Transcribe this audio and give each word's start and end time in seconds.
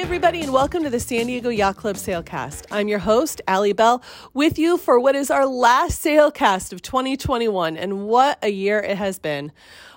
Everybody, 0.00 0.42
and 0.42 0.52
welcome 0.52 0.84
to 0.84 0.90
the 0.90 1.00
San 1.00 1.26
Diego 1.26 1.48
Yacht 1.50 1.76
Club 1.76 1.96
Sailcast. 1.96 2.66
I'm 2.70 2.86
your 2.86 3.00
host, 3.00 3.42
Allie 3.48 3.72
Bell, 3.72 4.00
with 4.32 4.56
you 4.56 4.78
for 4.78 4.98
what 4.98 5.16
is 5.16 5.28
our 5.28 5.44
last 5.44 6.02
Sailcast 6.02 6.72
of 6.72 6.82
2021, 6.82 7.76
and 7.76 8.06
what 8.06 8.38
a 8.40 8.48
year 8.48 8.78
it 8.78 8.96
has 8.96 9.18
been. 9.18 9.50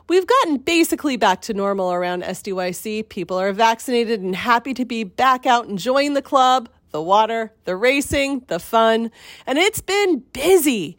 We've 0.10 0.26
gotten 0.26 0.58
basically 0.58 1.18
back 1.18 1.42
to 1.44 1.54
normal 1.54 1.94
around 1.94 2.24
SDYC. 2.24 3.10
People 3.10 3.40
are 3.40 3.54
vaccinated 3.54 4.22
and 4.22 4.36
happy 4.36 4.74
to 4.74 4.86
be 4.86 5.04
back 5.04 5.46
out 5.46 5.68
enjoying 5.68 6.16
the 6.16 6.22
club, 6.24 6.68
the 6.90 7.02
water, 7.02 7.54
the 7.66 7.76
racing, 7.76 8.44
the 8.48 8.60
fun, 8.60 9.12
and 9.46 9.60
it's 9.60 9.82
been 9.82 10.24
busy. 10.34 10.98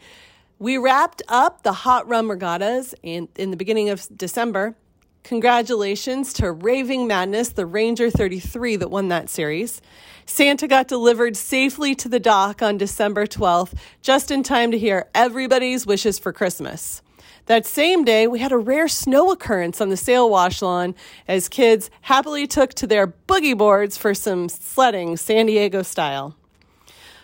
We 0.60 0.78
wrapped 0.78 1.22
up 1.28 1.64
the 1.64 1.72
Hot 1.72 2.08
Rum 2.08 2.30
Regattas 2.30 2.94
in, 3.02 3.28
in 3.34 3.50
the 3.50 3.56
beginning 3.56 3.90
of 3.90 4.06
December. 4.16 4.76
Congratulations 5.24 6.32
to 6.32 6.50
Raving 6.50 7.06
Madness, 7.06 7.50
the 7.50 7.64
Ranger 7.64 8.10
33 8.10 8.76
that 8.76 8.90
won 8.90 9.06
that 9.08 9.30
series. 9.30 9.80
Santa 10.26 10.66
got 10.66 10.88
delivered 10.88 11.36
safely 11.36 11.94
to 11.94 12.08
the 12.08 12.18
dock 12.18 12.60
on 12.60 12.76
December 12.76 13.26
12th, 13.26 13.74
just 14.02 14.32
in 14.32 14.42
time 14.42 14.72
to 14.72 14.78
hear 14.78 15.08
everybody's 15.14 15.86
wishes 15.86 16.18
for 16.18 16.32
Christmas. 16.32 17.02
That 17.46 17.66
same 17.66 18.04
day, 18.04 18.26
we 18.26 18.40
had 18.40 18.50
a 18.50 18.58
rare 18.58 18.88
snow 18.88 19.30
occurrence 19.30 19.80
on 19.80 19.90
the 19.90 19.96
sail 19.96 20.28
wash 20.28 20.60
lawn 20.60 20.94
as 21.28 21.48
kids 21.48 21.88
happily 22.02 22.48
took 22.48 22.74
to 22.74 22.86
their 22.88 23.06
boogie 23.06 23.56
boards 23.56 23.96
for 23.96 24.14
some 24.14 24.48
sledding 24.48 25.16
San 25.16 25.46
Diego 25.46 25.82
style. 25.82 26.36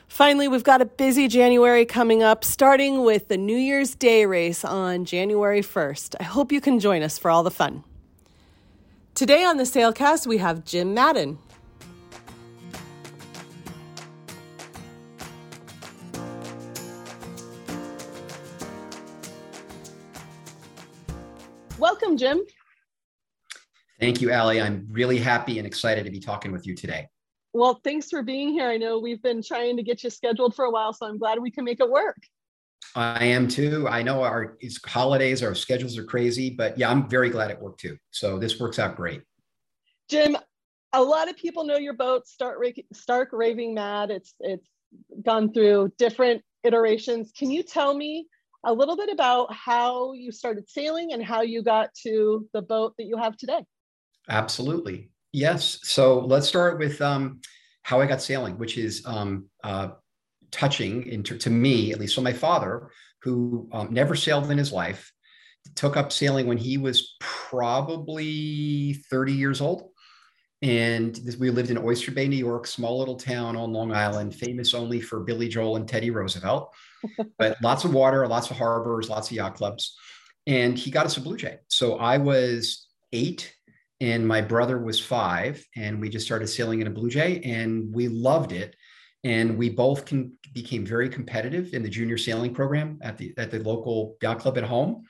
Finally, 0.08 0.48
we've 0.48 0.64
got 0.64 0.80
a 0.80 0.86
busy 0.86 1.28
January 1.28 1.84
coming 1.84 2.22
up, 2.22 2.42
starting 2.42 3.04
with 3.04 3.28
the 3.28 3.36
New 3.36 3.56
Year's 3.56 3.94
Day 3.94 4.24
race 4.24 4.64
on 4.64 5.04
January 5.04 5.60
1st. 5.60 6.16
I 6.18 6.24
hope 6.24 6.50
you 6.50 6.60
can 6.60 6.80
join 6.80 7.02
us 7.02 7.18
for 7.18 7.30
all 7.30 7.42
the 7.42 7.50
fun. 7.50 7.84
Today 9.14 9.44
on 9.44 9.58
the 9.58 9.64
Sailcast, 9.64 10.26
we 10.26 10.38
have 10.38 10.64
Jim 10.64 10.94
Madden. 10.94 11.38
Welcome, 21.78 22.16
Jim. 22.16 22.40
Thank 24.00 24.20
you, 24.20 24.32
Allie. 24.32 24.60
I'm 24.60 24.88
really 24.90 25.18
happy 25.18 25.58
and 25.58 25.66
excited 25.66 26.04
to 26.06 26.10
be 26.10 26.18
talking 26.18 26.50
with 26.50 26.66
you 26.66 26.74
today. 26.74 27.08
Well, 27.52 27.80
thanks 27.82 28.10
for 28.10 28.22
being 28.22 28.50
here. 28.50 28.68
I 28.68 28.76
know 28.76 28.98
we've 28.98 29.22
been 29.22 29.42
trying 29.42 29.76
to 29.76 29.82
get 29.82 30.04
you 30.04 30.10
scheduled 30.10 30.54
for 30.54 30.66
a 30.66 30.70
while, 30.70 30.92
so 30.92 31.06
I'm 31.06 31.18
glad 31.18 31.38
we 31.38 31.50
can 31.50 31.64
make 31.64 31.80
it 31.80 31.90
work. 31.90 32.18
I 32.94 33.24
am 33.24 33.48
too. 33.48 33.88
I 33.88 34.02
know 34.02 34.22
our 34.22 34.56
holidays, 34.86 35.42
our 35.42 35.54
schedules 35.54 35.98
are 35.98 36.04
crazy, 36.04 36.50
but 36.50 36.78
yeah, 36.78 36.90
I'm 36.90 37.08
very 37.08 37.30
glad 37.30 37.50
it 37.50 37.60
worked 37.60 37.80
too. 37.80 37.96
So 38.10 38.38
this 38.38 38.58
works 38.58 38.78
out 38.78 38.96
great. 38.96 39.22
Jim, 40.08 40.36
a 40.92 41.02
lot 41.02 41.28
of 41.28 41.36
people 41.36 41.64
know 41.64 41.76
your 41.76 41.92
boat, 41.92 42.26
Stark, 42.26 42.58
Stark 42.92 43.30
Raving 43.32 43.74
Mad. 43.74 44.10
It's 44.10 44.34
it's 44.40 44.66
gone 45.22 45.52
through 45.52 45.92
different 45.98 46.42
iterations. 46.64 47.30
Can 47.36 47.50
you 47.50 47.62
tell 47.62 47.94
me 47.94 48.26
a 48.64 48.72
little 48.72 48.96
bit 48.96 49.10
about 49.10 49.52
how 49.52 50.12
you 50.12 50.32
started 50.32 50.68
sailing 50.68 51.12
and 51.12 51.22
how 51.22 51.42
you 51.42 51.62
got 51.62 51.90
to 52.02 52.48
the 52.52 52.62
boat 52.62 52.94
that 52.98 53.04
you 53.04 53.16
have 53.16 53.36
today? 53.36 53.64
Absolutely. 54.28 55.10
Yes. 55.32 55.80
So 55.82 56.20
let's 56.20 56.48
start 56.48 56.78
with 56.78 57.00
um, 57.02 57.40
how 57.82 58.00
I 58.00 58.06
got 58.06 58.22
sailing, 58.22 58.58
which 58.58 58.78
is 58.78 59.02
um, 59.06 59.46
uh, 59.62 59.90
touching 60.50 61.06
into, 61.06 61.36
to 61.38 61.50
me, 61.50 61.92
at 61.92 62.00
least. 62.00 62.14
So 62.14 62.22
my 62.22 62.32
father, 62.32 62.90
who 63.22 63.68
um, 63.72 63.92
never 63.92 64.14
sailed 64.14 64.50
in 64.50 64.58
his 64.58 64.72
life, 64.72 65.12
took 65.74 65.96
up 65.96 66.12
sailing 66.12 66.46
when 66.46 66.58
he 66.58 66.78
was 66.78 67.16
probably 67.20 68.94
30 69.10 69.32
years 69.32 69.60
old 69.60 69.90
and 70.60 71.14
this, 71.14 71.36
we 71.36 71.50
lived 71.50 71.70
in 71.70 71.78
Oyster 71.78 72.10
Bay, 72.10 72.26
New 72.26 72.36
York, 72.36 72.66
small 72.66 72.98
little 72.98 73.16
town 73.16 73.56
on 73.56 73.72
Long 73.72 73.92
Island, 73.92 74.34
famous 74.34 74.74
only 74.74 75.00
for 75.00 75.20
Billy 75.20 75.48
Joel 75.48 75.76
and 75.76 75.88
Teddy 75.88 76.10
Roosevelt, 76.10 76.74
but 77.38 77.56
lots 77.62 77.84
of 77.84 77.94
water, 77.94 78.26
lots 78.26 78.50
of 78.50 78.56
harbors, 78.56 79.08
lots 79.08 79.30
of 79.30 79.36
yacht 79.36 79.54
clubs. 79.54 79.96
And 80.46 80.76
he 80.76 80.90
got 80.90 81.06
us 81.06 81.16
a 81.16 81.20
Blue 81.20 81.36
Jay. 81.36 81.58
So 81.68 81.98
I 81.98 82.18
was 82.18 82.88
eight 83.12 83.54
and 84.00 84.26
my 84.26 84.40
brother 84.40 84.78
was 84.78 85.00
five, 85.00 85.64
and 85.76 86.00
we 86.00 86.08
just 86.08 86.26
started 86.26 86.46
sailing 86.46 86.80
in 86.80 86.86
a 86.86 86.90
Blue 86.90 87.10
Jay 87.10 87.40
and 87.40 87.92
we 87.92 88.08
loved 88.08 88.52
it. 88.52 88.76
And 89.24 89.58
we 89.58 89.68
both 89.68 90.04
can, 90.04 90.32
became 90.54 90.86
very 90.86 91.08
competitive 91.08 91.74
in 91.74 91.82
the 91.82 91.88
junior 91.88 92.16
sailing 92.16 92.54
program 92.54 92.98
at 93.02 93.18
the, 93.18 93.34
at 93.36 93.50
the 93.50 93.58
local 93.58 94.16
yacht 94.22 94.38
club 94.38 94.56
at 94.56 94.64
home. 94.64 95.04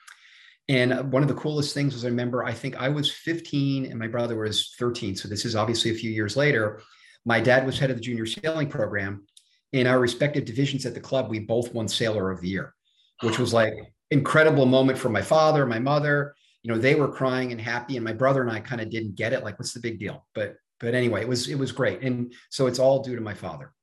And 0.67 1.11
one 1.11 1.21
of 1.21 1.27
the 1.27 1.35
coolest 1.35 1.75
things 1.75 1.93
was 1.93 2.05
I 2.05 2.09
remember, 2.09 2.43
I 2.43 2.53
think 2.53 2.75
I 2.77 2.89
was 2.89 3.11
15 3.11 3.85
and 3.85 3.99
my 3.99 4.07
brother 4.07 4.35
was 4.37 4.73
13. 4.79 5.15
So 5.15 5.27
this 5.27 5.45
is 5.45 5.55
obviously 5.55 5.91
a 5.91 5.95
few 5.95 6.09
years 6.09 6.35
later. 6.35 6.81
My 7.25 7.39
dad 7.39 7.65
was 7.65 7.77
head 7.77 7.91
of 7.91 7.97
the 7.97 8.03
junior 8.03 8.25
sailing 8.25 8.69
program. 8.69 9.25
In 9.73 9.85
our 9.85 9.99
respective 9.99 10.45
divisions 10.45 10.87
at 10.87 10.95
the 10.95 10.99
club, 10.99 11.29
we 11.29 11.39
both 11.39 11.73
won 11.73 11.87
Sailor 11.87 12.31
of 12.31 12.41
the 12.41 12.49
Year, 12.49 12.73
which 13.21 13.37
was 13.37 13.53
like 13.53 13.73
incredible 14.09 14.65
moment 14.65 14.97
for 14.97 15.09
my 15.09 15.21
father, 15.21 15.65
my 15.67 15.77
mother. 15.77 16.33
You 16.63 16.73
know, 16.73 16.77
they 16.77 16.95
were 16.95 17.07
crying 17.07 17.51
and 17.51 17.61
happy, 17.61 17.95
and 17.95 18.03
my 18.03 18.13
brother 18.13 18.41
and 18.41 18.51
I 18.51 18.59
kind 18.59 18.81
of 18.81 18.89
didn't 18.89 19.15
get 19.15 19.33
it. 19.33 19.43
Like, 19.43 19.57
what's 19.57 19.73
the 19.73 19.79
big 19.79 19.99
deal? 19.99 20.25
But 20.35 20.55
but 20.79 20.93
anyway, 20.93 21.21
it 21.21 21.27
was 21.27 21.47
it 21.47 21.55
was 21.55 21.71
great, 21.71 22.01
and 22.01 22.33
so 22.49 22.67
it's 22.67 22.79
all 22.79 23.01
due 23.01 23.15
to 23.15 23.21
my 23.21 23.33
father. 23.33 23.73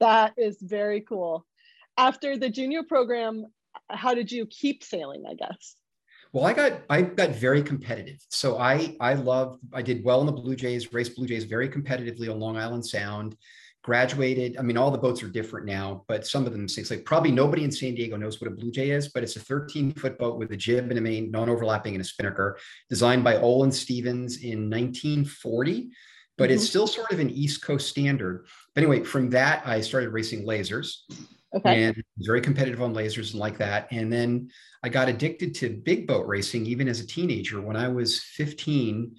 That 0.00 0.34
is 0.36 0.58
very 0.60 1.00
cool. 1.00 1.46
After 1.96 2.36
the 2.36 2.48
junior 2.48 2.82
program, 2.82 3.46
how 3.88 4.14
did 4.14 4.32
you 4.32 4.46
keep 4.46 4.82
sailing? 4.82 5.24
I 5.28 5.34
guess. 5.34 5.76
Well, 6.32 6.46
I 6.46 6.54
got 6.54 6.82
I 6.88 7.02
got 7.02 7.30
very 7.30 7.62
competitive. 7.62 8.18
So 8.30 8.58
I 8.58 8.96
I 9.00 9.14
loved 9.14 9.60
I 9.72 9.82
did 9.82 10.02
well 10.02 10.20
in 10.20 10.26
the 10.26 10.32
Blue 10.32 10.56
Jays, 10.56 10.92
raced 10.92 11.16
Blue 11.16 11.26
Jays 11.26 11.44
very 11.44 11.68
competitively 11.68 12.30
on 12.30 12.40
Long 12.40 12.56
Island 12.56 12.86
Sound. 12.86 13.36
Graduated. 13.82 14.56
I 14.58 14.62
mean, 14.62 14.76
all 14.76 14.92
the 14.92 14.98
boats 14.98 15.24
are 15.24 15.28
different 15.28 15.66
now, 15.66 16.04
but 16.06 16.24
some 16.24 16.46
of 16.46 16.52
them 16.52 16.66
it's 16.66 16.90
like 16.90 17.04
probably 17.04 17.32
nobody 17.32 17.64
in 17.64 17.72
San 17.72 17.96
Diego 17.96 18.16
knows 18.16 18.40
what 18.40 18.46
a 18.46 18.54
Blue 18.54 18.70
Jay 18.70 18.90
is, 18.90 19.08
but 19.08 19.24
it's 19.24 19.34
a 19.34 19.40
13 19.40 19.92
foot 19.94 20.18
boat 20.18 20.38
with 20.38 20.52
a 20.52 20.56
jib 20.56 20.90
and 20.90 20.98
a 20.98 21.02
main, 21.02 21.32
non-overlapping, 21.32 21.94
and 21.94 22.00
a 22.00 22.04
spinnaker, 22.04 22.58
designed 22.88 23.24
by 23.24 23.38
Olin 23.38 23.72
Stephens 23.72 24.36
in 24.36 24.70
1940. 24.70 25.90
But 26.38 26.44
mm-hmm. 26.44 26.54
it's 26.54 26.68
still 26.68 26.86
sort 26.86 27.10
of 27.10 27.18
an 27.18 27.30
East 27.30 27.64
Coast 27.64 27.88
standard. 27.88 28.46
But 28.74 28.84
anyway, 28.84 29.02
from 29.02 29.30
that 29.30 29.66
I 29.66 29.80
started 29.80 30.10
racing 30.10 30.46
lasers. 30.46 30.98
Okay. 31.54 31.84
And 31.84 32.02
very 32.18 32.40
competitive 32.40 32.80
on 32.80 32.94
lasers 32.94 33.32
and 33.32 33.40
like 33.40 33.58
that. 33.58 33.88
And 33.90 34.12
then 34.12 34.48
I 34.82 34.88
got 34.88 35.08
addicted 35.08 35.54
to 35.56 35.68
big 35.68 36.06
boat 36.06 36.26
racing 36.26 36.66
even 36.66 36.88
as 36.88 37.00
a 37.00 37.06
teenager. 37.06 37.60
When 37.60 37.76
I 37.76 37.88
was 37.88 38.20
15, 38.20 39.16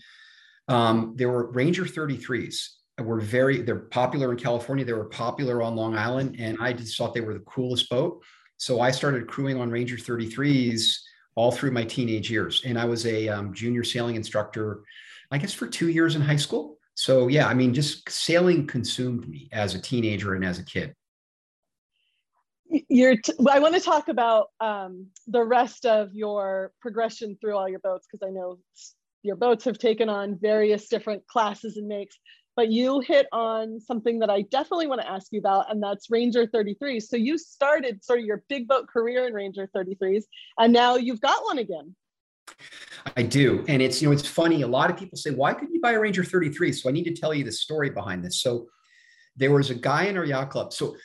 um, 0.67 1.13
there 1.15 1.29
were 1.29 1.51
Ranger 1.51 1.83
33s 1.83 2.69
were 3.01 3.19
very 3.19 3.61
they're 3.61 3.75
popular 3.75 4.31
in 4.31 4.37
California. 4.37 4.85
They 4.85 4.93
were 4.93 5.05
popular 5.05 5.61
on 5.61 5.75
Long 5.75 5.95
Island, 5.95 6.35
and 6.39 6.57
I 6.59 6.73
just 6.73 6.97
thought 6.97 7.13
they 7.13 7.21
were 7.21 7.33
the 7.33 7.39
coolest 7.41 7.89
boat. 7.89 8.23
So 8.57 8.81
I 8.81 8.91
started 8.91 9.27
crewing 9.27 9.59
on 9.59 9.71
Ranger 9.71 9.97
33s 9.97 10.95
all 11.35 11.51
through 11.51 11.71
my 11.71 11.83
teenage 11.83 12.29
years, 12.29 12.61
and 12.65 12.77
I 12.77 12.85
was 12.85 13.05
a 13.05 13.27
um, 13.27 13.53
junior 13.53 13.83
sailing 13.83 14.15
instructor, 14.15 14.83
I 15.31 15.37
guess, 15.39 15.53
for 15.53 15.67
two 15.67 15.89
years 15.89 16.15
in 16.15 16.21
high 16.21 16.35
school. 16.35 16.77
So 16.93 17.27
yeah, 17.27 17.47
I 17.47 17.55
mean, 17.55 17.73
just 17.73 18.09
sailing 18.09 18.67
consumed 18.67 19.27
me 19.27 19.49
as 19.51 19.73
a 19.73 19.81
teenager 19.81 20.35
and 20.35 20.45
as 20.45 20.59
a 20.59 20.63
kid 20.63 20.95
you're 22.89 23.17
t- 23.17 23.33
I 23.49 23.59
want 23.59 23.75
to 23.75 23.81
talk 23.81 24.07
about 24.07 24.47
um, 24.59 25.07
the 25.27 25.43
rest 25.43 25.85
of 25.85 26.13
your 26.13 26.71
progression 26.81 27.37
through 27.39 27.55
all 27.55 27.69
your 27.69 27.79
boats 27.79 28.07
because 28.11 28.25
I 28.27 28.31
know 28.31 28.57
your 29.21 29.35
boats 29.35 29.65
have 29.65 29.77
taken 29.77 30.09
on 30.09 30.37
various 30.39 30.87
different 30.87 31.25
classes 31.27 31.77
and 31.77 31.87
makes. 31.87 32.17
But 32.55 32.69
you 32.69 32.99
hit 32.99 33.27
on 33.31 33.79
something 33.79 34.19
that 34.19 34.29
I 34.29 34.41
definitely 34.43 34.87
want 34.87 35.01
to 35.01 35.09
ask 35.09 35.31
you 35.31 35.39
about, 35.39 35.71
and 35.71 35.81
that's 35.81 36.11
Ranger 36.11 36.45
33. 36.45 36.99
So 36.99 37.15
you 37.17 37.37
started 37.37 38.03
sort 38.03 38.19
of 38.19 38.25
your 38.25 38.43
big 38.47 38.67
boat 38.67 38.87
career 38.87 39.27
in 39.27 39.33
Ranger 39.33 39.67
33s, 39.75 40.23
and 40.59 40.71
now 40.71 40.95
you've 40.95 41.21
got 41.21 41.43
one 41.43 41.57
again. 41.57 41.95
I 43.17 43.23
do. 43.23 43.63
And 43.67 43.81
it's, 43.81 44.01
you 44.01 44.07
know, 44.07 44.13
it's 44.13 44.27
funny. 44.27 44.61
A 44.61 44.67
lot 44.67 44.89
of 44.89 44.97
people 44.97 45.17
say, 45.17 45.31
why 45.31 45.53
couldn't 45.53 45.73
you 45.73 45.81
buy 45.81 45.93
a 45.93 45.99
Ranger 45.99 46.23
33? 46.23 46.71
So 46.73 46.89
I 46.89 46.91
need 46.91 47.05
to 47.05 47.13
tell 47.13 47.33
you 47.33 47.43
the 47.43 47.51
story 47.51 47.89
behind 47.89 48.23
this. 48.23 48.41
So 48.41 48.67
there 49.35 49.51
was 49.51 49.69
a 49.69 49.75
guy 49.75 50.05
in 50.05 50.17
our 50.17 50.25
yacht 50.25 50.49
club. 50.49 50.73
So 50.73 50.95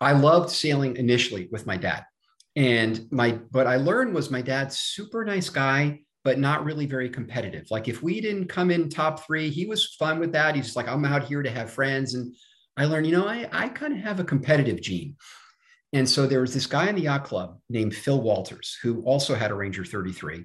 I 0.00 0.12
loved 0.12 0.50
sailing 0.50 0.96
initially 0.96 1.48
with 1.50 1.66
my 1.66 1.76
dad. 1.76 2.04
And 2.54 3.06
my, 3.10 3.38
what 3.52 3.66
I 3.66 3.76
learned 3.76 4.14
was 4.14 4.30
my 4.30 4.42
dad's 4.42 4.78
super 4.78 5.24
nice 5.24 5.48
guy, 5.48 6.00
but 6.24 6.38
not 6.38 6.64
really 6.64 6.86
very 6.86 7.08
competitive. 7.08 7.66
Like 7.70 7.88
if 7.88 8.02
we 8.02 8.20
didn't 8.20 8.48
come 8.48 8.70
in 8.70 8.88
top 8.88 9.26
three, 9.26 9.50
he 9.50 9.66
was 9.66 9.94
fine 9.98 10.18
with 10.20 10.32
that. 10.32 10.54
He's 10.54 10.76
like, 10.76 10.88
I'm 10.88 11.04
out 11.04 11.24
here 11.24 11.42
to 11.42 11.50
have 11.50 11.70
friends. 11.70 12.14
And 12.14 12.34
I 12.76 12.84
learned, 12.84 13.06
you 13.06 13.12
know, 13.12 13.26
I, 13.26 13.48
I 13.52 13.68
kind 13.68 13.92
of 13.92 14.00
have 14.00 14.20
a 14.20 14.24
competitive 14.24 14.80
gene. 14.80 15.16
And 15.92 16.08
so 16.08 16.26
there 16.26 16.40
was 16.40 16.54
this 16.54 16.66
guy 16.66 16.88
in 16.88 16.94
the 16.94 17.02
yacht 17.02 17.24
club 17.24 17.58
named 17.68 17.94
Phil 17.94 18.20
Walters, 18.20 18.78
who 18.82 19.02
also 19.02 19.34
had 19.34 19.50
a 19.50 19.54
Ranger 19.54 19.84
33 19.84 20.44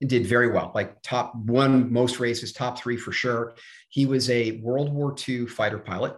and 0.00 0.10
did 0.10 0.26
very 0.26 0.50
well, 0.50 0.72
like 0.74 1.00
top 1.02 1.34
one 1.36 1.92
most 1.92 2.20
races, 2.20 2.52
top 2.52 2.78
three 2.78 2.96
for 2.96 3.12
sure. 3.12 3.54
He 3.88 4.04
was 4.04 4.28
a 4.28 4.60
World 4.60 4.92
War 4.92 5.14
II 5.26 5.46
fighter 5.46 5.78
pilot. 5.78 6.16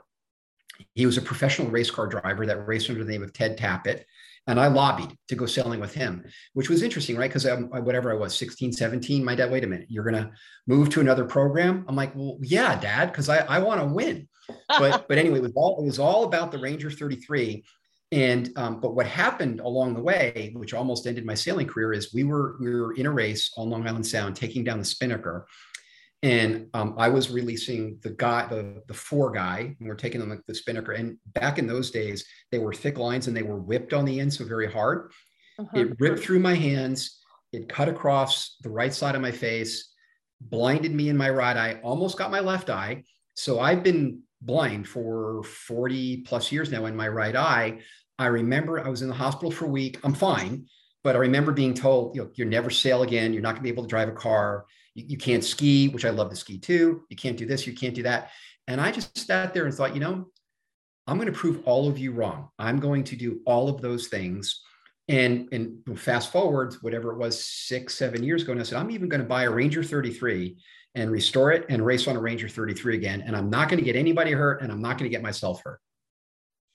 He 0.94 1.06
was 1.06 1.16
a 1.16 1.22
professional 1.22 1.70
race 1.70 1.90
car 1.90 2.06
driver 2.06 2.46
that 2.46 2.66
raced 2.66 2.90
under 2.90 3.04
the 3.04 3.10
name 3.10 3.22
of 3.22 3.32
Ted 3.32 3.56
Tappett. 3.56 4.04
And 4.46 4.60
I 4.60 4.68
lobbied 4.68 5.16
to 5.28 5.34
go 5.34 5.46
sailing 5.46 5.80
with 5.80 5.94
him, 5.94 6.24
which 6.54 6.68
was 6.68 6.82
interesting, 6.82 7.16
right? 7.16 7.32
Because 7.32 7.46
whatever 7.82 8.12
I 8.12 8.16
was, 8.16 8.36
16, 8.36 8.72
17, 8.72 9.24
my 9.24 9.34
dad, 9.34 9.50
wait 9.50 9.64
a 9.64 9.66
minute, 9.66 9.86
you're 9.88 10.04
going 10.04 10.22
to 10.22 10.30
move 10.66 10.88
to 10.90 11.00
another 11.00 11.24
program? 11.24 11.84
I'm 11.88 11.96
like, 11.96 12.14
well, 12.14 12.38
yeah, 12.40 12.78
dad, 12.78 13.10
because 13.10 13.28
I, 13.28 13.38
I 13.38 13.58
want 13.58 13.80
to 13.80 13.86
win. 13.86 14.28
But, 14.68 15.06
but 15.08 15.18
anyway, 15.18 15.38
it 15.38 15.42
was 15.42 15.52
all, 15.56 15.82
it 15.82 15.84
was 15.84 15.98
all 15.98 16.24
about 16.24 16.52
the 16.52 16.58
Ranger 16.58 16.90
33. 16.90 17.64
And, 18.12 18.52
um, 18.56 18.80
but 18.80 18.94
what 18.94 19.06
happened 19.06 19.58
along 19.58 19.94
the 19.94 20.00
way, 20.00 20.52
which 20.54 20.74
almost 20.74 21.08
ended 21.08 21.26
my 21.26 21.34
sailing 21.34 21.66
career 21.66 21.92
is 21.92 22.14
we 22.14 22.22
were, 22.22 22.56
we 22.60 22.70
were 22.70 22.94
in 22.94 23.06
a 23.06 23.10
race 23.10 23.50
on 23.56 23.68
Long 23.68 23.86
Island 23.86 24.06
Sound, 24.06 24.36
taking 24.36 24.62
down 24.62 24.78
the 24.78 24.84
Spinnaker 24.84 25.48
and 26.26 26.66
um, 26.74 26.96
I 26.98 27.08
was 27.08 27.30
releasing 27.30 28.00
the 28.02 28.10
guy, 28.10 28.46
the 28.48 28.82
the 28.88 28.94
four 28.94 29.30
guy, 29.30 29.76
and 29.78 29.88
we're 29.88 29.94
taking 29.94 30.18
them 30.18 30.30
like 30.30 30.44
the 30.44 30.56
spinnaker. 30.56 30.90
And 30.90 31.18
back 31.26 31.60
in 31.60 31.68
those 31.68 31.92
days, 31.92 32.26
they 32.50 32.58
were 32.58 32.72
thick 32.72 32.98
lines 32.98 33.28
and 33.28 33.36
they 33.36 33.44
were 33.44 33.60
whipped 33.60 33.92
on 33.92 34.04
the 34.04 34.18
end, 34.18 34.34
so 34.34 34.44
very 34.44 34.70
hard. 34.70 35.12
Uh-huh. 35.56 35.78
It 35.78 36.00
ripped 36.00 36.18
through 36.18 36.40
my 36.40 36.54
hands. 36.54 37.20
It 37.52 37.68
cut 37.68 37.88
across 37.88 38.56
the 38.62 38.70
right 38.70 38.92
side 38.92 39.14
of 39.14 39.20
my 39.20 39.30
face, 39.30 39.92
blinded 40.40 40.92
me 40.92 41.10
in 41.10 41.16
my 41.16 41.30
right 41.30 41.56
eye, 41.56 41.80
almost 41.84 42.18
got 42.18 42.32
my 42.32 42.40
left 42.40 42.70
eye. 42.70 43.04
So 43.34 43.60
I've 43.60 43.84
been 43.84 44.22
blind 44.42 44.88
for 44.88 45.44
40 45.44 46.22
plus 46.22 46.50
years 46.50 46.72
now 46.72 46.86
in 46.86 46.96
my 46.96 47.06
right 47.06 47.36
eye. 47.36 47.78
I 48.18 48.26
remember 48.26 48.84
I 48.84 48.88
was 48.88 49.02
in 49.02 49.08
the 49.08 49.14
hospital 49.14 49.52
for 49.52 49.66
a 49.66 49.68
week. 49.68 50.00
I'm 50.02 50.14
fine, 50.14 50.66
but 51.04 51.14
I 51.14 51.20
remember 51.20 51.52
being 51.52 51.72
told, 51.72 52.16
you 52.16 52.22
know, 52.22 52.30
you'll 52.34 52.48
never 52.48 52.68
sail 52.68 53.04
again. 53.04 53.32
You're 53.32 53.42
not 53.42 53.50
going 53.50 53.60
to 53.60 53.62
be 53.62 53.68
able 53.68 53.84
to 53.84 53.88
drive 53.88 54.08
a 54.08 54.12
car 54.12 54.64
you, 54.96 55.04
you 55.08 55.16
can't 55.18 55.44
ski, 55.44 55.88
which 55.88 56.04
I 56.04 56.10
love 56.10 56.30
to 56.30 56.36
ski 56.36 56.58
too. 56.58 57.04
You 57.08 57.16
can't 57.16 57.36
do 57.36 57.46
this, 57.46 57.66
you 57.66 57.74
can't 57.74 57.94
do 57.94 58.02
that. 58.02 58.30
And 58.66 58.80
I 58.80 58.90
just 58.90 59.16
sat 59.16 59.54
there 59.54 59.66
and 59.66 59.74
thought, 59.74 59.94
you 59.94 60.00
know, 60.00 60.26
I'm 61.06 61.18
going 61.18 61.32
to 61.32 61.38
prove 61.38 61.62
all 61.66 61.88
of 61.88 61.98
you 61.98 62.10
wrong. 62.10 62.48
I'm 62.58 62.80
going 62.80 63.04
to 63.04 63.16
do 63.16 63.40
all 63.46 63.68
of 63.68 63.80
those 63.80 64.08
things. 64.08 64.62
And 65.08 65.48
and 65.52 65.78
fast 65.96 66.32
forward, 66.32 66.74
whatever 66.80 67.12
it 67.12 67.18
was, 67.18 67.44
six, 67.44 67.94
seven 67.94 68.24
years 68.24 68.42
ago, 68.42 68.50
and 68.50 68.60
I 68.60 68.64
said, 68.64 68.78
I'm 68.78 68.90
even 68.90 69.08
going 69.08 69.22
to 69.22 69.26
buy 69.26 69.44
a 69.44 69.50
Ranger 69.50 69.84
33 69.84 70.56
and 70.96 71.12
restore 71.12 71.52
it 71.52 71.66
and 71.68 71.84
race 71.84 72.08
on 72.08 72.16
a 72.16 72.20
Ranger 72.20 72.48
33 72.48 72.96
again. 72.96 73.20
And 73.20 73.36
I'm 73.36 73.48
not 73.48 73.68
going 73.68 73.78
to 73.78 73.84
get 73.84 73.94
anybody 73.94 74.32
hurt 74.32 74.62
and 74.62 74.72
I'm 74.72 74.82
not 74.82 74.98
going 74.98 75.08
to 75.08 75.14
get 75.14 75.22
myself 75.22 75.62
hurt. 75.62 75.78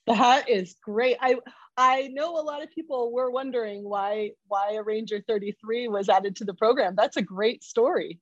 That 0.08 0.48
is 0.48 0.76
great. 0.82 1.18
I 1.20 1.38
I 1.82 2.10
know 2.10 2.40
a 2.40 2.44
lot 2.44 2.62
of 2.62 2.70
people 2.70 3.12
were 3.12 3.32
wondering 3.32 3.84
why 3.84 4.32
why 4.48 4.74
a 4.74 4.84
Ranger 4.84 5.24
33 5.28 5.88
was 5.88 6.10
added 6.10 6.36
to 6.36 6.46
the 6.46 6.54
program. 6.54 6.94
That's 6.96 7.18
a 7.18 7.24
great 7.24 7.64
story. 7.64 8.20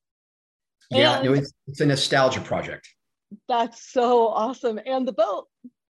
Yeah, 0.90 1.22
no, 1.22 1.34
it's, 1.34 1.52
it's 1.68 1.82
a 1.82 1.86
nostalgia 1.86 2.40
project. 2.40 2.88
That's 3.50 3.92
so 3.92 4.30
awesome. 4.30 4.80
And 4.86 5.06
the 5.06 5.12
boat, 5.12 5.48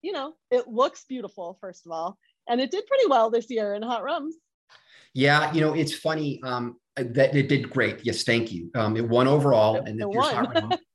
you 0.02 0.10
know, 0.10 0.34
it 0.50 0.66
looks 0.66 1.04
beautiful, 1.08 1.56
first 1.60 1.86
of 1.86 1.92
all. 1.92 2.18
And 2.48 2.60
it 2.60 2.72
did 2.72 2.84
pretty 2.86 3.06
well 3.06 3.30
this 3.30 3.48
year 3.48 3.74
in 3.74 3.82
Hot 3.82 4.02
Rums. 4.02 4.34
Yeah, 5.14 5.52
you 5.52 5.60
know, 5.60 5.72
it's 5.72 5.94
funny 5.94 6.40
um, 6.42 6.78
that 6.96 7.34
it 7.36 7.48
did 7.48 7.70
great. 7.70 8.00
Yes, 8.02 8.24
thank 8.24 8.50
you. 8.50 8.70
Um, 8.74 8.96
it 8.96 9.08
won 9.08 9.28
overall, 9.28 9.76
it, 9.76 9.88
and 9.88 10.00
it 10.00 10.08
won. 10.08 10.72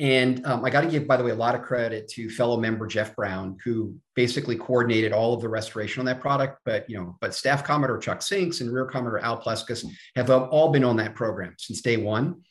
And 0.00 0.46
um, 0.46 0.64
I 0.64 0.70
got 0.70 0.82
to 0.82 0.86
give, 0.88 1.08
by 1.08 1.16
the 1.16 1.24
way, 1.24 1.32
a 1.32 1.36
lot 1.36 1.56
of 1.56 1.62
credit 1.62 2.06
to 2.10 2.30
fellow 2.30 2.56
member 2.56 2.86
Jeff 2.86 3.16
Brown, 3.16 3.56
who 3.64 3.96
basically 4.14 4.54
coordinated 4.54 5.12
all 5.12 5.34
of 5.34 5.40
the 5.40 5.48
restoration 5.48 5.98
on 5.98 6.06
that 6.06 6.20
product. 6.20 6.60
But 6.64 6.88
you 6.88 6.96
know, 6.96 7.16
but 7.20 7.34
Staff 7.34 7.64
Commodore 7.64 7.98
Chuck 7.98 8.22
Sinks 8.22 8.60
and 8.60 8.72
Rear 8.72 8.86
Commodore 8.86 9.18
Al 9.18 9.40
Pleskus 9.40 9.84
have 10.14 10.30
all 10.30 10.70
been 10.70 10.84
on 10.84 10.96
that 10.98 11.16
program 11.16 11.54
since 11.58 11.82
day 11.82 11.96
one. 11.96 12.42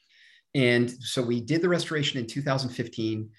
And 0.55 0.91
so 1.01 1.21
we 1.21 1.39
did 1.39 1.61
the 1.61 1.69
restoration 1.69 2.19
in 2.19 2.27
2015. 2.27 3.29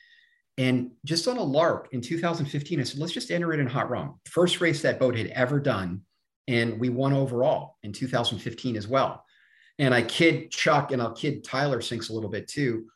And 0.57 0.91
just 1.05 1.29
on 1.29 1.37
a 1.37 1.43
lark 1.43 1.89
in 1.93 2.01
2015, 2.01 2.81
I 2.81 2.83
said, 2.85 2.99
let's 2.99 3.13
just 3.13 3.31
enter 3.31 3.53
it 3.53 3.61
in 3.61 3.67
hot 3.67 3.91
rum. 3.91 4.21
First 4.27 4.61
race 4.61 4.83
that 4.83 4.99
boat 4.99 5.17
had 5.17 5.29
ever 5.29 5.61
done. 5.61 6.03
And 6.49 6.81
we 6.81 6.89
won 6.89 7.13
overall 7.13 7.77
in 7.83 7.93
2015 7.93 8.77
as 8.77 8.89
well. 8.89 9.25
And 9.79 9.95
I 9.95 10.03
kid 10.03 10.51
Chuck 10.51 10.93
and 10.93 11.03
I'll 11.03 11.13
kid 11.13 11.45
Tyler 11.45 11.81
Sinks 11.81 12.09
a 12.09 12.13
little 12.15 12.31
bit 12.31 12.49
too 12.49 12.87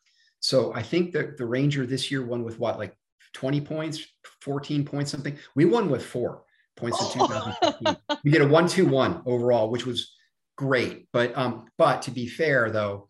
so 0.43 0.75
I 0.75 0.83
think 0.83 1.13
that 1.13 1.39
the 1.39 1.47
Ranger 1.47 1.87
this 1.87 2.11
year 2.11 2.25
won 2.25 2.43
with 2.43 2.59
what, 2.59 2.77
like 2.77 2.95
20 3.33 3.61
points, 3.61 4.05
14 4.41 4.85
points, 4.85 5.11
something. 5.11 5.39
We 5.55 5.65
won 5.65 5.89
with 5.89 6.05
four 6.05 6.43
points 6.77 7.01
in 7.01 7.13
2015. 7.21 7.97
we 8.25 8.31
did 8.31 8.43
a 8.43 8.49
one-two-one 8.49 9.23
overall, 9.25 9.71
which 9.71 9.87
was 9.87 10.15
great. 10.57 11.07
But 11.13 11.37
um, 11.39 11.67
but 11.79 12.03
to 12.03 12.11
be 12.11 12.27
fair 12.27 12.71
though, 12.71 13.09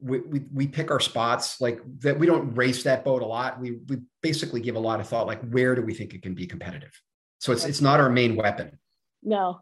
we, 0.00 0.20
we, 0.20 0.42
we 0.52 0.66
pick 0.68 0.90
our 0.90 1.00
spots 1.00 1.60
like 1.60 1.80
that. 2.00 2.18
We 2.18 2.26
don't 2.26 2.54
race 2.54 2.82
that 2.84 3.02
boat 3.02 3.22
a 3.22 3.26
lot. 3.26 3.58
We 3.58 3.78
we 3.88 4.02
basically 4.22 4.60
give 4.60 4.76
a 4.76 4.80
lot 4.80 5.00
of 5.00 5.08
thought 5.08 5.26
like 5.26 5.40
where 5.48 5.74
do 5.74 5.82
we 5.82 5.94
think 5.94 6.14
it 6.14 6.22
can 6.22 6.34
be 6.34 6.46
competitive. 6.46 6.92
So 7.40 7.50
it's 7.52 7.64
it's 7.64 7.80
not 7.80 7.98
our 7.98 8.10
main 8.10 8.36
weapon. 8.36 8.78
No, 9.22 9.60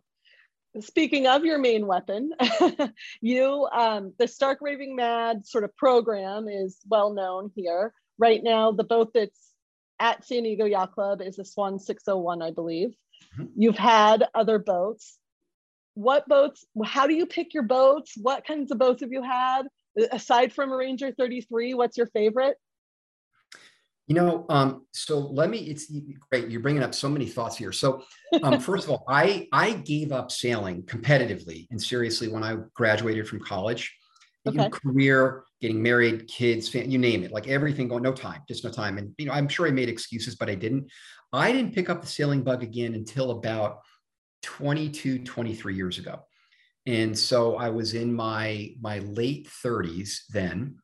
speaking 0.80 1.26
of 1.26 1.44
your 1.44 1.58
main 1.58 1.86
weapon, 1.86 2.32
you, 3.20 3.68
um, 3.72 4.12
the 4.18 4.28
Stark 4.28 4.58
Raving 4.60 4.96
Mad 4.96 5.46
sort 5.46 5.64
of 5.64 5.76
program 5.76 6.48
is 6.48 6.78
well 6.88 7.12
known 7.12 7.50
here. 7.54 7.92
Right 8.18 8.42
now, 8.42 8.72
the 8.72 8.84
boat 8.84 9.12
that's 9.14 9.52
at 9.98 10.24
San 10.26 10.42
Diego 10.42 10.64
Yacht 10.64 10.92
Club 10.92 11.20
is 11.20 11.38
a 11.38 11.44
Swan 11.44 11.78
601, 11.78 12.42
I 12.42 12.50
believe. 12.50 12.94
Mm-hmm. 13.38 13.44
You've 13.56 13.78
had 13.78 14.24
other 14.34 14.58
boats. 14.58 15.18
What 15.94 16.28
boats, 16.28 16.64
how 16.84 17.06
do 17.06 17.14
you 17.14 17.26
pick 17.26 17.54
your 17.54 17.62
boats? 17.62 18.12
What 18.16 18.46
kinds 18.46 18.70
of 18.70 18.78
boats 18.78 19.00
have 19.00 19.12
you 19.12 19.22
had? 19.22 19.62
Aside 20.12 20.52
from 20.52 20.72
a 20.72 20.76
Ranger 20.76 21.12
33, 21.12 21.74
what's 21.74 21.96
your 21.96 22.08
favorite? 22.08 22.58
You 24.06 24.14
know, 24.14 24.46
um, 24.48 24.86
so 24.92 25.18
let 25.18 25.50
me. 25.50 25.58
It's 25.58 25.92
great. 26.30 26.48
You're 26.48 26.60
bringing 26.60 26.82
up 26.82 26.94
so 26.94 27.08
many 27.08 27.26
thoughts 27.26 27.56
here. 27.56 27.72
So, 27.72 28.04
um, 28.42 28.60
first 28.60 28.84
of 28.84 28.90
all, 28.90 29.04
I 29.08 29.48
I 29.52 29.72
gave 29.72 30.12
up 30.12 30.30
sailing 30.30 30.84
competitively 30.84 31.66
and 31.70 31.82
seriously 31.82 32.28
when 32.28 32.44
I 32.44 32.56
graduated 32.74 33.26
from 33.26 33.40
college. 33.40 33.94
Okay. 34.46 34.68
Career, 34.70 35.42
getting 35.60 35.82
married, 35.82 36.28
kids, 36.28 36.72
you 36.72 36.98
name 36.98 37.24
it, 37.24 37.32
like 37.32 37.48
everything 37.48 37.88
going, 37.88 38.04
no 38.04 38.12
time, 38.12 38.42
just 38.46 38.62
no 38.62 38.70
time. 38.70 38.96
And 38.96 39.12
you 39.18 39.26
know, 39.26 39.32
I'm 39.32 39.48
sure 39.48 39.66
I 39.66 39.72
made 39.72 39.88
excuses, 39.88 40.36
but 40.36 40.48
I 40.48 40.54
didn't. 40.54 40.88
I 41.32 41.50
didn't 41.50 41.74
pick 41.74 41.90
up 41.90 42.00
the 42.00 42.06
sailing 42.06 42.42
bug 42.42 42.62
again 42.62 42.94
until 42.94 43.32
about 43.32 43.80
22, 44.42 45.24
23 45.24 45.74
years 45.74 45.98
ago. 45.98 46.20
And 46.86 47.18
so 47.18 47.56
I 47.56 47.70
was 47.70 47.94
in 47.94 48.14
my 48.14 48.70
my 48.80 49.00
late 49.00 49.48
30s 49.64 50.26
then 50.28 50.76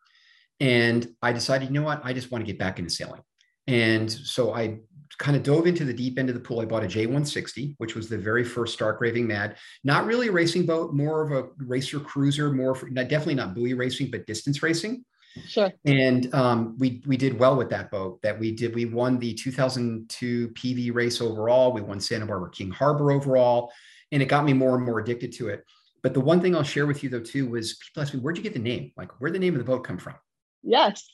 and 0.62 1.08
I 1.20 1.32
decided, 1.32 1.68
you 1.68 1.74
know 1.74 1.82
what? 1.82 2.00
I 2.04 2.12
just 2.12 2.30
want 2.30 2.46
to 2.46 2.46
get 2.46 2.56
back 2.56 2.78
into 2.78 2.88
sailing. 2.88 3.20
And 3.66 4.10
so 4.10 4.54
I 4.54 4.78
kind 5.18 5.36
of 5.36 5.42
dove 5.42 5.66
into 5.66 5.84
the 5.84 5.92
deep 5.92 6.20
end 6.20 6.28
of 6.28 6.36
the 6.36 6.40
pool. 6.40 6.60
I 6.60 6.66
bought 6.66 6.84
a 6.84 6.86
J160, 6.86 7.74
which 7.78 7.96
was 7.96 8.08
the 8.08 8.16
very 8.16 8.44
first 8.44 8.72
Stark 8.72 9.00
Raving 9.00 9.26
Mad. 9.26 9.56
Not 9.82 10.06
really 10.06 10.28
a 10.28 10.32
racing 10.32 10.64
boat, 10.64 10.94
more 10.94 11.20
of 11.20 11.32
a 11.32 11.48
racer 11.58 11.98
cruiser, 11.98 12.52
more 12.52 12.76
for, 12.76 12.88
not, 12.90 13.08
definitely 13.08 13.34
not 13.34 13.56
buoy 13.56 13.74
racing, 13.74 14.12
but 14.12 14.24
distance 14.24 14.62
racing. 14.62 15.04
Sure. 15.48 15.72
And 15.84 16.32
um, 16.32 16.76
we 16.78 17.02
we 17.06 17.16
did 17.16 17.38
well 17.38 17.56
with 17.56 17.70
that 17.70 17.90
boat. 17.90 18.20
That 18.22 18.38
we 18.38 18.52
did. 18.52 18.74
We 18.74 18.84
won 18.84 19.18
the 19.18 19.34
2002 19.34 20.48
PV 20.50 20.94
race 20.94 21.20
overall. 21.20 21.72
We 21.72 21.80
won 21.80 21.98
Santa 22.00 22.26
Barbara 22.26 22.50
King 22.50 22.70
Harbor 22.70 23.10
overall, 23.10 23.72
and 24.12 24.22
it 24.22 24.26
got 24.26 24.44
me 24.44 24.52
more 24.52 24.76
and 24.76 24.84
more 24.84 25.00
addicted 25.00 25.32
to 25.38 25.48
it. 25.48 25.64
But 26.02 26.12
the 26.12 26.20
one 26.20 26.40
thing 26.40 26.54
I'll 26.54 26.62
share 26.62 26.86
with 26.86 27.02
you 27.02 27.08
though 27.08 27.20
too 27.20 27.48
was 27.48 27.78
people 27.78 28.02
ask 28.02 28.12
me, 28.12 28.20
"Where'd 28.20 28.36
you 28.36 28.42
get 28.42 28.52
the 28.52 28.58
name? 28.58 28.92
Like, 28.96 29.10
where'd 29.20 29.34
the 29.34 29.38
name 29.38 29.54
of 29.54 29.58
the 29.58 29.64
boat 29.64 29.84
come 29.84 29.96
from?" 29.96 30.16
Yes. 30.62 31.12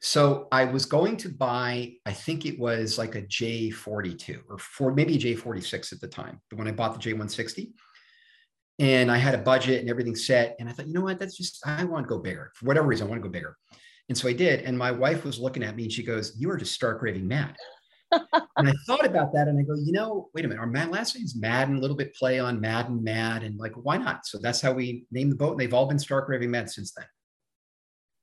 So 0.00 0.48
I 0.52 0.64
was 0.64 0.84
going 0.84 1.16
to 1.18 1.28
buy, 1.28 1.94
I 2.04 2.12
think 2.12 2.44
it 2.46 2.58
was 2.58 2.98
like 2.98 3.14
a 3.14 3.22
J42 3.22 4.42
or 4.48 4.58
four, 4.58 4.94
maybe 4.94 5.16
a 5.16 5.18
J46 5.18 5.92
at 5.92 6.00
the 6.00 6.08
time, 6.08 6.40
but 6.50 6.58
when 6.58 6.68
I 6.68 6.72
bought 6.72 7.00
the 7.00 7.10
J160. 7.10 7.72
And 8.78 9.10
I 9.10 9.16
had 9.16 9.34
a 9.34 9.38
budget 9.38 9.80
and 9.80 9.88
everything 9.88 10.14
set. 10.14 10.54
And 10.60 10.68
I 10.68 10.72
thought, 10.72 10.86
you 10.86 10.92
know 10.92 11.00
what? 11.00 11.18
That's 11.18 11.36
just, 11.36 11.66
I 11.66 11.82
want 11.84 12.04
to 12.04 12.08
go 12.08 12.18
bigger. 12.18 12.52
For 12.54 12.66
whatever 12.66 12.86
reason, 12.86 13.06
I 13.06 13.10
want 13.10 13.22
to 13.22 13.28
go 13.28 13.32
bigger. 13.32 13.56
And 14.10 14.18
so 14.18 14.28
I 14.28 14.34
did. 14.34 14.60
And 14.60 14.76
my 14.76 14.90
wife 14.90 15.24
was 15.24 15.38
looking 15.38 15.62
at 15.62 15.74
me 15.74 15.84
and 15.84 15.92
she 15.92 16.02
goes, 16.02 16.34
You 16.38 16.50
are 16.50 16.58
just 16.58 16.74
stark 16.74 17.00
raving 17.00 17.26
mad. 17.26 17.56
and 18.12 18.68
I 18.68 18.72
thought 18.86 19.06
about 19.06 19.32
that 19.32 19.48
and 19.48 19.58
I 19.58 19.62
go, 19.62 19.74
you 19.74 19.92
know, 19.92 20.28
wait 20.34 20.44
a 20.44 20.48
minute, 20.48 20.60
our 20.60 20.66
Mad 20.66 20.90
last 20.90 21.16
name 21.16 21.24
is 21.24 21.34
Madden, 21.34 21.76
a 21.76 21.80
little 21.80 21.96
bit 21.96 22.14
play 22.14 22.38
on 22.38 22.60
Madden, 22.60 23.02
Mad, 23.02 23.42
and 23.42 23.58
like, 23.58 23.72
why 23.74 23.96
not? 23.96 24.26
So 24.26 24.38
that's 24.38 24.60
how 24.60 24.72
we 24.72 25.06
named 25.10 25.32
the 25.32 25.36
boat. 25.36 25.52
And 25.52 25.60
they've 25.60 25.74
all 25.74 25.86
been 25.86 25.98
stark 25.98 26.28
raving 26.28 26.52
mad 26.52 26.70
since 26.70 26.92
then 26.92 27.06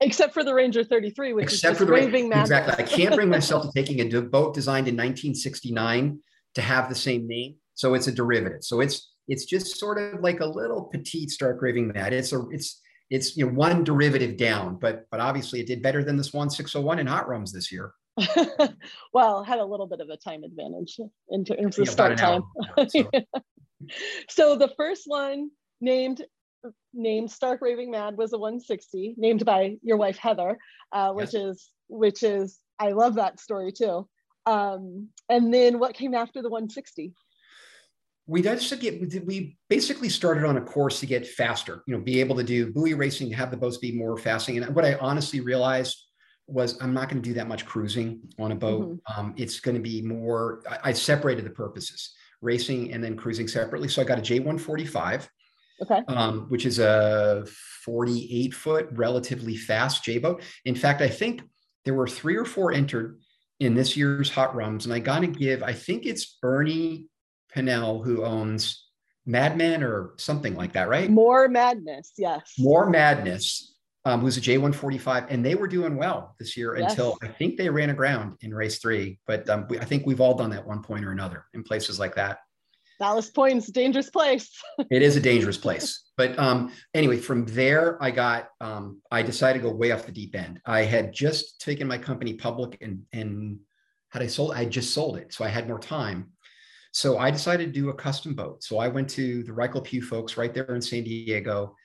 except 0.04 0.34
for 0.34 0.44
the 0.44 0.54
Ranger 0.54 0.84
33, 0.84 1.34
which 1.34 1.46
except 1.46 1.74
is 1.74 1.78
for 1.80 1.86
the 1.86 1.92
raving 1.92 2.30
Ranger. 2.30 2.42
Exactly. 2.42 2.86
I 2.86 2.88
can't 2.88 3.16
bring 3.16 3.30
myself 3.38 3.64
to 3.64 3.72
taking 3.74 4.02
a 4.02 4.22
boat 4.22 4.54
designed 4.54 4.88
in 4.88 4.96
1969 4.96 6.20
to 6.56 6.62
have 6.62 6.90
the 6.90 6.96
same 6.96 7.28
name. 7.28 7.56
So 7.74 7.94
it's 7.94 8.08
a 8.08 8.12
derivative. 8.12 8.64
So 8.64 8.82
it's 8.82 9.12
it's 9.28 9.46
just 9.46 9.80
sort 9.80 9.98
of 9.98 10.22
like 10.22 10.42
a 10.42 10.46
little 10.46 10.84
petite 10.84 11.30
Stark 11.30 11.62
Raving 11.62 11.90
Mad. 11.90 12.14
It's 12.14 12.34
a 12.34 12.48
it's 12.50 12.82
it's 13.10 13.36
you 13.38 13.46
know 13.46 13.54
one 13.54 13.84
derivative 13.84 14.38
down, 14.38 14.78
but 14.80 15.06
but 15.12 15.20
obviously 15.20 15.60
it 15.60 15.68
did 15.68 15.82
better 15.82 16.04
than 16.04 16.18
the 16.18 16.24
Swan 16.24 16.50
601 16.50 17.00
in 17.00 17.08
hot 17.08 17.28
rums 17.28 17.52
this 17.52 17.72
year. 17.72 17.94
well, 19.14 19.44
had 19.44 19.60
a 19.60 19.66
little 19.66 19.88
bit 19.88 20.00
of 20.00 20.10
a 20.10 20.18
time 20.18 20.44
advantage 20.44 21.00
in 21.30 21.46
terms 21.46 21.80
of 21.80 21.90
start 21.90 22.18
time. 22.18 22.44
Hour, 22.78 22.88
so. 22.90 23.10
so 24.30 24.56
the 24.56 24.72
first 24.78 25.04
one 25.06 25.50
named 25.82 26.24
named 26.94 27.32
Stark 27.32 27.62
Raving 27.62 27.92
Mad 27.92 28.18
was 28.18 28.34
a 28.34 28.38
160, 28.38 29.16
named 29.18 29.46
by 29.46 29.78
your 29.82 29.98
wife 29.98 30.18
Heather, 30.18 30.58
uh, 30.92 31.12
which 31.12 31.34
yes. 31.34 31.44
is 31.44 31.72
which 31.88 32.24
is 32.24 32.60
I 32.80 32.90
love 32.92 33.16
that 33.16 33.40
story 33.40 33.72
too. 33.72 34.08
Um, 34.46 35.10
and 35.30 35.54
then 35.54 35.80
what 35.80 35.94
came 35.94 36.14
after 36.14 36.42
the 36.42 36.50
160? 36.50 37.14
we 38.26 38.42
just 38.42 38.70
to 38.70 38.76
get 38.76 39.26
we 39.26 39.58
basically 39.70 40.10
started 40.10 40.46
on 40.46 40.58
a 40.58 40.62
course 40.62 41.00
to 41.00 41.06
get 41.06 41.28
faster 41.28 41.84
you 41.86 41.96
know 41.96 42.02
be 42.02 42.20
able 42.20 42.36
to 42.36 42.44
do 42.44 42.72
buoy 42.72 42.94
racing 42.94 43.30
have 43.32 43.52
the 43.52 43.58
boats 43.58 43.78
be 43.78 43.92
more 43.92 44.18
fasting 44.18 44.58
and 44.58 44.76
what 44.76 44.86
i 44.86 44.96
honestly 44.96 45.42
realized 45.42 46.06
was 46.48 46.82
i'm 46.82 46.94
not 46.94 47.10
going 47.10 47.22
to 47.22 47.28
do 47.28 47.34
that 47.34 47.48
much 47.48 47.66
cruising 47.66 48.22
on 48.40 48.52
a 48.52 48.56
boat 48.56 48.88
mm-hmm. 48.88 49.20
um, 49.20 49.34
it's 49.38 49.60
going 49.60 49.76
to 49.76 49.82
be 49.82 50.02
more 50.02 50.62
I, 50.70 50.90
I, 50.90 50.94
separated 50.94 51.46
the 51.46 51.50
purposes 51.50 52.14
racing 52.42 52.94
and 52.94 53.04
then 53.04 53.18
cruising 53.18 53.48
separately 53.48 53.88
so 53.88 54.02
i 54.02 54.06
got 54.06 54.20
a 54.20 54.22
j145 54.22 55.28
okay 55.82 56.02
um, 56.08 56.46
which 56.50 56.66
is 56.66 56.80
a 56.80 57.46
48 57.84 58.54
foot 58.54 58.88
relatively 58.92 59.56
fast 59.56 60.04
j 60.04 60.18
boat 60.18 60.42
in 60.66 60.76
fact 60.76 61.02
i 61.02 61.10
think 61.10 61.42
there 61.86 61.94
were 61.94 62.08
three 62.08 62.36
or 62.36 62.46
four 62.46 62.72
entered 62.72 63.20
in 63.60 63.76
this 63.76 63.96
year's 63.96 64.30
hot 64.30 64.56
rums 64.56 64.86
and 64.86 64.94
i 64.94 65.00
got 65.00 65.20
to 65.20 65.28
give 65.28 65.64
i 65.64 65.74
think 65.74 66.06
it's 66.06 66.38
ernie 66.44 67.08
Pennell, 67.54 68.02
who 68.02 68.26
owns 68.26 68.88
Madman 69.26 69.84
or 69.84 70.14
something 70.18 70.56
like 70.56 70.74
that, 70.74 70.90
right? 70.90 71.10
More 71.10 71.48
Madness, 71.48 72.14
yes. 72.18 72.54
More 72.58 72.90
Madness, 72.90 73.76
um, 74.06 74.22
who's 74.22 74.38
a 74.38 74.42
J145, 74.42 75.28
and 75.30 75.46
they 75.46 75.56
were 75.56 75.68
doing 75.68 75.96
well 75.96 76.36
this 76.40 76.58
year 76.58 76.78
yes. 76.78 76.92
until 76.92 77.18
I 77.22 77.28
think 77.28 77.58
they 77.58 77.70
ran 77.70 77.90
aground 77.90 78.38
in 78.42 78.54
race 78.54 78.80
three. 78.80 79.20
But 79.28 79.48
um, 79.50 79.68
we, 79.70 79.80
I 79.80 79.86
think 79.86 80.06
we've 80.06 80.20
all 80.20 80.36
done 80.36 80.50
that 80.50 80.68
one 80.68 80.82
point 80.82 81.06
or 81.06 81.12
another 81.12 81.46
in 81.54 81.64
places 81.64 82.00
like 82.00 82.16
that. 82.16 82.40
Ballast 83.00 83.34
Point's 83.34 83.68
dangerous 83.68 84.10
place. 84.10 84.50
it 84.92 85.02
is 85.02 85.16
a 85.16 85.20
dangerous 85.20 85.58
place. 85.58 86.04
But 86.18 86.38
um, 86.38 86.72
anyway, 86.94 87.18
from 87.18 87.46
there, 87.46 88.02
I 88.02 88.12
got, 88.12 88.50
um, 88.62 89.02
I 89.12 89.24
decided 89.24 89.62
to 89.62 89.68
go 89.68 89.74
way 89.74 89.92
off 89.92 90.06
the 90.06 90.12
deep 90.12 90.36
end. 90.36 90.62
I 90.66 90.84
had 90.84 91.12
just 91.12 91.60
taken 91.60 91.88
my 91.88 91.98
company 91.98 92.34
public 92.34 92.78
and, 92.82 93.04
and 93.12 93.60
had 94.10 94.22
I 94.22 94.28
sold, 94.28 94.54
I 94.54 94.66
just 94.66 94.94
sold 94.94 95.18
it. 95.18 95.34
So 95.34 95.44
I 95.44 95.48
had 95.48 95.68
more 95.68 95.80
time. 95.80 96.32
So 96.92 97.18
I 97.18 97.32
decided 97.32 97.74
to 97.74 97.80
do 97.80 97.90
a 97.90 97.94
custom 97.96 98.36
boat. 98.36 98.64
So 98.64 98.78
I 98.78 98.88
went 98.88 99.10
to 99.12 99.44
the 99.44 99.52
Reichel 99.52 99.84
Pugh 99.84 100.04
folks 100.04 100.38
right 100.38 100.54
there 100.54 100.76
in 100.76 100.82
San 100.82 101.04
Diego 101.04 101.76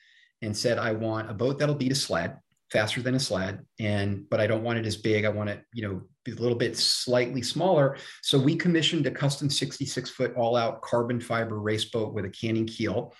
and 0.43 0.55
said, 0.55 0.77
I 0.77 0.91
want 0.91 1.31
a 1.31 1.33
boat 1.33 1.57
that'll 1.57 1.75
beat 1.75 1.91
a 1.91 1.95
sled 1.95 2.37
faster 2.71 3.01
than 3.01 3.15
a 3.15 3.19
sled. 3.19 3.65
And, 3.79 4.29
but 4.29 4.39
I 4.39 4.45
don't 4.45 4.63
want 4.63 4.77
it 4.77 4.85
as 4.85 4.95
big. 4.95 5.25
I 5.25 5.29
want 5.29 5.49
it, 5.49 5.63
you 5.73 5.87
know, 5.87 6.01
a 6.37 6.41
little 6.41 6.57
bit 6.57 6.77
slightly 6.77 7.41
smaller. 7.41 7.97
So 8.21 8.39
we 8.39 8.55
commissioned 8.55 9.07
a 9.07 9.11
custom 9.11 9.49
66 9.49 10.09
foot 10.09 10.35
all 10.35 10.55
out 10.55 10.81
carbon 10.81 11.19
fiber 11.19 11.59
race 11.59 11.85
boat 11.85 12.13
with 12.13 12.25
a 12.25 12.29
canting 12.29 12.67
keel. 12.67 13.13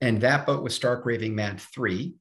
And 0.00 0.20
that 0.20 0.46
boat 0.46 0.62
was 0.62 0.74
Stark 0.74 1.06
Raving 1.06 1.34
Mad 1.34 1.60
3. 1.60 2.14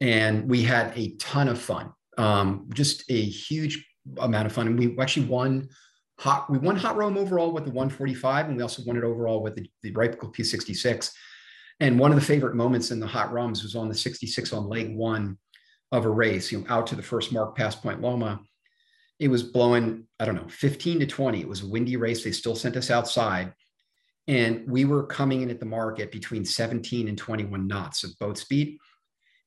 And 0.00 0.48
we 0.48 0.62
had 0.62 0.92
a 0.96 1.16
ton 1.16 1.48
of 1.48 1.60
fun, 1.60 1.92
um, 2.16 2.68
just 2.72 3.10
a 3.10 3.20
huge 3.20 3.84
amount 4.18 4.46
of 4.46 4.52
fun. 4.52 4.68
And 4.68 4.78
we 4.78 4.96
actually 5.00 5.26
won 5.26 5.68
hot. 6.18 6.50
We 6.50 6.58
won 6.58 6.76
hot 6.76 6.96
Rum 6.96 7.16
overall 7.16 7.52
with 7.52 7.64
the 7.64 7.70
145, 7.70 8.46
and 8.46 8.56
we 8.56 8.62
also 8.62 8.82
won 8.86 8.96
it 8.96 9.04
overall 9.04 9.42
with 9.42 9.56
the, 9.56 9.68
the 9.82 9.92
Reichel 9.92 10.34
P66. 10.34 11.10
And 11.80 11.98
one 11.98 12.10
of 12.10 12.16
the 12.16 12.24
favorite 12.24 12.56
moments 12.56 12.90
in 12.90 13.00
the 13.00 13.06
hot 13.06 13.32
rums 13.32 13.62
was 13.62 13.76
on 13.76 13.88
the 13.88 13.94
66 13.94 14.52
on 14.52 14.68
leg 14.68 14.96
one 14.96 15.38
of 15.92 16.04
a 16.04 16.10
race, 16.10 16.50
you 16.50 16.58
know, 16.58 16.66
out 16.68 16.86
to 16.88 16.96
the 16.96 17.02
first 17.02 17.32
mark 17.32 17.56
past 17.56 17.82
Point 17.82 18.00
Loma. 18.00 18.40
It 19.18 19.28
was 19.28 19.42
blowing, 19.42 20.04
I 20.20 20.24
don't 20.24 20.36
know, 20.36 20.48
15 20.48 21.00
to 21.00 21.06
20. 21.06 21.40
It 21.40 21.48
was 21.48 21.62
a 21.62 21.68
windy 21.68 21.96
race. 21.96 22.22
They 22.22 22.32
still 22.32 22.54
sent 22.54 22.76
us 22.76 22.90
outside. 22.90 23.52
And 24.28 24.70
we 24.70 24.84
were 24.84 25.06
coming 25.06 25.40
in 25.40 25.50
at 25.50 25.58
the 25.58 25.66
market 25.66 26.12
between 26.12 26.44
17 26.44 27.08
and 27.08 27.16
21 27.16 27.66
knots 27.66 28.04
of 28.04 28.18
boat 28.18 28.38
speed. 28.38 28.78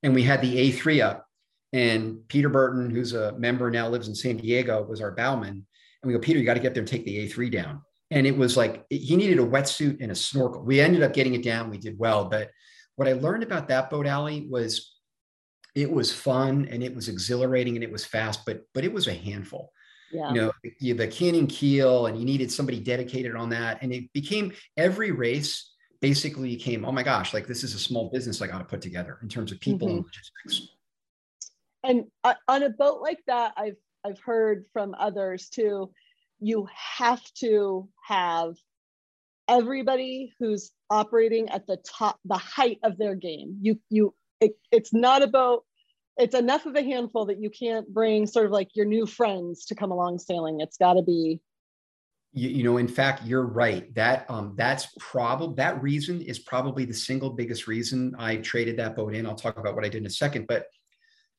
And 0.03 0.13
we 0.13 0.23
had 0.23 0.41
the 0.41 0.71
A3 0.71 1.03
up. 1.03 1.27
And 1.71 2.27
Peter 2.27 2.49
Burton, 2.49 2.89
who's 2.89 3.13
a 3.13 3.37
member 3.37 3.71
now 3.71 3.87
lives 3.87 4.07
in 4.07 4.15
San 4.15 4.37
Diego, 4.37 4.83
was 4.83 4.99
our 4.99 5.11
bowman. 5.11 5.49
And 5.49 5.65
we 6.03 6.13
go, 6.13 6.19
Peter, 6.19 6.39
you 6.39 6.45
got 6.45 6.55
to 6.55 6.59
get 6.59 6.73
there 6.73 6.81
and 6.81 6.87
take 6.87 7.05
the 7.05 7.29
A3 7.29 7.51
down. 7.51 7.81
And 8.09 8.27
it 8.27 8.35
was 8.35 8.57
like 8.57 8.85
he 8.89 9.15
needed 9.15 9.39
a 9.39 9.45
wetsuit 9.45 10.01
and 10.01 10.11
a 10.11 10.15
snorkel. 10.15 10.63
We 10.63 10.81
ended 10.81 11.03
up 11.03 11.13
getting 11.13 11.33
it 11.35 11.43
down. 11.43 11.69
We 11.69 11.77
did 11.77 11.97
well. 11.97 12.25
But 12.25 12.49
what 12.97 13.07
I 13.07 13.13
learned 13.13 13.43
about 13.43 13.69
that 13.69 13.89
boat 13.89 14.05
alley 14.05 14.47
was 14.49 14.90
it 15.75 15.91
was 15.91 16.13
fun 16.13 16.67
and 16.69 16.83
it 16.83 16.93
was 16.93 17.07
exhilarating 17.07 17.75
and 17.75 17.83
it 17.83 17.91
was 17.91 18.05
fast, 18.05 18.45
but 18.45 18.63
but 18.73 18.83
it 18.83 18.91
was 18.91 19.07
a 19.07 19.13
handful. 19.13 19.71
Yeah. 20.11 20.29
You 20.29 20.35
know, 20.35 20.51
you, 20.79 20.93
the 20.93 21.07
canting 21.07 21.47
keel, 21.47 22.07
and 22.07 22.19
you 22.19 22.25
needed 22.25 22.51
somebody 22.51 22.79
dedicated 22.79 23.35
on 23.35 23.49
that. 23.49 23.81
And 23.81 23.93
it 23.93 24.11
became 24.11 24.51
every 24.75 25.11
race 25.11 25.71
basically 26.01 26.55
became, 26.55 26.83
oh 26.83 26.91
my 26.91 27.03
gosh, 27.03 27.33
like 27.33 27.47
this 27.47 27.63
is 27.63 27.73
a 27.75 27.79
small 27.79 28.09
business 28.09 28.41
I 28.41 28.47
got 28.47 28.57
to 28.57 28.65
put 28.65 28.81
together 28.81 29.19
in 29.21 29.29
terms 29.29 29.51
of 29.53 29.61
people 29.61 29.87
mm-hmm. 29.87 29.97
and 29.97 30.05
logistics. 30.05 30.75
And 31.83 32.05
uh, 32.23 32.33
on 32.47 32.63
a 32.63 32.69
boat 32.69 33.01
like 33.01 33.19
that, 33.27 33.53
I've 33.55 33.77
I've 34.05 34.19
heard 34.19 34.65
from 34.73 34.95
others 34.97 35.49
too, 35.49 35.91
you 36.39 36.67
have 36.73 37.21
to 37.35 37.87
have 38.03 38.55
everybody 39.47 40.33
who's 40.39 40.71
operating 40.89 41.49
at 41.49 41.67
the 41.67 41.77
top, 41.85 42.19
the 42.25 42.37
height 42.37 42.79
of 42.83 42.97
their 42.97 43.15
game. 43.15 43.57
You, 43.61 43.79
you, 43.89 44.13
it, 44.41 44.57
it's 44.71 44.93
not 44.93 45.21
about, 45.21 45.63
it's 46.17 46.35
enough 46.35 46.65
of 46.65 46.75
a 46.75 46.83
handful 46.83 47.25
that 47.27 47.39
you 47.39 47.49
can't 47.49 47.87
bring 47.93 48.27
sort 48.27 48.45
of 48.45 48.51
like 48.51 48.69
your 48.73 48.85
new 48.85 49.05
friends 49.05 49.65
to 49.65 49.75
come 49.75 49.91
along 49.91 50.19
sailing. 50.19 50.59
It's 50.59 50.77
got 50.77 50.93
to 50.93 51.01
be 51.01 51.39
you, 52.33 52.49
you, 52.49 52.63
know 52.63 52.77
in 52.77 52.87
fact 52.87 53.25
you're 53.25 53.45
right 53.45 53.93
that 53.93 54.25
um 54.29 54.53
that's 54.55 54.87
probably 54.97 55.53
that 55.55 55.81
reason 55.83 56.21
is 56.21 56.39
probably 56.39 56.85
the 56.85 56.93
single 56.93 57.31
biggest 57.31 57.67
reason 57.67 58.15
i 58.17 58.37
traded 58.37 58.77
that 58.77 58.95
boat 58.95 59.13
in 59.13 59.25
i'll 59.25 59.35
talk 59.35 59.57
about 59.57 59.75
what 59.75 59.83
i 59.83 59.89
did 59.89 59.97
in 59.97 60.05
a 60.05 60.09
second 60.09 60.47
but 60.47 60.67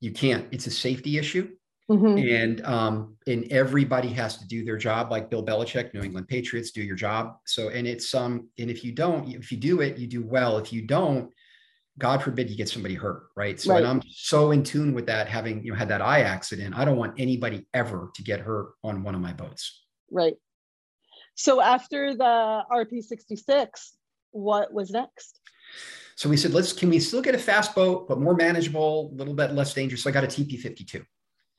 you 0.00 0.12
can't 0.12 0.47
it's 0.50 0.66
a 0.66 0.71
safety 0.71 1.16
issue 1.16 1.49
Mm-hmm. 1.90 2.18
And 2.18 2.64
um, 2.64 3.16
and 3.26 3.50
everybody 3.50 4.09
has 4.09 4.38
to 4.38 4.47
do 4.47 4.64
their 4.64 4.76
job, 4.76 5.11
like 5.11 5.28
Bill 5.28 5.44
Belichick, 5.44 5.92
New 5.92 6.00
England 6.00 6.28
Patriots, 6.28 6.71
do 6.71 6.82
your 6.82 6.97
job. 6.97 7.37
So 7.44 7.68
and 7.68 7.87
it's 7.87 8.14
um 8.14 8.49
and 8.59 8.71
if 8.71 8.85
you 8.85 8.92
don't, 8.92 9.28
if 9.28 9.50
you 9.50 9.59
do 9.59 9.80
it, 9.80 9.99
you 9.99 10.06
do 10.06 10.23
well. 10.25 10.59
If 10.59 10.73
you 10.73 10.82
don't, 10.82 11.30
God 11.99 12.22
forbid 12.22 12.49
you 12.49 12.56
get 12.56 12.68
somebody 12.68 12.94
hurt, 12.94 13.25
right? 13.37 13.61
So 13.61 13.72
right. 13.72 13.78
and 13.78 13.87
I'm 13.87 14.02
so 14.08 14.50
in 14.50 14.62
tune 14.62 14.94
with 14.94 15.06
that, 15.06 15.28
having 15.28 15.62
you 15.62 15.72
know 15.72 15.78
had 15.78 15.88
that 15.88 16.00
eye 16.00 16.22
accident. 16.22 16.76
I 16.76 16.84
don't 16.84 16.96
want 16.96 17.14
anybody 17.18 17.66
ever 17.75 18.11
to 18.14 18.22
get 18.22 18.40
hurt 18.40 18.72
on 18.82 19.02
one 19.02 19.14
of 19.14 19.20
my 19.20 19.32
boats. 19.32 19.84
Right. 20.11 20.34
So 21.34 21.61
after 21.61 22.14
the 22.14 22.62
RP66, 22.70 23.68
what 24.30 24.72
was 24.72 24.90
next? 24.90 25.40
So 26.16 26.28
we 26.28 26.37
said, 26.37 26.52
let's 26.52 26.72
can 26.72 26.90
we 26.90 27.00
still 27.00 27.22
get 27.22 27.34
a 27.34 27.38
fast 27.38 27.75
boat, 27.75 28.08
but 28.08 28.20
more 28.20 28.34
manageable, 28.34 29.11
a 29.12 29.16
little 29.16 29.34
bit 29.34 29.52
less 29.52 29.75
dangerous. 29.75 30.02
So 30.02 30.11
I 30.11 30.12
got 30.12 30.25
a 30.25 30.28
TP52. 30.28 31.04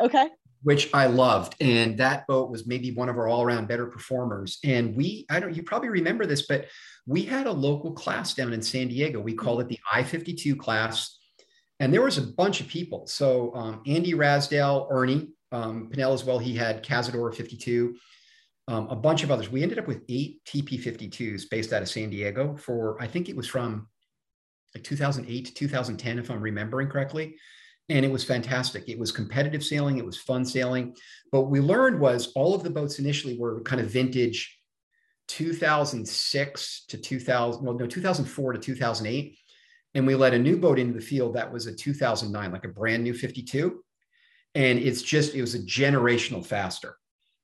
Okay. 0.01 0.27
Which 0.61 0.89
I 0.93 1.07
loved. 1.07 1.55
And 1.59 1.97
that 1.97 2.25
boat 2.27 2.49
was 2.49 2.65
maybe 2.65 2.91
one 2.91 3.09
of 3.09 3.17
our 3.17 3.27
all 3.27 3.43
around 3.43 3.67
better 3.67 3.87
performers. 3.87 4.59
And 4.63 4.95
we, 4.95 5.25
I 5.29 5.39
don't, 5.39 5.55
you 5.55 5.63
probably 5.63 5.89
remember 5.89 6.25
this, 6.25 6.43
but 6.47 6.67
we 7.05 7.23
had 7.23 7.47
a 7.47 7.51
local 7.51 7.91
class 7.91 8.33
down 8.33 8.53
in 8.53 8.61
San 8.61 8.87
Diego. 8.87 9.19
We 9.19 9.33
called 9.33 9.61
it 9.61 9.67
the 9.67 9.79
I 9.91 10.03
52 10.03 10.55
class. 10.55 11.17
And 11.79 11.93
there 11.93 12.01
was 12.01 12.17
a 12.17 12.21
bunch 12.21 12.61
of 12.61 12.67
people. 12.67 13.07
So 13.07 13.53
um, 13.55 13.81
Andy 13.85 14.13
Rasdale, 14.13 14.87
Ernie 14.89 15.29
um, 15.51 15.89
Pennell 15.91 16.13
as 16.13 16.23
well, 16.23 16.39
he 16.39 16.55
had 16.55 16.83
Cazador 16.83 17.33
52. 17.33 17.95
Um, 18.69 18.87
a 18.87 18.95
bunch 18.95 19.23
of 19.23 19.31
others. 19.31 19.51
We 19.51 19.61
ended 19.61 19.77
up 19.77 19.87
with 19.87 20.03
eight 20.07 20.39
TP52s 20.45 21.49
based 21.49 21.73
out 21.73 21.81
of 21.81 21.89
San 21.89 22.09
Diego 22.09 22.55
for, 22.55 23.01
I 23.01 23.07
think 23.07 23.27
it 23.27 23.35
was 23.35 23.47
from 23.47 23.89
like 24.73 24.85
2008 24.85 25.45
to 25.47 25.53
2010, 25.53 26.19
if 26.19 26.31
I'm 26.31 26.41
remembering 26.41 26.87
correctly 26.87 27.35
and 27.89 28.05
it 28.05 28.11
was 28.11 28.23
fantastic. 28.23 28.87
It 28.87 28.97
was 28.97 29.11
competitive 29.11 29.63
sailing, 29.63 29.97
it 29.97 30.05
was 30.05 30.17
fun 30.17 30.45
sailing. 30.45 30.95
But 31.31 31.43
we 31.43 31.59
learned 31.59 31.99
was 31.99 32.31
all 32.35 32.55
of 32.55 32.63
the 32.63 32.69
boats 32.69 32.99
initially 32.99 33.37
were 33.37 33.61
kind 33.61 33.81
of 33.81 33.89
vintage 33.89 34.57
2006 35.33 36.85
to 36.89 36.97
2000, 36.97 37.63
well, 37.63 37.73
no, 37.73 37.87
2004 37.87 38.53
to 38.53 38.59
2008. 38.59 39.37
And 39.95 40.05
we 40.05 40.15
let 40.15 40.33
a 40.33 40.39
new 40.39 40.57
boat 40.57 40.77
into 40.77 40.93
the 40.93 41.01
field 41.01 41.33
that 41.35 41.51
was 41.51 41.65
a 41.65 41.73
2009, 41.73 42.51
like 42.51 42.65
a 42.65 42.67
brand 42.67 43.03
new 43.03 43.13
52. 43.13 43.83
And 44.55 44.77
it's 44.77 45.01
just, 45.01 45.33
it 45.33 45.41
was 45.41 45.55
a 45.55 45.59
generational 45.59 46.45
faster. 46.45 46.97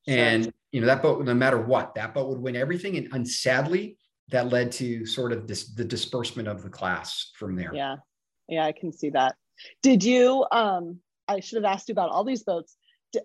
And, 0.08 0.52
you 0.72 0.82
know, 0.82 0.88
that 0.88 1.02
boat, 1.02 1.24
no 1.24 1.34
matter 1.34 1.60
what, 1.60 1.96
that 1.96 2.14
boat 2.14 2.30
would 2.30 2.40
win 2.40 2.56
everything. 2.56 2.98
And, 2.98 3.08
and 3.12 3.28
sadly, 3.28 3.98
that 4.30 4.50
led 4.50 4.72
to 4.74 5.06
sort 5.06 5.32
of 5.32 5.48
this, 5.48 5.74
the 5.74 5.84
disbursement 5.86 6.48
of 6.48 6.62
the 6.62 6.70
class 6.70 7.32
from 7.36 7.56
there. 7.56 7.72
Yeah. 7.74 7.98
Yeah, 8.48 8.66
I 8.66 8.72
can 8.72 8.92
see 8.92 9.10
that. 9.12 9.36
Did 9.82 10.04
you, 10.04 10.46
um, 10.52 11.00
I 11.28 11.40
should 11.40 11.64
have 11.64 11.72
asked 11.72 11.90
you 11.90 11.94
about 11.94 12.10
all 12.10 12.24
these 12.24 12.44
boats. 12.44 12.76
The 13.14 13.24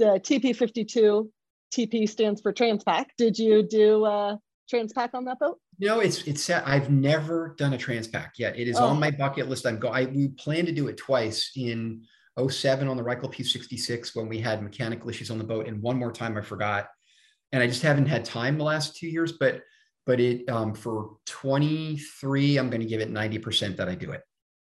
TP52, 0.00 1.28
TP 1.72 2.08
stands 2.08 2.40
for 2.40 2.52
Transpac. 2.52 3.06
Did 3.16 3.38
you 3.38 3.62
do 3.62 4.04
uh, 4.04 4.36
Transpac 4.72 5.10
on 5.14 5.24
that 5.24 5.38
boat? 5.38 5.58
No, 5.78 6.00
it's 6.00 6.22
it's 6.22 6.50
I've 6.50 6.90
never 6.90 7.54
done 7.58 7.74
a 7.74 7.78
Transpac 7.78 8.30
yet. 8.38 8.58
It 8.58 8.68
is 8.68 8.76
oh. 8.76 8.86
on 8.86 9.00
my 9.00 9.10
bucket 9.10 9.48
list. 9.48 9.66
I'm 9.66 9.78
go. 9.78 9.88
I 9.88 10.06
we 10.06 10.28
plan 10.28 10.66
to 10.66 10.72
do 10.72 10.88
it 10.88 10.96
twice 10.96 11.52
in 11.56 12.02
07 12.46 12.88
on 12.88 12.96
the 12.96 13.02
Reichel 13.02 13.32
P66 13.32 14.14
when 14.14 14.28
we 14.28 14.38
had 14.38 14.62
mechanical 14.62 15.08
issues 15.08 15.30
on 15.30 15.38
the 15.38 15.44
boat, 15.44 15.66
and 15.66 15.82
one 15.82 15.96
more 15.96 16.12
time 16.12 16.36
I 16.36 16.42
forgot, 16.42 16.88
and 17.52 17.62
I 17.62 17.66
just 17.66 17.82
haven't 17.82 18.06
had 18.06 18.24
time 18.24 18.58
the 18.58 18.64
last 18.64 18.96
two 18.96 19.08
years. 19.08 19.32
But 19.32 19.62
but 20.06 20.20
it 20.20 20.48
um, 20.48 20.74
for 20.74 21.16
23, 21.26 22.56
I'm 22.56 22.70
going 22.70 22.80
to 22.80 22.86
give 22.86 23.00
it 23.00 23.10
90 23.10 23.38
percent 23.38 23.76
that 23.76 23.88
I 23.88 23.94
do 23.94 24.12
it. 24.12 24.22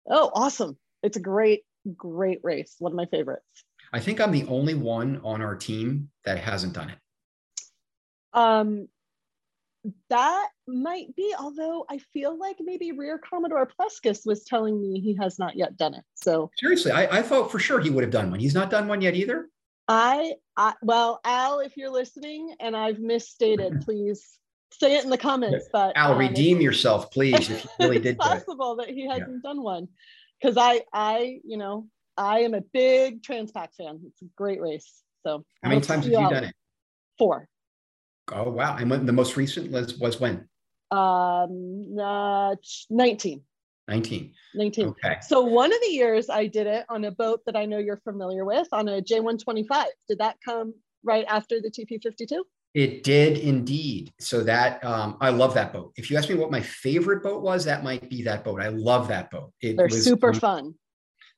Oh, 0.09 0.31
awesome! 0.35 0.79
it's 1.03 1.17
a 1.17 1.21
great, 1.21 1.63
great 1.97 2.41
race. 2.43 2.75
One 2.79 2.93
of 2.93 2.97
my 2.97 3.07
favorites. 3.07 3.64
I 3.95 4.01
think 4.01 4.21
I'm 4.21 4.33
the 4.33 4.45
only 4.47 4.75
one 4.75 5.21
on 5.23 5.41
our 5.41 5.55
team 5.55 6.11
that 6.25 6.37
hasn't 6.39 6.73
done 6.73 6.91
it. 6.91 6.99
Um, 8.33 8.89
that 10.11 10.49
might 10.67 11.15
be, 11.15 11.33
although 11.39 11.87
I 11.89 11.99
feel 12.13 12.37
like 12.37 12.57
maybe 12.59 12.91
Rear 12.91 13.19
Commodore 13.19 13.71
Pleskus 13.79 14.27
was 14.27 14.43
telling 14.43 14.81
me 14.83 14.99
he 14.99 15.15
has 15.21 15.39
not 15.39 15.55
yet 15.57 15.77
done 15.77 15.95
it. 15.95 16.03
So 16.17 16.51
seriously, 16.59 16.91
I, 16.91 17.19
I 17.19 17.23
thought 17.23 17.53
for 17.53 17.61
sure 17.61 17.79
he 17.79 17.91
would 17.91 18.03
have 18.03 18.11
done 18.11 18.33
one. 18.33 18.41
He's 18.41 18.55
not 18.55 18.69
done 18.69 18.89
one 18.89 19.01
yet 19.01 19.15
either. 19.15 19.49
I, 19.87 20.33
I 20.57 20.75
well, 20.83 21.21
Al, 21.25 21.61
if 21.61 21.77
you're 21.77 21.91
listening 21.91 22.57
and 22.59 22.77
I've 22.77 22.99
misstated, 22.99 23.81
please 23.85 24.41
say 24.73 24.97
it 24.97 25.05
in 25.05 25.11
the 25.11 25.19
comments. 25.19 25.69
But 25.73 25.97
Al, 25.97 26.15
um, 26.15 26.19
redeem 26.19 26.61
yourself, 26.61 27.13
please. 27.13 27.49
If 27.49 27.65
you 27.65 27.71
really 27.79 27.99
did, 28.01 28.19
possible 28.19 28.75
that 28.77 28.89
he 28.89 29.07
hasn't 29.07 29.41
yeah. 29.45 29.51
done 29.51 29.63
one, 29.63 29.87
because 30.41 30.57
I, 30.57 30.83
I, 30.93 31.39
you 31.45 31.59
know, 31.59 31.87
I 32.17 32.41
am 32.41 32.55
a 32.55 32.61
big 32.61 33.23
Transpac 33.23 33.75
fan. 33.77 34.01
It's 34.07 34.23
a 34.23 34.27
great 34.37 34.61
race. 34.61 35.03
So 35.27 35.45
how 35.63 35.71
many 35.71 35.81
times 35.81 36.05
have 36.05 36.13
you 36.13 36.29
done 36.29 36.45
it? 36.45 36.55
Four. 37.19 37.49
Oh 38.33 38.51
wow! 38.51 38.77
And 38.77 38.91
when 38.91 39.07
the 39.07 39.13
most 39.13 39.37
recent 39.37 39.71
was 39.71 39.99
was 39.99 40.21
when? 40.21 40.49
Um, 40.91 41.97
uh, 42.01 42.57
nineteen. 42.91 43.43
19. 43.89 44.33
19. 44.55 44.87
Okay. 44.87 45.17
So 45.21 45.43
one 45.43 45.71
of 45.71 45.79
the 45.83 45.89
years 45.89 46.31
I 46.31 46.47
did 46.47 46.67
it 46.67 46.87
on 46.89 47.05
a 47.05 47.11
boat 47.11 47.41
that 47.45 47.55
I 47.55 47.67
know 47.67 47.77
you're 47.77 47.99
familiar 47.99 48.47
with 48.47 48.67
on 48.73 48.89
a 48.89 49.03
J125. 49.03 49.85
Did 50.09 50.19
that 50.21 50.37
come 50.43 50.73
right 51.03 51.27
after 51.29 51.61
the 51.61 51.71
TP52? 51.71 52.39
It 52.75 53.05
did 53.05 53.39
indeed. 53.39 54.13
So 54.19 54.43
that 54.45 54.83
um, 54.85 55.17
I 55.21 55.31
love 55.31 55.55
that 55.55 55.73
boat. 55.73 55.93
If 55.97 56.11
you 56.11 56.17
ask 56.17 56.29
me 56.29 56.35
what 56.35 56.51
my 56.51 56.61
favorite 56.61 57.23
boat 57.23 57.43
was, 57.43 57.65
that 57.67 57.85
might 57.85 58.09
be 58.09 58.23
that 58.23 58.43
boat. 58.43 58.61
I 58.61 58.69
love 58.69 59.07
that 59.09 59.31
boat. 59.31 59.53
It 59.61 59.77
They're 59.77 59.87
was, 59.87 60.03
super 60.03 60.33
fun. 60.33 60.75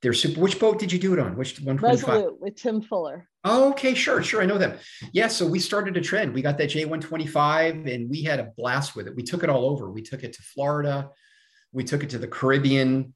They're 0.01 0.13
super. 0.13 0.39
Which 0.39 0.59
boat 0.59 0.77
did 0.79 0.91
you 0.91 0.99
do 0.99 1.13
it 1.13 1.19
on? 1.19 1.35
Which 1.35 1.59
one? 1.59 1.77
Resolute 1.77 2.39
with 2.39 2.55
Tim 2.55 2.81
Fuller. 2.81 3.27
Oh, 3.43 3.71
okay, 3.71 3.93
sure, 3.93 4.21
sure. 4.21 4.41
I 4.41 4.45
know 4.45 4.57
them. 4.57 4.77
Yeah. 5.11 5.27
So 5.27 5.47
we 5.47 5.59
started 5.59 5.97
a 5.97 6.01
trend. 6.01 6.33
We 6.33 6.41
got 6.41 6.57
that 6.59 6.69
J125 6.69 7.91
and 7.91 8.09
we 8.09 8.21
had 8.21 8.39
a 8.39 8.51
blast 8.57 8.95
with 8.95 9.07
it. 9.07 9.15
We 9.15 9.23
took 9.23 9.43
it 9.43 9.49
all 9.49 9.65
over. 9.65 9.89
We 9.89 10.01
took 10.01 10.23
it 10.23 10.33
to 10.33 10.41
Florida. 10.43 11.09
We 11.71 11.83
took 11.83 12.03
it 12.03 12.11
to 12.11 12.17
the 12.17 12.27
Caribbean. 12.27 13.13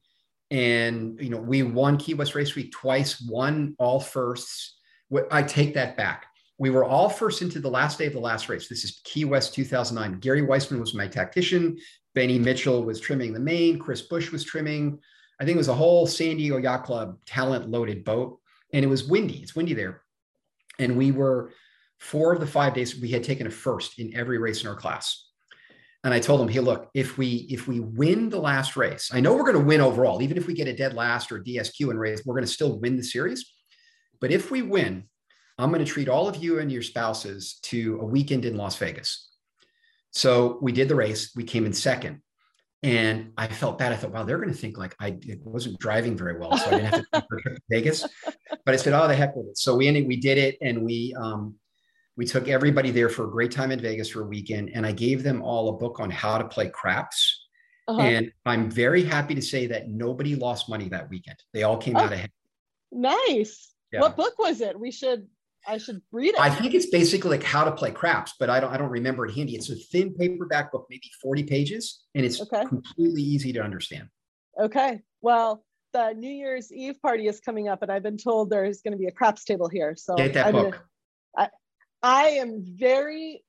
And, 0.50 1.18
you 1.20 1.30
know, 1.30 1.38
we 1.38 1.62
won 1.62 1.96
Key 1.96 2.14
West 2.14 2.34
Race 2.34 2.54
Week 2.54 2.72
twice, 2.72 3.20
won 3.26 3.74
all 3.78 4.00
firsts. 4.00 4.78
I 5.30 5.42
take 5.42 5.74
that 5.74 5.96
back. 5.96 6.26
We 6.58 6.70
were 6.70 6.84
all 6.84 7.08
first 7.08 7.42
into 7.42 7.58
the 7.58 7.70
last 7.70 7.98
day 7.98 8.06
of 8.06 8.12
the 8.12 8.20
last 8.20 8.48
race. 8.48 8.68
This 8.68 8.84
is 8.84 9.00
Key 9.04 9.24
West 9.24 9.54
2009. 9.54 10.20
Gary 10.20 10.42
Weissman 10.42 10.80
was 10.80 10.94
my 10.94 11.06
tactician. 11.08 11.78
Benny 12.14 12.38
Mitchell 12.38 12.84
was 12.84 13.00
trimming 13.00 13.32
the 13.32 13.40
main. 13.40 13.78
Chris 13.78 14.02
Bush 14.02 14.30
was 14.30 14.44
trimming. 14.44 14.98
I 15.42 15.44
think 15.44 15.56
it 15.56 15.58
was 15.58 15.66
a 15.66 15.74
whole 15.74 16.06
San 16.06 16.36
Diego 16.36 16.56
Yacht 16.56 16.84
Club 16.84 17.18
talent 17.26 17.68
loaded 17.68 18.04
boat. 18.04 18.38
And 18.72 18.84
it 18.84 18.88
was 18.88 19.08
windy. 19.08 19.38
It's 19.42 19.56
windy 19.56 19.74
there. 19.74 20.02
And 20.78 20.96
we 20.96 21.10
were 21.10 21.50
four 21.98 22.32
of 22.32 22.38
the 22.38 22.46
five 22.46 22.74
days 22.74 22.96
we 22.96 23.08
had 23.08 23.24
taken 23.24 23.48
a 23.48 23.50
first 23.50 23.98
in 23.98 24.14
every 24.14 24.38
race 24.38 24.62
in 24.62 24.68
our 24.68 24.76
class. 24.76 25.30
And 26.04 26.14
I 26.14 26.20
told 26.20 26.40
him, 26.40 26.46
hey, 26.46 26.60
look, 26.60 26.90
if 26.94 27.18
we 27.18 27.48
if 27.50 27.66
we 27.66 27.80
win 27.80 28.28
the 28.28 28.38
last 28.38 28.76
race, 28.76 29.10
I 29.12 29.18
know 29.18 29.34
we're 29.34 29.42
going 29.42 29.58
to 29.58 29.64
win 29.64 29.80
overall, 29.80 30.22
even 30.22 30.36
if 30.36 30.46
we 30.46 30.54
get 30.54 30.68
a 30.68 30.76
dead 30.76 30.94
last 30.94 31.32
or 31.32 31.42
DSQ 31.42 31.90
in 31.90 31.98
race, 31.98 32.22
we're 32.24 32.34
going 32.34 32.46
to 32.46 32.52
still 32.52 32.78
win 32.78 32.96
the 32.96 33.02
series. 33.02 33.52
But 34.20 34.30
if 34.30 34.52
we 34.52 34.62
win, 34.62 35.08
I'm 35.58 35.72
going 35.72 35.84
to 35.84 35.92
treat 35.92 36.08
all 36.08 36.28
of 36.28 36.36
you 36.36 36.60
and 36.60 36.70
your 36.70 36.82
spouses 36.82 37.58
to 37.62 37.98
a 38.00 38.04
weekend 38.04 38.44
in 38.44 38.56
Las 38.56 38.76
Vegas. 38.76 39.28
So 40.12 40.58
we 40.62 40.70
did 40.70 40.88
the 40.88 40.94
race. 40.94 41.32
We 41.34 41.42
came 41.42 41.66
in 41.66 41.72
second. 41.72 42.22
And 42.84 43.32
I 43.36 43.46
felt 43.46 43.78
bad. 43.78 43.92
I 43.92 43.96
thought, 43.96 44.10
wow, 44.10 44.24
they're 44.24 44.38
going 44.38 44.48
to 44.48 44.54
think 44.54 44.76
like 44.76 44.96
I 44.98 45.16
wasn't 45.44 45.78
driving 45.78 46.16
very 46.16 46.36
well, 46.36 46.56
so 46.58 46.66
I 46.66 46.70
didn't 46.70 46.86
have 46.86 47.28
to 47.28 47.36
to 47.44 47.56
Vegas. 47.70 48.04
But 48.64 48.74
I 48.74 48.76
said, 48.76 48.92
oh, 48.92 49.06
the 49.06 49.14
heck 49.14 49.36
with 49.36 49.46
it. 49.46 49.58
So 49.58 49.76
we 49.76 49.86
ended, 49.86 50.08
we 50.08 50.16
did 50.16 50.36
it, 50.36 50.58
and 50.60 50.82
we 50.82 51.14
um, 51.16 51.54
we 52.16 52.26
took 52.26 52.48
everybody 52.48 52.90
there 52.90 53.08
for 53.08 53.24
a 53.24 53.30
great 53.30 53.52
time 53.52 53.70
in 53.70 53.80
Vegas 53.80 54.08
for 54.10 54.22
a 54.22 54.26
weekend, 54.26 54.70
and 54.74 54.84
I 54.84 54.92
gave 54.92 55.22
them 55.22 55.42
all 55.42 55.68
a 55.68 55.72
book 55.72 56.00
on 56.00 56.10
how 56.10 56.38
to 56.38 56.44
play 56.44 56.68
craps. 56.68 57.46
Uh-huh. 57.88 58.00
And 58.00 58.32
I'm 58.46 58.70
very 58.70 59.04
happy 59.04 59.34
to 59.34 59.42
say 59.42 59.66
that 59.68 59.88
nobody 59.88 60.34
lost 60.34 60.68
money 60.68 60.88
that 60.88 61.08
weekend. 61.08 61.38
They 61.52 61.62
all 61.62 61.76
came 61.76 61.96
oh, 61.96 62.00
out 62.00 62.12
ahead. 62.12 62.30
Nice. 62.90 63.74
Yeah. 63.92 64.00
What 64.00 64.16
book 64.16 64.38
was 64.38 64.60
it? 64.60 64.78
We 64.78 64.90
should 64.90 65.26
I 65.66 65.78
should 65.78 66.02
read 66.10 66.34
it. 66.34 66.40
I 66.40 66.50
think 66.50 66.74
it's 66.74 66.86
basically 66.86 67.30
like 67.30 67.42
how 67.42 67.64
to 67.64 67.72
play 67.72 67.90
craps, 67.90 68.34
but 68.38 68.50
I 68.50 68.60
don't 68.60 68.72
I 68.72 68.76
don't 68.76 68.90
remember 68.90 69.26
it 69.26 69.34
handy. 69.34 69.54
It's 69.54 69.70
a 69.70 69.76
thin 69.76 70.14
paperback 70.14 70.72
book, 70.72 70.86
maybe 70.90 71.10
40 71.20 71.44
pages, 71.44 72.04
and 72.14 72.24
it's 72.24 72.40
okay. 72.40 72.64
completely 72.64 73.22
easy 73.22 73.52
to 73.52 73.62
understand. 73.62 74.08
Okay. 74.60 75.00
Well, 75.20 75.64
the 75.92 76.12
New 76.14 76.30
Year's 76.30 76.72
Eve 76.72 77.00
party 77.00 77.28
is 77.28 77.40
coming 77.40 77.68
up, 77.68 77.82
and 77.82 77.92
I've 77.92 78.02
been 78.02 78.16
told 78.16 78.50
there's 78.50 78.82
going 78.82 78.92
to 78.92 78.98
be 78.98 79.06
a 79.06 79.12
craps 79.12 79.44
table 79.44 79.68
here. 79.68 79.94
So 79.96 80.16
get 80.16 80.34
that 80.34 80.46
I'm 80.46 80.52
book. 80.52 80.82
Gonna, 81.36 81.50
I, 82.02 82.24
I 82.24 82.24
am 82.40 82.64
very 82.64 83.42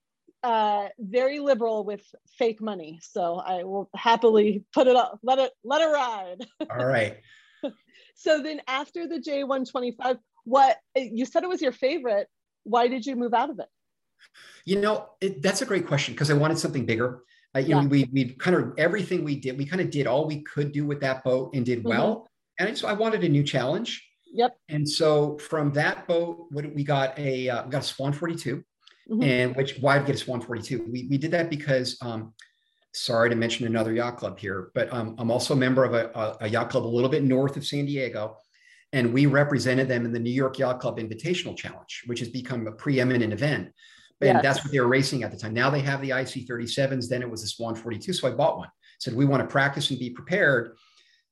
uh, 0.43 0.89
very 0.99 1.39
liberal 1.39 1.85
with 1.85 2.03
fake 2.37 2.61
money, 2.61 2.99
so 3.01 3.37
I 3.37 3.63
will 3.63 3.89
happily 3.95 4.65
put 4.73 4.87
it 4.87 4.95
up, 4.95 5.19
let 5.23 5.39
it 5.39 5.51
let 5.63 5.81
it 5.81 5.91
ride. 5.91 6.45
All 6.69 6.85
right. 6.85 7.17
so 8.15 8.41
then 8.41 8.61
after 8.67 9.07
the 9.07 9.19
J125, 9.19 10.19
what 10.45 10.77
you 10.95 11.25
said 11.25 11.43
it 11.43 11.49
was 11.49 11.61
your 11.61 11.71
favorite. 11.71 12.27
Why 12.63 12.87
did 12.87 13.05
you 13.05 13.15
move 13.15 13.33
out 13.33 13.49
of 13.49 13.59
it? 13.59 13.67
You 14.65 14.79
know, 14.79 15.09
it, 15.19 15.41
that's 15.41 15.61
a 15.61 15.65
great 15.65 15.87
question 15.87 16.13
because 16.13 16.31
I 16.31 16.33
wanted 16.33 16.57
something 16.57 16.85
bigger. 16.85 17.21
Uh, 17.55 17.59
you 17.59 17.69
yeah. 17.69 17.81
know, 17.81 17.87
we 17.87 18.09
we 18.11 18.25
kind 18.33 18.55
of 18.55 18.73
everything 18.77 19.23
we 19.23 19.35
did, 19.35 19.57
we 19.57 19.65
kind 19.65 19.81
of 19.81 19.89
did 19.89 20.07
all 20.07 20.25
we 20.25 20.41
could 20.41 20.71
do 20.71 20.85
with 20.85 20.99
that 21.01 21.23
boat 21.23 21.53
and 21.53 21.65
did 21.65 21.83
well. 21.83 22.15
Mm-hmm. 22.59 22.67
And 22.67 22.77
so 22.77 22.87
I 22.87 22.93
wanted 22.93 23.23
a 23.23 23.29
new 23.29 23.43
challenge. 23.43 24.07
Yep. 24.33 24.57
And 24.69 24.89
so 24.89 25.37
from 25.37 25.71
that 25.73 26.07
boat, 26.07 26.47
what 26.51 26.73
we 26.73 26.83
got 26.83 27.17
a 27.19 27.49
uh, 27.49 27.63
we 27.65 27.69
got 27.69 27.81
a 27.81 27.85
Swan 27.85 28.13
42, 28.13 28.63
mm-hmm. 29.11 29.23
and 29.23 29.55
which 29.55 29.77
why 29.79 29.95
did 29.95 30.03
we 30.03 30.07
get 30.07 30.15
a 30.15 30.19
Swan 30.23 30.41
42? 30.41 30.87
We 30.89 31.07
we 31.09 31.17
did 31.17 31.31
that 31.31 31.49
because 31.49 31.97
um, 32.01 32.33
sorry 32.93 33.29
to 33.29 33.35
mention 33.35 33.67
another 33.67 33.93
yacht 33.93 34.17
club 34.17 34.39
here, 34.39 34.71
but 34.73 34.91
um, 34.91 35.15
I'm 35.19 35.29
also 35.29 35.53
a 35.53 35.57
member 35.57 35.83
of 35.83 35.93
a, 35.93 36.37
a 36.41 36.47
yacht 36.47 36.69
club 36.69 36.85
a 36.85 36.87
little 36.87 37.09
bit 37.09 37.23
north 37.23 37.57
of 37.57 37.65
San 37.65 37.85
Diego 37.85 38.37
and 38.93 39.11
we 39.11 39.25
represented 39.25 39.87
them 39.87 40.05
in 40.05 40.13
the 40.13 40.19
New 40.19 40.31
York 40.31 40.59
Yacht 40.59 40.79
Club 40.79 40.99
Invitational 40.99 41.57
Challenge, 41.57 42.03
which 42.05 42.19
has 42.19 42.29
become 42.29 42.67
a 42.67 42.71
preeminent 42.71 43.33
event. 43.33 43.71
And 44.21 44.35
yes. 44.35 44.43
that's 44.43 44.63
what 44.63 44.71
they 44.71 44.79
were 44.79 44.87
racing 44.87 45.23
at 45.23 45.31
the 45.31 45.37
time. 45.37 45.53
Now 45.53 45.69
they 45.71 45.81
have 45.81 45.99
the 45.99 46.11
IC 46.11 46.47
37s. 46.47 47.09
Then 47.09 47.23
it 47.23 47.29
was 47.29 47.41
the 47.41 47.47
Swan 47.47 47.75
42. 47.75 48.13
So 48.13 48.27
I 48.27 48.31
bought 48.31 48.59
one. 48.59 48.69
Said 48.99 49.15
we 49.15 49.25
want 49.25 49.41
to 49.41 49.51
practice 49.51 49.89
and 49.89 49.99
be 49.99 50.11
prepared. 50.11 50.77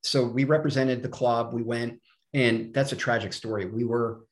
So 0.02 0.26
we 0.26 0.43
represented 0.43 1.04
the 1.04 1.08
club. 1.08 1.54
We 1.54 1.62
went, 1.62 2.02
and 2.34 2.74
that's 2.74 2.91
a 2.91 2.97
tragic 2.97 3.32
story. 3.32 3.65
We 3.65 3.86
were. 3.86 4.26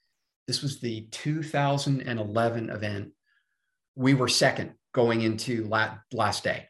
This 0.47 0.63
was 0.63 0.79
the 0.79 1.07
2011 1.11 2.69
event. 2.71 3.11
We 3.95 4.15
were 4.15 4.27
second 4.27 4.73
going 4.93 5.21
into 5.21 5.67
last, 5.67 5.99
last 6.11 6.43
day, 6.43 6.67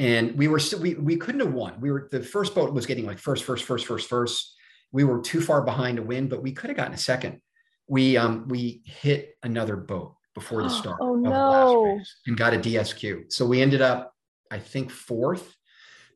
and 0.00 0.36
we 0.36 0.48
were 0.48 0.58
still 0.58 0.80
we 0.80 0.94
we 0.94 1.16
couldn't 1.16 1.40
have 1.40 1.54
won. 1.54 1.80
We 1.80 1.92
were 1.92 2.08
the 2.10 2.22
first 2.22 2.56
boat 2.56 2.74
was 2.74 2.86
getting 2.86 3.06
like 3.06 3.18
first, 3.18 3.44
first, 3.44 3.64
first, 3.64 3.86
first, 3.86 4.08
first 4.08 4.56
we 4.92 5.04
were 5.04 5.20
too 5.20 5.40
far 5.40 5.62
behind 5.62 5.96
to 5.96 6.02
win, 6.02 6.28
but 6.28 6.42
we 6.42 6.52
could 6.52 6.70
have 6.70 6.76
gotten 6.76 6.94
a 6.94 6.98
second. 6.98 7.40
We 7.86 8.16
um, 8.16 8.48
we 8.48 8.82
hit 8.84 9.36
another 9.42 9.76
boat 9.76 10.14
before 10.34 10.62
the 10.62 10.70
start 10.70 10.98
oh, 11.00 11.14
of 11.14 11.20
no. 11.20 11.30
the 11.30 11.36
last 11.36 11.98
race 11.98 12.16
and 12.26 12.36
got 12.36 12.54
a 12.54 12.58
DSQ. 12.58 13.32
So 13.32 13.46
we 13.46 13.60
ended 13.60 13.82
up, 13.82 14.14
I 14.50 14.58
think, 14.58 14.90
fourth, 14.90 15.56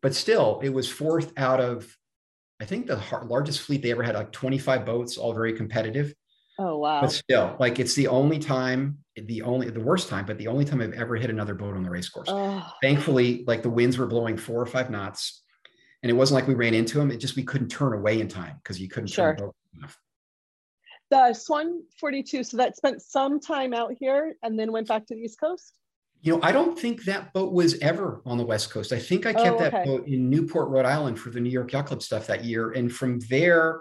but 0.03 0.15
still, 0.15 0.61
it 0.63 0.71
was 0.71 0.91
fourth 0.91 1.33
out 1.37 1.61
of, 1.61 1.97
I 2.61 2.65
think, 2.65 2.87
the 2.87 3.03
largest 3.25 3.61
fleet 3.61 3.83
they 3.83 3.91
ever 3.91 4.03
had, 4.03 4.15
like 4.15 4.33
25 4.33 4.85
boats, 4.85 5.17
all 5.17 5.33
very 5.33 5.53
competitive. 5.53 6.15
Oh 6.57 6.79
wow! 6.79 7.01
But 7.01 7.11
still, 7.11 7.57
like 7.59 7.81
it's 7.81 7.95
the 7.95 8.07
only 8.07 8.39
time, 8.39 8.99
the 9.17 9.43
only 9.43 9.71
the 9.71 9.81
worst 9.81 10.09
time, 10.09 10.25
but 10.25 10.39
the 10.39 10.47
only 10.47 10.65
time 10.65 10.81
I've 10.81 10.93
ever 10.93 11.17
hit 11.17 11.29
another 11.29 11.55
boat 11.55 11.75
on 11.75 11.83
the 11.83 11.91
race 11.91 12.09
course. 12.09 12.29
Oh. 12.31 12.65
Thankfully, 12.81 13.43
like 13.49 13.63
the 13.63 13.71
winds 13.71 13.99
were 13.99 14.07
blowing 14.07 14.37
four 14.37 14.61
or 14.61 14.67
five 14.67 14.89
knots 14.89 15.43
and 16.05 16.11
it 16.11 16.15
wasn't 16.15 16.35
like 16.35 16.47
we 16.47 16.53
ran 16.53 16.75
into 16.75 16.99
them. 16.99 17.11
It 17.11 17.17
just 17.17 17.35
we 17.35 17.43
couldn't 17.43 17.69
turn 17.69 17.95
away 17.95 18.21
in 18.21 18.29
time 18.29 18.57
because 18.63 18.79
you 18.79 18.89
couldn't 18.89 19.09
sure. 19.09 19.35
turn 19.35 19.51
enough. 19.79 19.99
The 21.11 21.33
Swan 21.33 21.83
42, 21.99 22.45
so 22.45 22.59
that 22.59 22.77
spent 22.77 23.01
some 23.01 23.41
time 23.41 23.73
out 23.73 23.95
here 23.99 24.37
and 24.43 24.59
then 24.59 24.71
went 24.71 24.87
back 24.87 25.07
to 25.07 25.15
the 25.15 25.23
East 25.23 25.41
Coast? 25.41 25.79
You 26.21 26.35
know, 26.35 26.41
I 26.43 26.53
don't 26.53 26.79
think 26.79 27.05
that 27.05 27.33
boat 27.33 27.55
was 27.55 27.79
ever 27.79 28.21
on 28.27 28.37
the 28.37 28.45
West 28.45 28.69
Coast. 28.69 28.93
I 28.93 28.99
think 28.99 29.25
I 29.25 29.33
kept 29.33 29.47
oh, 29.47 29.65
okay. 29.65 29.71
that 29.71 29.87
boat 29.87 30.07
in 30.07 30.29
Newport, 30.29 30.69
Rhode 30.69 30.85
Island 30.85 31.19
for 31.19 31.31
the 31.31 31.41
New 31.41 31.49
York 31.49 31.73
Yacht 31.73 31.87
Club 31.87 32.03
stuff 32.03 32.27
that 32.27 32.45
year. 32.45 32.73
And 32.73 32.93
from 32.93 33.21
there, 33.31 33.81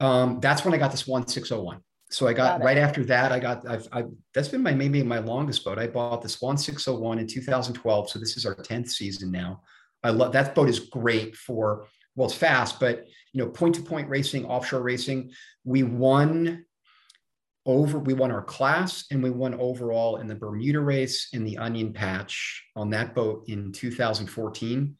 um, 0.00 0.40
that's 0.40 0.66
when 0.66 0.74
I 0.74 0.76
got 0.76 0.90
this 0.90 1.06
1601. 1.06 1.80
So 2.10 2.28
I 2.28 2.34
got, 2.34 2.58
got 2.58 2.64
right 2.64 2.76
after 2.76 3.04
that, 3.06 3.32
I 3.32 3.40
got, 3.40 3.66
I've, 3.66 3.88
I've, 3.90 4.10
that's 4.34 4.48
been 4.48 4.62
my, 4.62 4.74
maybe 4.74 5.02
my 5.02 5.18
longest 5.18 5.64
boat. 5.64 5.78
I 5.78 5.86
bought 5.86 6.20
this 6.20 6.42
1601 6.42 7.20
in 7.20 7.26
2012. 7.26 8.10
So 8.10 8.18
this 8.18 8.36
is 8.36 8.44
our 8.44 8.54
10th 8.54 8.90
season 8.90 9.30
now. 9.30 9.62
I 10.04 10.10
love 10.10 10.32
that 10.32 10.54
boat 10.54 10.68
is 10.68 10.78
great 10.78 11.34
for 11.34 11.86
well, 12.16 12.28
it's 12.28 12.36
fast, 12.36 12.78
but 12.78 13.06
you 13.32 13.42
know, 13.42 13.50
point 13.50 13.74
to 13.74 13.82
point 13.82 14.08
racing, 14.08 14.44
offshore 14.44 14.82
racing. 14.82 15.32
We 15.64 15.82
won 15.82 16.64
over, 17.66 17.98
we 17.98 18.14
won 18.14 18.30
our 18.30 18.42
class 18.42 19.06
and 19.10 19.22
we 19.22 19.30
won 19.30 19.54
overall 19.54 20.18
in 20.18 20.28
the 20.28 20.34
Bermuda 20.34 20.80
race 20.80 21.30
in 21.32 21.44
the 21.44 21.58
Onion 21.58 21.92
Patch 21.92 22.62
on 22.76 22.90
that 22.90 23.14
boat 23.14 23.44
in 23.48 23.72
2014 23.72 24.96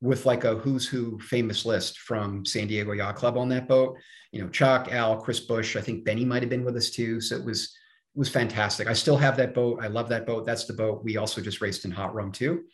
with 0.00 0.26
like 0.26 0.44
a 0.44 0.56
who's 0.56 0.86
who 0.86 1.18
famous 1.20 1.64
list 1.64 1.98
from 1.98 2.44
San 2.44 2.66
Diego 2.66 2.92
Yacht 2.92 3.16
Club 3.16 3.36
on 3.36 3.48
that 3.50 3.68
boat. 3.68 3.96
You 4.32 4.42
know, 4.42 4.48
Chuck, 4.48 4.88
Al, 4.90 5.20
Chris 5.20 5.40
Bush. 5.40 5.76
I 5.76 5.80
think 5.80 6.04
Benny 6.04 6.24
might 6.24 6.42
have 6.42 6.50
been 6.50 6.64
with 6.64 6.76
us 6.76 6.90
too. 6.90 7.20
So 7.20 7.36
it 7.36 7.44
was 7.44 7.76
it 8.14 8.18
was 8.18 8.28
fantastic. 8.28 8.88
I 8.88 8.94
still 8.94 9.16
have 9.16 9.36
that 9.36 9.54
boat. 9.54 9.80
I 9.82 9.88
love 9.88 10.08
that 10.08 10.26
boat. 10.26 10.46
That's 10.46 10.64
the 10.64 10.72
boat 10.72 11.04
we 11.04 11.16
also 11.16 11.40
just 11.40 11.60
raced 11.60 11.84
in 11.84 11.90
Hot 11.90 12.14
Rum 12.14 12.32
too. 12.32 12.64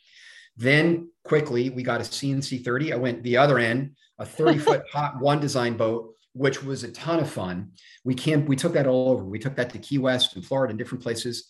Then 0.56 1.10
quickly 1.24 1.70
we 1.70 1.82
got 1.82 2.00
a 2.00 2.04
C&C 2.04 2.58
30. 2.58 2.92
I 2.92 2.96
went 2.96 3.22
the 3.22 3.36
other 3.36 3.58
end, 3.58 3.96
a 4.18 4.26
30 4.26 4.58
foot 4.58 4.84
hot 4.92 5.20
one 5.20 5.40
design 5.40 5.76
boat, 5.76 6.14
which 6.32 6.62
was 6.62 6.84
a 6.84 6.92
ton 6.92 7.20
of 7.20 7.30
fun. 7.30 7.72
We 8.04 8.14
camp, 8.14 8.48
we 8.48 8.56
took 8.56 8.72
that 8.74 8.86
all 8.86 9.10
over. 9.10 9.24
We 9.24 9.38
took 9.38 9.56
that 9.56 9.70
to 9.70 9.78
Key 9.78 9.98
West 9.98 10.36
and 10.36 10.44
Florida 10.44 10.70
and 10.70 10.78
different 10.78 11.02
places. 11.02 11.48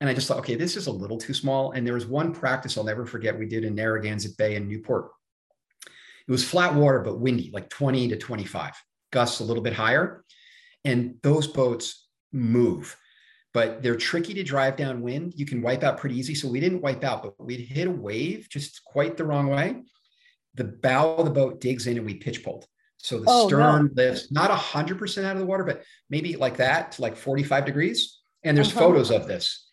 And 0.00 0.10
I 0.10 0.14
just 0.14 0.28
thought, 0.28 0.38
okay, 0.38 0.56
this 0.56 0.76
is 0.76 0.86
a 0.86 0.92
little 0.92 1.18
too 1.18 1.34
small. 1.34 1.72
And 1.72 1.86
there 1.86 1.94
was 1.94 2.06
one 2.06 2.32
practice 2.32 2.76
I'll 2.76 2.84
never 2.84 3.06
forget 3.06 3.38
we 3.38 3.46
did 3.46 3.64
in 3.64 3.74
Narragansett 3.74 4.36
Bay 4.36 4.56
in 4.56 4.68
Newport. 4.68 5.10
It 6.26 6.32
was 6.32 6.44
flat 6.44 6.74
water, 6.74 7.00
but 7.00 7.20
windy, 7.20 7.50
like 7.52 7.68
20 7.68 8.08
to 8.08 8.16
25, 8.16 8.72
gusts 9.12 9.40
a 9.40 9.44
little 9.44 9.62
bit 9.62 9.74
higher. 9.74 10.24
And 10.84 11.16
those 11.22 11.46
boats 11.46 12.08
move 12.32 12.96
but 13.54 13.82
they're 13.82 13.96
tricky 13.96 14.34
to 14.34 14.42
drive 14.42 14.76
downwind. 14.76 15.32
You 15.36 15.46
can 15.46 15.62
wipe 15.62 15.84
out 15.84 15.96
pretty 15.96 16.18
easy. 16.18 16.34
So 16.34 16.48
we 16.48 16.58
didn't 16.60 16.82
wipe 16.82 17.04
out, 17.04 17.22
but 17.22 17.40
we'd 17.42 17.60
hit 17.60 17.86
a 17.86 17.90
wave 17.90 18.48
just 18.50 18.84
quite 18.84 19.16
the 19.16 19.24
wrong 19.24 19.46
way. 19.46 19.84
The 20.54 20.64
bow 20.64 21.14
of 21.14 21.24
the 21.24 21.30
boat 21.30 21.60
digs 21.60 21.86
in 21.86 21.96
and 21.96 22.04
we 22.04 22.14
pitch 22.14 22.42
pulled. 22.42 22.66
So 22.98 23.20
the 23.20 23.24
oh, 23.28 23.46
stern 23.46 23.92
no. 23.94 24.02
lifts 24.02 24.32
not 24.32 24.50
100% 24.50 25.24
out 25.24 25.36
of 25.36 25.38
the 25.38 25.46
water, 25.46 25.62
but 25.62 25.84
maybe 26.10 26.36
like 26.36 26.56
that 26.56 26.92
to 26.92 27.02
like 27.02 27.16
45 27.16 27.64
degrees. 27.64 28.18
And 28.42 28.56
there's 28.56 28.70
uh-huh. 28.70 28.80
photos 28.80 29.10
of 29.10 29.28
this. 29.28 29.68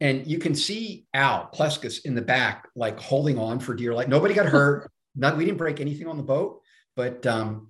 And 0.00 0.26
you 0.26 0.38
can 0.38 0.54
see 0.54 1.06
Al 1.12 1.50
Pleskus 1.52 2.04
in 2.04 2.14
the 2.14 2.22
back, 2.22 2.68
like 2.76 3.00
holding 3.00 3.38
on 3.38 3.58
for 3.58 3.74
dear 3.74 3.94
life. 3.94 4.08
Nobody 4.08 4.34
got 4.34 4.46
hurt. 4.46 4.90
Not, 5.16 5.36
we 5.36 5.44
didn't 5.44 5.58
break 5.58 5.80
anything 5.80 6.08
on 6.08 6.16
the 6.16 6.24
boat, 6.24 6.60
but 6.96 7.24
um, 7.26 7.68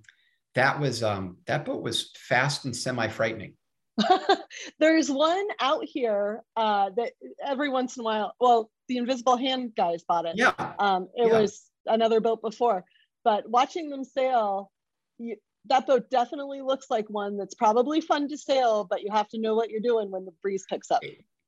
that 0.55 0.79
was 0.79 1.03
um, 1.03 1.37
that 1.45 1.63
boat 1.63 1.83
was 1.83 2.11
fast 2.17 2.65
and 2.65 2.75
semi 2.75 3.07
frightening. 3.07 3.53
There's 4.79 5.09
one 5.09 5.47
out 5.59 5.85
here 5.85 6.41
uh, 6.55 6.89
that 6.97 7.13
every 7.45 7.69
once 7.69 7.97
in 7.97 8.01
a 8.01 8.03
while, 8.03 8.35
well, 8.39 8.69
the 8.87 8.97
Invisible 8.97 9.37
Hand 9.37 9.73
guys 9.75 10.03
bought 10.03 10.25
it. 10.25 10.35
Yeah. 10.35 10.53
Um, 10.79 11.07
it 11.15 11.27
yeah. 11.27 11.39
was 11.39 11.69
another 11.85 12.19
boat 12.19 12.41
before, 12.41 12.83
but 13.23 13.49
watching 13.49 13.89
them 13.89 14.03
sail, 14.03 14.71
you, 15.17 15.37
that 15.67 15.87
boat 15.87 16.09
definitely 16.09 16.61
looks 16.61 16.87
like 16.89 17.09
one 17.09 17.37
that's 17.37 17.55
probably 17.55 18.01
fun 18.01 18.27
to 18.29 18.37
sail, 18.37 18.85
but 18.89 19.01
you 19.01 19.11
have 19.11 19.27
to 19.29 19.39
know 19.39 19.55
what 19.55 19.69
you're 19.69 19.81
doing 19.81 20.11
when 20.11 20.25
the 20.25 20.31
breeze 20.41 20.65
picks 20.69 20.91
up. 20.91 21.01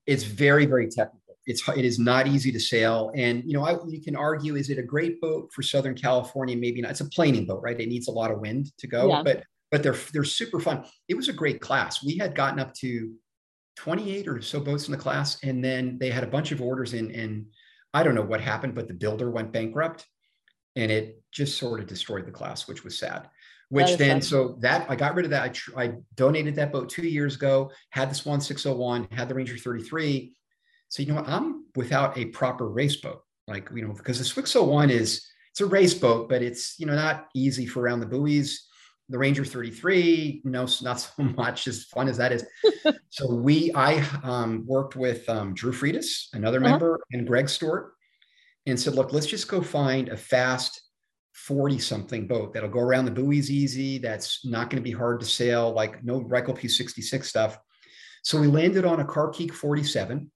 It's 0.05 0.23
very, 0.23 0.65
very 0.65 0.87
technical. 0.87 1.21
It's 1.45 1.67
it 1.69 1.85
is 1.85 1.97
not 1.97 2.27
easy 2.27 2.51
to 2.51 2.59
sail, 2.59 3.11
and 3.15 3.41
you 3.45 3.53
know 3.53 3.63
I, 3.65 3.77
you 3.87 4.01
can 4.01 4.17
argue: 4.17 4.57
is 4.57 4.69
it 4.69 4.77
a 4.77 4.83
great 4.83 5.21
boat 5.21 5.49
for 5.53 5.61
Southern 5.61 5.95
California? 5.95 6.57
Maybe 6.57 6.81
not. 6.81 6.91
It's 6.91 6.99
a 6.99 7.05
planing 7.05 7.45
boat, 7.45 7.61
right? 7.63 7.79
It 7.79 7.87
needs 7.87 8.09
a 8.09 8.11
lot 8.11 8.31
of 8.31 8.39
wind 8.39 8.71
to 8.79 8.87
go, 8.87 9.07
yeah. 9.07 9.23
but 9.23 9.43
but 9.71 9.83
they're 9.83 9.97
they're 10.13 10.23
super 10.23 10.59
fun. 10.59 10.85
It 11.07 11.15
was 11.15 11.27
a 11.27 11.33
great 11.33 11.61
class. 11.61 12.03
We 12.03 12.17
had 12.17 12.35
gotten 12.35 12.59
up 12.59 12.73
to 12.75 13.13
28 13.77 14.27
or 14.27 14.41
so 14.41 14.59
boats 14.59 14.87
in 14.87 14.91
the 14.91 14.97
class, 14.97 15.37
and 15.43 15.63
then 15.63 15.97
they 15.99 16.09
had 16.09 16.23
a 16.23 16.27
bunch 16.27 16.51
of 16.51 16.61
orders 16.61 16.93
in, 16.93 17.11
and 17.11 17.45
I 17.93 18.03
don't 18.03 18.15
know 18.15 18.23
what 18.23 18.41
happened, 18.41 18.75
but 18.75 18.87
the 18.87 18.93
builder 18.93 19.29
went 19.29 19.51
bankrupt, 19.51 20.05
and 20.75 20.91
it 20.91 21.21
just 21.31 21.57
sort 21.57 21.79
of 21.79 21.87
destroyed 21.87 22.25
the 22.25 22.31
class, 22.31 22.67
which 22.67 22.83
was 22.83 22.97
sad. 22.97 23.29
Which 23.69 23.97
then, 23.97 24.21
so 24.21 24.57
that 24.61 24.89
I 24.89 24.95
got 24.95 25.13
rid 25.15 25.25
of 25.25 25.31
that. 25.31 25.43
I, 25.43 25.49
tr- 25.49 25.77
I 25.77 25.93
donated 26.15 26.55
that 26.55 26.71
boat 26.71 26.87
two 26.87 27.05
years 27.05 27.35
ago. 27.35 27.69
Had 27.89 28.09
the 28.09 28.15
Swan 28.15 28.39
601, 28.39 29.09
had 29.11 29.27
the 29.27 29.35
Ranger 29.35 29.57
33. 29.57 30.33
So 30.87 31.03
you 31.03 31.09
know 31.09 31.15
what? 31.15 31.27
I'm 31.27 31.65
without 31.75 32.17
a 32.17 32.25
proper 32.25 32.69
race 32.69 32.95
boat, 32.95 33.21
like 33.45 33.69
you 33.75 33.85
know, 33.85 33.93
because 33.93 34.19
the 34.19 34.23
601 34.23 34.89
is 34.89 35.27
it's 35.51 35.59
a 35.59 35.65
race 35.65 35.93
boat, 35.93 36.29
but 36.29 36.41
it's 36.41 36.79
you 36.79 36.85
know 36.85 36.95
not 36.95 37.27
easy 37.35 37.65
for 37.65 37.81
around 37.81 37.99
the 37.99 38.05
buoys 38.05 38.66
the 39.09 39.17
Ranger 39.17 39.45
33, 39.45 40.41
no, 40.43 40.67
not 40.81 40.99
so 40.99 41.09
much 41.17 41.67
as 41.67 41.85
fun 41.85 42.07
as 42.07 42.17
that 42.17 42.31
is. 42.31 42.45
so 43.09 43.33
we, 43.33 43.71
I 43.73 44.03
um, 44.23 44.65
worked 44.65 44.95
with 44.95 45.27
um, 45.29 45.53
Drew 45.53 45.71
Freitas, 45.71 46.27
another 46.33 46.59
uh-huh. 46.59 46.69
member, 46.69 46.99
and 47.11 47.25
Greg 47.25 47.49
Stewart, 47.49 47.93
and 48.65 48.79
said, 48.79 48.95
look, 48.95 49.13
let's 49.13 49.27
just 49.27 49.47
go 49.47 49.61
find 49.61 50.09
a 50.09 50.17
fast 50.17 50.81
40 51.33 51.79
something 51.79 52.27
boat 52.27 52.53
that'll 52.53 52.69
go 52.69 52.79
around 52.79 53.05
the 53.05 53.11
buoys 53.11 53.49
easy. 53.49 53.99
That's 53.99 54.45
not 54.45 54.69
going 54.69 54.83
to 54.83 54.89
be 54.89 54.95
hard 54.95 55.19
to 55.21 55.25
sail, 55.25 55.71
like 55.71 56.03
no 56.03 56.21
Reichel 56.21 56.57
P66 56.57 57.23
stuff. 57.23 57.59
So 58.23 58.41
we 58.41 58.47
landed 58.47 58.83
on 58.85 58.99
a 58.99 59.05
Carkeek 59.05 59.53
47. 59.53 60.29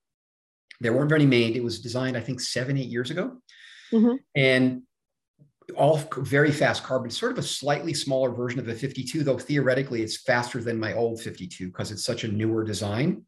There 0.79 0.93
weren't 0.93 1.10
very 1.10 1.25
many 1.25 1.43
made. 1.43 1.57
It 1.57 1.63
was 1.63 1.81
designed, 1.81 2.15
I 2.15 2.21
think, 2.21 2.39
seven, 2.39 2.77
eight 2.77 2.88
years 2.88 3.12
ago. 3.12 3.41
Mm-hmm. 3.91 4.15
And 4.36 4.84
all 5.75 6.01
very 6.17 6.51
fast 6.51 6.84
carbon, 6.84 7.10
sort 7.10 7.31
of 7.31 7.38
a 7.38 7.43
slightly 7.43 7.93
smaller 7.93 8.31
version 8.31 8.60
of 8.60 8.65
the 8.65 8.73
52, 8.73 9.23
though 9.23 9.38
theoretically 9.38 10.01
it's 10.01 10.21
faster 10.21 10.62
than 10.62 10.79
my 10.79 10.93
old 10.93 11.21
52 11.21 11.67
because 11.67 11.91
it's 11.91 12.03
such 12.03 12.23
a 12.23 12.27
newer 12.27 12.63
design. 12.63 13.25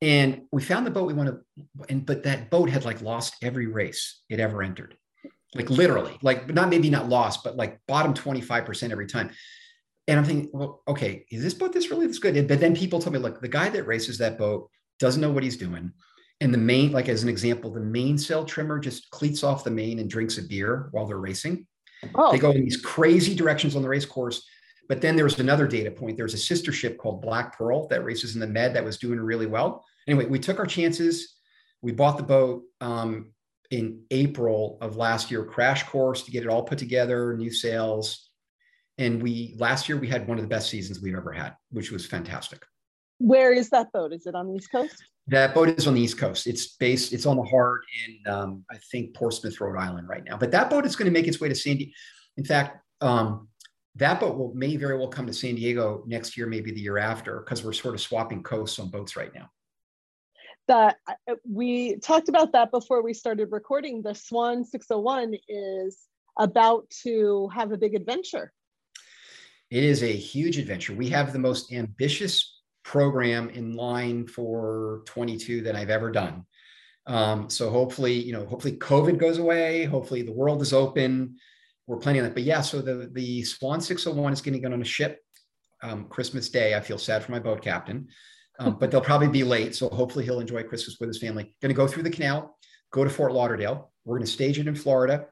And 0.00 0.42
we 0.52 0.62
found 0.62 0.86
the 0.86 0.90
boat 0.90 1.06
we 1.06 1.14
want 1.14 1.28
to, 1.30 1.40
and 1.88 2.06
but 2.06 2.22
that 2.22 2.50
boat 2.50 2.70
had 2.70 2.84
like 2.84 3.02
lost 3.02 3.34
every 3.42 3.66
race 3.66 4.22
it 4.28 4.38
ever 4.38 4.62
entered, 4.62 4.96
like 5.54 5.70
literally, 5.70 6.16
like 6.22 6.52
not 6.52 6.68
maybe 6.68 6.88
not 6.88 7.08
lost, 7.08 7.42
but 7.42 7.56
like 7.56 7.80
bottom 7.88 8.14
25% 8.14 8.92
every 8.92 9.06
time. 9.06 9.30
And 10.06 10.18
I'm 10.18 10.24
thinking, 10.24 10.50
well, 10.52 10.82
okay, 10.86 11.26
is 11.30 11.42
this 11.42 11.54
boat 11.54 11.72
this 11.72 11.90
really 11.90 12.06
this 12.06 12.20
good? 12.20 12.46
But 12.46 12.60
then 12.60 12.76
people 12.76 13.00
told 13.00 13.14
me, 13.14 13.18
look, 13.18 13.40
the 13.40 13.48
guy 13.48 13.68
that 13.70 13.84
races 13.84 14.18
that 14.18 14.38
boat 14.38 14.70
doesn't 15.00 15.20
know 15.20 15.30
what 15.30 15.42
he's 15.42 15.56
doing 15.56 15.92
and 16.40 16.54
the 16.54 16.58
main, 16.58 16.92
like 16.92 17.08
as 17.08 17.22
an 17.22 17.28
example, 17.28 17.72
the 17.72 17.80
main 17.80 18.08
mainsail 18.08 18.44
trimmer 18.44 18.78
just 18.78 19.10
cleats 19.10 19.42
off 19.42 19.64
the 19.64 19.70
main 19.70 19.98
and 19.98 20.08
drinks 20.08 20.38
a 20.38 20.42
beer 20.42 20.88
while 20.92 21.06
they're 21.06 21.18
racing. 21.18 21.66
Oh. 22.14 22.30
They 22.30 22.38
go 22.38 22.50
in 22.52 22.62
these 22.62 22.80
crazy 22.80 23.34
directions 23.34 23.74
on 23.74 23.82
the 23.82 23.88
race 23.88 24.06
course. 24.06 24.46
But 24.88 25.00
then 25.02 25.16
there's 25.16 25.38
another 25.38 25.66
data 25.66 25.90
point. 25.90 26.16
There's 26.16 26.34
a 26.34 26.38
sister 26.38 26.72
ship 26.72 26.96
called 26.96 27.20
Black 27.20 27.58
Pearl 27.58 27.88
that 27.88 28.04
races 28.04 28.34
in 28.34 28.40
the 28.40 28.46
Med 28.46 28.74
that 28.74 28.84
was 28.84 28.98
doing 28.98 29.20
really 29.20 29.46
well. 29.46 29.84
Anyway, 30.06 30.24
we 30.24 30.38
took 30.38 30.58
our 30.58 30.66
chances. 30.66 31.36
We 31.82 31.92
bought 31.92 32.16
the 32.16 32.22
boat 32.22 32.62
um, 32.80 33.32
in 33.70 34.02
April 34.10 34.78
of 34.80 34.96
last 34.96 35.30
year, 35.30 35.44
crash 35.44 35.82
course 35.84 36.22
to 36.22 36.30
get 36.30 36.42
it 36.42 36.48
all 36.48 36.62
put 36.62 36.78
together, 36.78 37.36
new 37.36 37.52
sails. 37.52 38.30
And 38.96 39.22
we 39.22 39.54
last 39.58 39.88
year 39.88 39.98
we 39.98 40.08
had 40.08 40.26
one 40.26 40.38
of 40.38 40.42
the 40.42 40.48
best 40.48 40.70
seasons 40.70 41.00
we've 41.02 41.14
ever 41.14 41.32
had, 41.32 41.54
which 41.70 41.92
was 41.92 42.06
fantastic. 42.06 42.64
Where 43.18 43.52
is 43.52 43.68
that 43.70 43.92
boat? 43.92 44.12
Is 44.12 44.26
it 44.26 44.34
on 44.34 44.48
the 44.48 44.54
East 44.54 44.72
Coast? 44.72 45.04
That 45.28 45.54
boat 45.54 45.68
is 45.68 45.86
on 45.86 45.94
the 45.94 46.00
East 46.00 46.16
Coast. 46.16 46.46
It's 46.46 46.76
based, 46.76 47.12
it's 47.12 47.26
on 47.26 47.36
the 47.36 47.42
Heart 47.42 47.82
in, 48.06 48.32
um, 48.32 48.64
I 48.70 48.78
think, 48.90 49.14
Portsmouth, 49.14 49.60
Rhode 49.60 49.78
Island 49.78 50.08
right 50.08 50.24
now. 50.24 50.38
But 50.38 50.50
that 50.52 50.70
boat 50.70 50.86
is 50.86 50.96
going 50.96 51.06
to 51.06 51.12
make 51.12 51.26
its 51.26 51.38
way 51.38 51.48
to 51.48 51.54
San 51.54 51.76
Diego. 51.76 51.92
In 52.38 52.44
fact, 52.44 52.82
um, 53.02 53.48
that 53.96 54.20
boat 54.20 54.38
will 54.38 54.54
may 54.54 54.76
very 54.76 54.96
well 54.96 55.08
come 55.08 55.26
to 55.26 55.32
San 55.34 55.56
Diego 55.56 56.02
next 56.06 56.36
year, 56.36 56.46
maybe 56.46 56.70
the 56.70 56.80
year 56.80 56.98
after, 56.98 57.40
because 57.40 57.62
we're 57.62 57.74
sort 57.74 57.94
of 57.94 58.00
swapping 58.00 58.42
coasts 58.42 58.78
on 58.78 58.88
boats 58.88 59.16
right 59.16 59.34
now. 59.34 59.50
That 60.66 60.96
we 61.48 61.96
talked 61.96 62.28
about 62.28 62.52
that 62.52 62.70
before 62.70 63.02
we 63.02 63.12
started 63.12 63.48
recording. 63.50 64.02
The 64.02 64.14
Swan 64.14 64.64
601 64.64 65.34
is 65.48 65.98
about 66.38 66.88
to 67.02 67.48
have 67.48 67.72
a 67.72 67.76
big 67.76 67.94
adventure. 67.94 68.52
It 69.70 69.84
is 69.84 70.02
a 70.02 70.12
huge 70.12 70.56
adventure. 70.56 70.94
We 70.94 71.10
have 71.10 71.32
the 71.32 71.38
most 71.38 71.72
ambitious 71.72 72.57
program 72.88 73.50
in 73.50 73.74
line 73.74 74.26
for 74.26 75.02
22 75.04 75.60
that 75.60 75.76
I've 75.76 75.90
ever 75.90 76.10
done. 76.10 76.46
Um, 77.06 77.50
so 77.50 77.68
hopefully, 77.68 78.14
you 78.14 78.32
know, 78.32 78.46
hopefully 78.46 78.78
COVID 78.78 79.18
goes 79.18 79.36
away. 79.36 79.84
Hopefully 79.84 80.22
the 80.22 80.32
world 80.32 80.62
is 80.62 80.72
open. 80.72 81.36
We're 81.86 81.98
planning 81.98 82.22
on 82.22 82.28
that. 82.28 82.34
But 82.34 82.44
yeah, 82.44 82.62
so 82.62 82.80
the 82.80 83.10
the 83.12 83.44
Swan 83.44 83.82
601 83.82 84.32
is 84.32 84.40
going 84.40 84.54
to 84.54 84.58
get 84.58 84.72
on 84.72 84.80
a 84.80 84.86
ship 84.86 85.20
um, 85.82 86.06
Christmas 86.08 86.48
Day. 86.48 86.74
I 86.74 86.80
feel 86.80 86.96
sad 86.96 87.22
for 87.22 87.30
my 87.30 87.38
boat 87.38 87.60
captain, 87.60 88.08
um, 88.58 88.76
but 88.80 88.90
they'll 88.90 89.02
probably 89.02 89.28
be 89.28 89.44
late. 89.44 89.74
So 89.74 89.90
hopefully 89.90 90.24
he'll 90.24 90.40
enjoy 90.40 90.62
Christmas 90.62 90.96
with 90.98 91.10
his 91.10 91.18
family. 91.18 91.54
Going 91.60 91.74
to 91.74 91.82
go 91.82 91.86
through 91.86 92.04
the 92.04 92.10
canal, 92.10 92.56
go 92.90 93.04
to 93.04 93.10
Fort 93.10 93.32
Lauderdale. 93.34 93.92
We're 94.06 94.16
going 94.16 94.26
to 94.26 94.32
stage 94.32 94.58
it 94.58 94.66
in 94.66 94.74
Florida, 94.74 95.26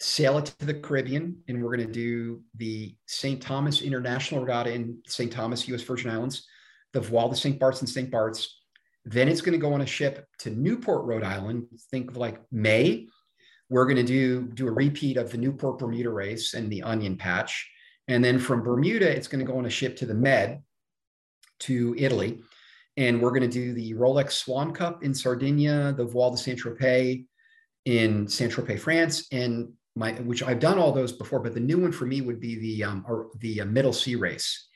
sail 0.00 0.38
it 0.38 0.46
to 0.46 0.64
the 0.64 0.74
Caribbean, 0.74 1.42
and 1.46 1.62
we're 1.62 1.76
going 1.76 1.86
to 1.86 1.92
do 1.92 2.40
the 2.56 2.94
St. 3.06 3.42
Thomas 3.42 3.82
International 3.82 4.40
Regatta 4.40 4.72
in 4.72 5.02
St. 5.06 5.30
Thomas, 5.30 5.68
U.S. 5.68 5.82
Virgin 5.82 6.10
Islands 6.10 6.46
the 6.92 7.00
Voile 7.00 7.28
de 7.28 7.36
St. 7.36 7.58
Bart's 7.58 7.80
and 7.80 7.88
St. 7.88 8.10
Bart's. 8.10 8.60
Then 9.04 9.28
it's 9.28 9.40
going 9.40 9.58
to 9.58 9.58
go 9.58 9.74
on 9.74 9.80
a 9.80 9.86
ship 9.86 10.26
to 10.40 10.50
Newport, 10.50 11.04
Rhode 11.06 11.24
Island. 11.24 11.66
Think 11.90 12.10
of 12.10 12.16
like 12.16 12.40
May. 12.52 13.08
We're 13.68 13.86
going 13.86 13.96
to 13.96 14.02
do, 14.02 14.42
do 14.54 14.68
a 14.68 14.72
repeat 14.72 15.16
of 15.16 15.30
the 15.30 15.38
Newport 15.38 15.78
Bermuda 15.78 16.10
race 16.10 16.54
and 16.54 16.70
the 16.70 16.82
Onion 16.82 17.16
Patch. 17.16 17.68
And 18.06 18.22
then 18.22 18.38
from 18.38 18.62
Bermuda, 18.62 19.10
it's 19.10 19.28
going 19.28 19.44
to 19.44 19.50
go 19.50 19.58
on 19.58 19.66
a 19.66 19.70
ship 19.70 19.96
to 19.96 20.06
the 20.06 20.14
Med 20.14 20.62
to 21.60 21.94
Italy. 21.98 22.42
And 22.96 23.20
we're 23.20 23.30
going 23.30 23.42
to 23.42 23.48
do 23.48 23.72
the 23.72 23.94
Rolex 23.94 24.32
Swan 24.32 24.72
Cup 24.72 25.02
in 25.02 25.14
Sardinia, 25.14 25.94
the 25.96 26.04
Voile 26.04 26.32
de 26.32 26.36
Saint 26.36 26.58
Tropez 26.58 27.24
in 27.86 28.28
Saint 28.28 28.52
Tropez, 28.52 28.78
France, 28.78 29.26
and 29.32 29.72
my 29.96 30.12
which 30.12 30.42
I've 30.42 30.60
done 30.60 30.78
all 30.78 30.92
those 30.92 31.12
before, 31.12 31.40
but 31.40 31.54
the 31.54 31.60
new 31.60 31.78
one 31.78 31.92
for 31.92 32.06
me 32.06 32.20
would 32.20 32.40
be 32.40 32.58
the 32.58 32.84
um, 32.84 33.04
or 33.06 33.28
the 33.40 33.60
uh, 33.60 33.64
Middle 33.64 33.92
Sea 33.92 34.16
race 34.16 34.68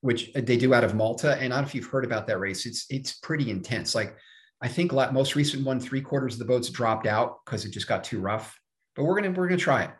which 0.00 0.30
uh, 0.34 0.40
they 0.42 0.56
do 0.56 0.74
out 0.74 0.84
of 0.84 0.94
Malta. 0.94 1.34
And 1.34 1.52
I 1.52 1.56
don't 1.56 1.62
know 1.62 1.68
if 1.68 1.74
you've 1.74 1.86
heard 1.86 2.04
about 2.04 2.26
that 2.26 2.38
race. 2.38 2.66
It's 2.66 2.86
it's 2.90 3.14
pretty 3.14 3.50
intense. 3.50 3.94
Like 3.94 4.16
I 4.62 4.68
think 4.68 4.92
lot, 4.92 5.12
most 5.12 5.36
recent 5.36 5.64
one, 5.64 5.80
three 5.80 6.00
quarters 6.00 6.34
of 6.34 6.40
the 6.40 6.44
boats 6.44 6.68
dropped 6.68 7.06
out 7.06 7.38
because 7.44 7.64
it 7.64 7.70
just 7.70 7.88
got 7.88 8.04
too 8.04 8.20
rough. 8.20 8.58
But 8.96 9.04
we're 9.04 9.20
gonna 9.20 9.32
we're 9.32 9.48
gonna 9.48 9.58
try 9.58 9.84
it. 9.84 9.90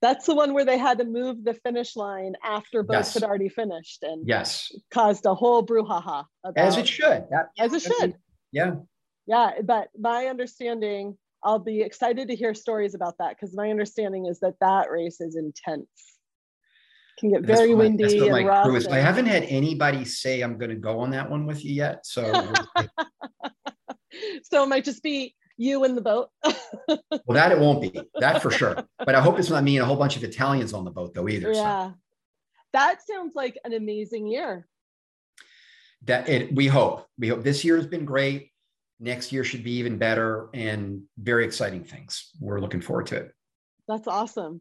That's 0.00 0.26
the 0.26 0.34
one 0.34 0.54
where 0.54 0.64
they 0.64 0.78
had 0.78 0.98
to 0.98 1.04
move 1.04 1.42
the 1.44 1.54
finish 1.54 1.96
line 1.96 2.34
after 2.44 2.84
boats 2.84 3.08
yes. 3.08 3.14
had 3.14 3.22
already 3.24 3.48
finished 3.48 4.04
and 4.04 4.26
yes, 4.28 4.70
caused 4.92 5.26
a 5.26 5.34
whole 5.34 5.66
brouhaha. 5.66 6.24
About, 6.44 6.56
as 6.56 6.76
it 6.76 6.86
should. 6.86 7.24
That, 7.30 7.48
as 7.58 7.72
it 7.72 7.82
should. 7.82 8.14
Yeah. 8.52 8.76
Yeah, 9.26 9.60
but 9.62 9.88
my 9.98 10.26
understanding, 10.26 11.18
I'll 11.42 11.58
be 11.58 11.82
excited 11.82 12.28
to 12.28 12.34
hear 12.34 12.54
stories 12.54 12.94
about 12.94 13.14
that 13.18 13.36
because 13.36 13.54
my 13.54 13.70
understanding 13.70 14.26
is 14.26 14.40
that 14.40 14.54
that 14.60 14.90
race 14.90 15.20
is 15.20 15.36
intense. 15.36 16.17
Can 17.18 17.30
get 17.30 17.42
very 17.42 17.74
windy 17.74 18.28
and 18.28 18.46
rough. 18.46 18.66
And... 18.66 18.94
I 18.94 18.98
haven't 18.98 19.26
had 19.26 19.42
anybody 19.44 20.04
say 20.04 20.40
I'm 20.40 20.56
going 20.56 20.70
to 20.70 20.76
go 20.76 21.00
on 21.00 21.10
that 21.10 21.28
one 21.28 21.46
with 21.46 21.64
you 21.64 21.74
yet, 21.74 22.06
so. 22.06 22.22
so 24.42 24.62
it 24.62 24.68
might 24.68 24.84
just 24.84 25.02
be 25.02 25.34
you 25.56 25.84
in 25.84 25.94
the 25.94 26.00
boat. 26.00 26.28
well, 26.88 27.00
that 27.30 27.52
it 27.52 27.58
won't 27.58 27.82
be 27.82 28.00
that 28.20 28.40
for 28.40 28.50
sure. 28.50 28.84
But 28.98 29.14
I 29.14 29.20
hope 29.20 29.38
it's 29.38 29.50
not 29.50 29.64
me 29.64 29.76
and 29.76 29.82
a 29.82 29.86
whole 29.86 29.96
bunch 29.96 30.16
of 30.16 30.24
Italians 30.24 30.72
on 30.72 30.84
the 30.84 30.90
boat 30.90 31.12
though 31.14 31.28
either. 31.28 31.52
Yeah, 31.52 31.88
so. 31.88 31.94
that 32.72 33.00
sounds 33.06 33.34
like 33.34 33.58
an 33.64 33.72
amazing 33.72 34.28
year. 34.28 34.66
That 36.04 36.28
it. 36.28 36.54
We 36.54 36.68
hope. 36.68 37.06
We 37.18 37.28
hope 37.28 37.42
this 37.42 37.64
year 37.64 37.76
has 37.76 37.86
been 37.86 38.04
great. 38.04 38.52
Next 39.00 39.32
year 39.32 39.44
should 39.44 39.64
be 39.64 39.72
even 39.72 39.98
better 39.98 40.48
and 40.54 41.02
very 41.18 41.44
exciting 41.44 41.84
things. 41.84 42.30
We're 42.40 42.60
looking 42.60 42.80
forward 42.80 43.06
to 43.08 43.16
it. 43.16 43.34
That's 43.86 44.06
awesome. 44.06 44.60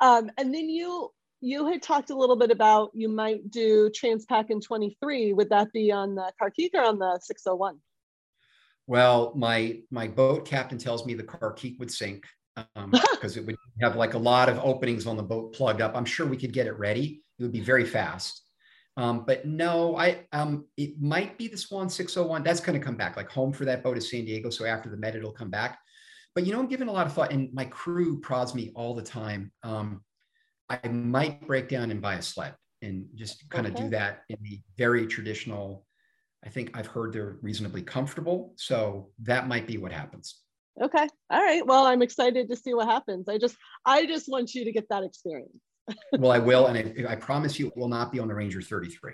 Um, 0.00 0.30
and 0.38 0.52
then 0.52 0.68
you 0.68 1.10
you 1.42 1.66
had 1.66 1.82
talked 1.82 2.10
a 2.10 2.16
little 2.16 2.36
bit 2.36 2.52
about 2.52 2.90
you 2.94 3.08
might 3.08 3.50
do 3.50 3.90
Transpac 3.90 4.50
in 4.50 4.60
23. 4.60 5.32
Would 5.32 5.50
that 5.50 5.72
be 5.72 5.90
on 5.90 6.14
the 6.14 6.32
Carkeek 6.40 6.70
or 6.72 6.84
on 6.84 6.98
the 6.98 7.18
601? 7.20 7.78
Well, 8.86 9.32
my 9.36 9.80
my 9.90 10.06
boat 10.06 10.44
captain 10.46 10.78
tells 10.78 11.04
me 11.04 11.14
the 11.14 11.24
Carkeek 11.24 11.78
would 11.80 11.90
sink 11.90 12.26
because 12.54 13.36
um, 13.36 13.42
it 13.42 13.44
would 13.44 13.56
have 13.80 13.96
like 13.96 14.14
a 14.14 14.18
lot 14.18 14.48
of 14.48 14.58
openings 14.60 15.06
on 15.06 15.16
the 15.16 15.22
boat 15.22 15.52
plugged 15.52 15.80
up. 15.80 15.96
I'm 15.96 16.04
sure 16.04 16.26
we 16.26 16.36
could 16.36 16.52
get 16.52 16.66
it 16.66 16.78
ready. 16.78 17.22
It 17.38 17.42
would 17.42 17.52
be 17.52 17.60
very 17.60 17.84
fast. 17.84 18.42
Um, 18.96 19.24
but 19.26 19.44
no, 19.44 19.96
I 19.96 20.26
um, 20.32 20.66
it 20.76 21.00
might 21.00 21.38
be 21.38 21.48
the 21.48 21.56
Swan 21.56 21.88
601. 21.88 22.44
That's 22.44 22.60
going 22.60 22.78
to 22.78 22.84
come 22.84 22.96
back. 22.96 23.16
Like 23.16 23.30
home 23.30 23.52
for 23.52 23.64
that 23.64 23.82
boat 23.82 23.98
is 23.98 24.08
San 24.08 24.24
Diego. 24.24 24.48
So 24.50 24.64
after 24.64 24.88
the 24.88 24.96
Med, 24.96 25.16
it'll 25.16 25.32
come 25.32 25.50
back. 25.50 25.80
But 26.36 26.46
you 26.46 26.52
know, 26.52 26.60
I'm 26.60 26.68
giving 26.68 26.88
a 26.88 26.92
lot 26.92 27.06
of 27.06 27.12
thought, 27.12 27.32
and 27.32 27.52
my 27.52 27.64
crew 27.64 28.20
prods 28.20 28.54
me 28.54 28.70
all 28.76 28.94
the 28.94 29.02
time. 29.02 29.50
Um, 29.62 30.02
I 30.72 30.88
might 30.88 31.46
break 31.46 31.68
down 31.68 31.90
and 31.90 32.00
buy 32.00 32.14
a 32.14 32.22
sled 32.22 32.54
and 32.80 33.06
just 33.14 33.48
kind 33.50 33.66
of 33.66 33.74
do 33.74 33.88
that 33.90 34.22
in 34.28 34.38
the 34.42 34.60
very 34.76 35.06
traditional 35.06 35.84
I 36.44 36.48
think 36.48 36.76
I've 36.76 36.86
heard 36.86 37.12
they're 37.12 37.36
reasonably 37.40 37.82
comfortable. 37.82 38.52
So 38.56 39.10
that 39.22 39.46
might 39.46 39.66
be 39.66 39.78
what 39.78 39.92
happens. 39.92 40.40
Okay. 40.80 41.06
All 41.30 41.42
right. 41.42 41.64
Well, 41.64 41.86
I'm 41.86 42.02
excited 42.02 42.50
to 42.50 42.56
see 42.56 42.74
what 42.74 42.88
happens. 42.88 43.28
I 43.28 43.38
just 43.38 43.56
I 43.84 44.06
just 44.06 44.28
want 44.28 44.54
you 44.54 44.64
to 44.64 44.72
get 44.72 44.88
that 44.88 45.04
experience. 45.04 45.56
well, 46.18 46.32
I 46.32 46.38
will, 46.38 46.66
and 46.66 46.78
I, 46.78 47.12
I, 47.12 47.16
promise 47.16 47.58
you, 47.58 47.66
it 47.66 47.76
will 47.76 47.88
not 47.88 48.12
be 48.12 48.20
on 48.20 48.28
the 48.28 48.34
Ranger 48.34 48.62
33. 48.62 49.12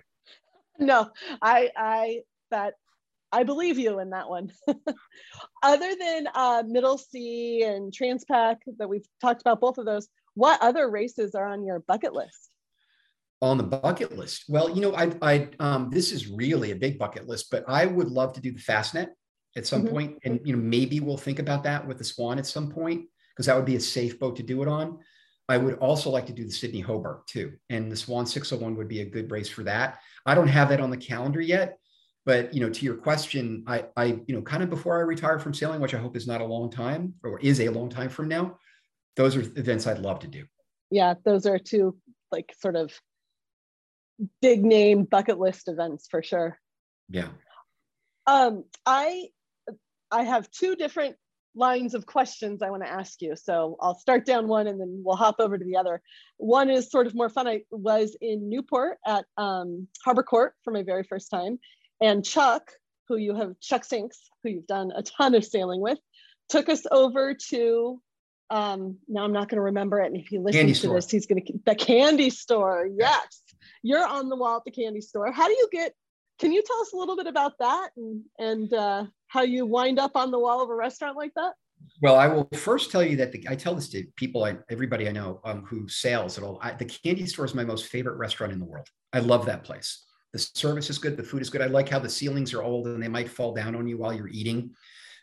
No, 0.79 1.11
I 1.43 1.71
I 1.77 2.21
that 2.51 2.75
I 3.33 3.43
believe 3.43 3.79
you 3.79 3.99
in 3.99 4.11
that 4.11 4.29
one. 4.29 4.53
other 5.63 5.95
than 5.99 6.29
uh, 6.35 6.63
Middle 6.67 6.99
Sea 6.99 7.63
and 7.65 7.93
Transpac 7.93 8.57
that 8.79 8.89
we've 8.89 9.07
talked 9.21 9.41
about, 9.41 9.61
both 9.61 9.79
of 9.79 9.87
those, 9.87 10.09
what 10.39 10.63
other 10.63 10.89
races 10.89 11.35
are 11.35 11.49
on 11.49 11.65
your 11.65 11.81
bucket 11.81 12.15
list? 12.15 12.51
on 13.41 13.57
the 13.57 13.65
bucket 13.65 14.17
list? 14.17 14.45
Well, 14.49 14.69
you 14.69 14.81
know, 14.81 14.95
I, 14.95 15.13
I, 15.23 15.49
um, 15.61 15.91
this 15.91 16.13
is 16.13 16.29
really 16.29 16.73
a 16.73 16.77
big 16.77 16.99
bucket 16.99 17.29
list, 17.29 17.51
but 17.51 17.65
I 17.69 17.87
would 17.87 18.09
love 18.09 18.33
to 18.33 18.41
do 18.41 18.51
the 18.51 18.59
Fastnet 18.59 19.11
at 19.57 19.67
some 19.67 19.83
mm-hmm. 19.83 19.93
point, 19.93 20.19
and 20.25 20.41
you 20.45 20.55
know, 20.57 20.63
maybe 20.63 21.01
we'll 21.01 21.17
think 21.17 21.39
about 21.39 21.63
that 21.65 21.87
with 21.87 21.99
the 21.99 22.05
Swan 22.05 22.39
at 22.39 22.47
some 22.47 22.69
point 22.69 23.07
because 23.31 23.47
that 23.47 23.57
would 23.57 23.65
be 23.65 23.77
a 23.77 23.81
safe 23.81 24.19
boat 24.19 24.37
to 24.37 24.43
do 24.43 24.63
it 24.63 24.69
on. 24.69 24.99
I 25.49 25.57
would 25.57 25.75
also 25.75 26.11
like 26.11 26.27
to 26.27 26.33
do 26.33 26.45
the 26.45 26.51
Sydney 26.51 26.81
Hobart 26.81 27.27
too, 27.27 27.53
and 27.71 27.91
the 27.91 27.97
Swan 27.97 28.27
601 28.27 28.77
would 28.77 28.89
be 28.89 29.01
a 29.01 29.05
good 29.05 29.31
race 29.31 29.49
for 29.49 29.63
that. 29.65 30.01
I 30.27 30.35
don't 30.35 30.49
have 30.49 30.69
that 30.71 30.81
on 30.81 30.91
the 30.91 30.97
calendar 30.97 31.41
yet, 31.41 31.79
but 32.27 32.53
you 32.53 32.61
know, 32.61 32.71
to 32.71 32.85
your 32.85 32.97
question, 32.97 33.65
I, 33.67 33.85
I, 33.97 34.05
you 34.27 34.35
know, 34.35 34.43
kind 34.43 34.63
of 34.63 34.69
before 34.69 34.99
I 34.99 35.03
retire 35.03 35.39
from 35.39 35.55
sailing, 35.55 35.81
which 35.81 35.95
I 35.95 35.99
hope 35.99 36.17
is 36.17 36.27
not 36.27 36.41
a 36.41 36.45
long 36.45 36.71
time 36.71 37.15
or 37.23 37.39
is 37.39 37.61
a 37.61 37.69
long 37.69 37.89
time 37.89 38.11
from 38.11 38.29
now, 38.29 38.59
those 39.19 39.35
are 39.35 39.41
events 39.41 39.87
I'd 39.89 39.99
love 39.99 40.21
to 40.21 40.29
do. 40.29 40.45
Yeah, 40.91 41.15
those 41.25 41.45
are 41.45 41.59
two 41.59 41.99
like 42.31 42.55
sort 42.61 42.77
of 42.77 42.93
big 44.41 44.65
name 44.65 45.05
bucket 45.05 45.41
list 45.41 45.67
events 45.67 46.07
for 46.09 46.23
sure. 46.23 46.57
Yeah. 47.09 47.29
Um, 48.29 48.65
I 48.87 49.27
I 50.13 50.23
have 50.23 50.49
two 50.53 50.77
different 50.77 51.17
lines 51.57 51.95
of 51.95 52.07
questions 52.07 52.63
I 52.63 52.71
want 52.71 52.85
to 52.85 52.89
ask 52.89 53.21
you. 53.21 53.35
So 53.35 53.77
I'll 53.81 53.99
start 53.99 54.25
down 54.25 54.47
one 54.47 54.69
and 54.69 54.81
then 54.81 55.03
we'll 55.05 55.17
hop 55.17 55.37
over 55.41 55.59
to 55.59 55.65
the 55.65 55.77
other. 55.77 56.01
One 56.37 56.71
is 56.71 56.89
sort 56.89 57.09
of 57.09 57.15
more 57.17 57.29
fun. 57.29 57.49
I 57.49 57.63
was 57.73 58.17
in 58.21 58.49
Newport 58.49 58.99
at 59.05 59.25
um, 59.37 59.89
Harbor 60.05 60.23
Court 60.23 60.55
for 60.63 60.73
my 60.73 60.85
very 60.85 61.03
first 61.03 61.29
time, 61.29 61.59
and 62.01 62.25
Chuck, 62.25 62.71
who 63.09 63.17
you 63.17 63.35
have 63.35 63.59
Chuck 63.61 63.85
Sinks, 63.85 64.31
who 64.45 64.51
you've 64.51 64.69
done 64.69 64.93
a 64.95 65.03
ton 65.03 65.35
of 65.35 65.45
sailing 65.45 65.81
with, 65.81 65.99
took 66.49 66.69
us 66.69 66.87
over 66.93 67.35
to. 67.51 68.01
Um, 68.51 68.99
now 69.09 69.25
I'm 69.25 69.33
not 69.33 69.49
going 69.49 69.57
to 69.57 69.63
remember 69.63 70.01
it, 70.01 70.07
and 70.07 70.17
if 70.17 70.29
he 70.29 70.39
listens 70.39 70.61
candy 70.61 70.73
to 70.73 70.79
store. 70.79 70.95
this, 70.95 71.11
he's 71.11 71.27
going 71.27 71.45
to 71.45 71.53
the 71.67 71.75
candy 71.75 72.31
store. 72.31 72.89
Yes, 72.97 73.43
you're 73.83 74.07
on 74.07 74.29
the 74.29 74.37
wall 74.37 74.57
at 74.57 74.65
the 74.65 74.71
candy 74.71 75.01
store. 75.01 75.31
How 75.33 75.47
do 75.47 75.53
you 75.53 75.69
get? 75.71 75.93
Can 76.39 76.53
you 76.53 76.63
tell 76.63 76.81
us 76.81 76.93
a 76.93 76.97
little 76.97 77.17
bit 77.17 77.27
about 77.27 77.59
that 77.59 77.91
and 77.97 78.23
and 78.39 78.73
uh, 78.73 79.05
how 79.27 79.43
you 79.43 79.67
wind 79.67 79.99
up 79.99 80.17
on 80.17 80.31
the 80.31 80.39
wall 80.39 80.63
of 80.63 80.71
a 80.71 80.75
restaurant 80.75 81.17
like 81.17 81.33
that? 81.35 81.53
Well, 82.01 82.17
I 82.17 82.27
will 82.29 82.49
first 82.55 82.91
tell 82.91 83.03
you 83.03 83.17
that 83.17 83.33
the, 83.33 83.47
I 83.49 83.55
tell 83.55 83.75
this 83.75 83.89
to 83.91 84.05
people, 84.17 84.45
I, 84.45 84.57
everybody 84.71 85.09
I 85.09 85.13
know 85.13 85.41
um, 85.45 85.65
who 85.65 85.89
sails 85.89 86.39
at 86.39 86.45
all. 86.45 86.59
I, 86.63 86.73
the 86.73 86.85
candy 86.85 87.27
store 87.27 87.45
is 87.45 87.55
my 87.55 87.65
most 87.65 87.87
favorite 87.87 88.17
restaurant 88.17 88.53
in 88.53 88.59
the 88.59 88.65
world. 88.65 88.87
I 89.13 89.21
love 89.21 89.47
that 89.47 89.65
place. 89.65 90.05
The 90.33 90.39
service 90.39 90.91
is 90.91 90.99
good. 90.99 91.17
The 91.17 91.23
food 91.23 91.43
is 91.43 91.51
good. 91.51 91.63
I 91.63 91.67
like 91.67 91.89
how 91.89 91.99
the 91.99 92.09
ceilings 92.09 92.53
are 92.53 92.63
old 92.63 92.87
and 92.87 93.03
they 93.03 93.09
might 93.09 93.31
fall 93.31 93.55
down 93.55 93.75
on 93.75 93.87
you 93.87 93.97
while 93.97 94.13
you're 94.13 94.29
eating. 94.29 94.71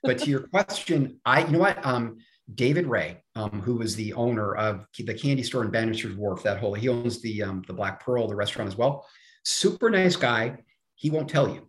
But 0.03 0.19
to 0.19 0.29
your 0.29 0.47
question, 0.53 1.19
I, 1.25 1.45
you 1.45 1.51
know 1.51 1.59
what? 1.59 1.85
Um, 1.85 2.17
David 2.53 2.85
Ray, 2.85 3.23
um, 3.35 3.61
who 3.61 3.75
was 3.75 3.95
the 3.95 4.13
owner 4.13 4.55
of 4.55 4.85
the 4.97 5.13
candy 5.13 5.41
store 5.41 5.63
in 5.63 5.71
Bannister's 5.71 6.15
Wharf, 6.15 6.43
that 6.43 6.59
whole, 6.59 6.75
he 6.75 6.89
owns 6.89 7.21
the, 7.21 7.41
um, 7.41 7.63
the 7.67 7.73
Black 7.73 8.03
Pearl, 8.03 8.27
the 8.27 8.35
restaurant 8.35 8.67
as 8.67 8.77
well. 8.77 9.07
Super 9.43 9.89
nice 9.89 10.15
guy. 10.15 10.57
He 10.95 11.09
won't 11.09 11.29
tell 11.29 11.49
you. 11.49 11.67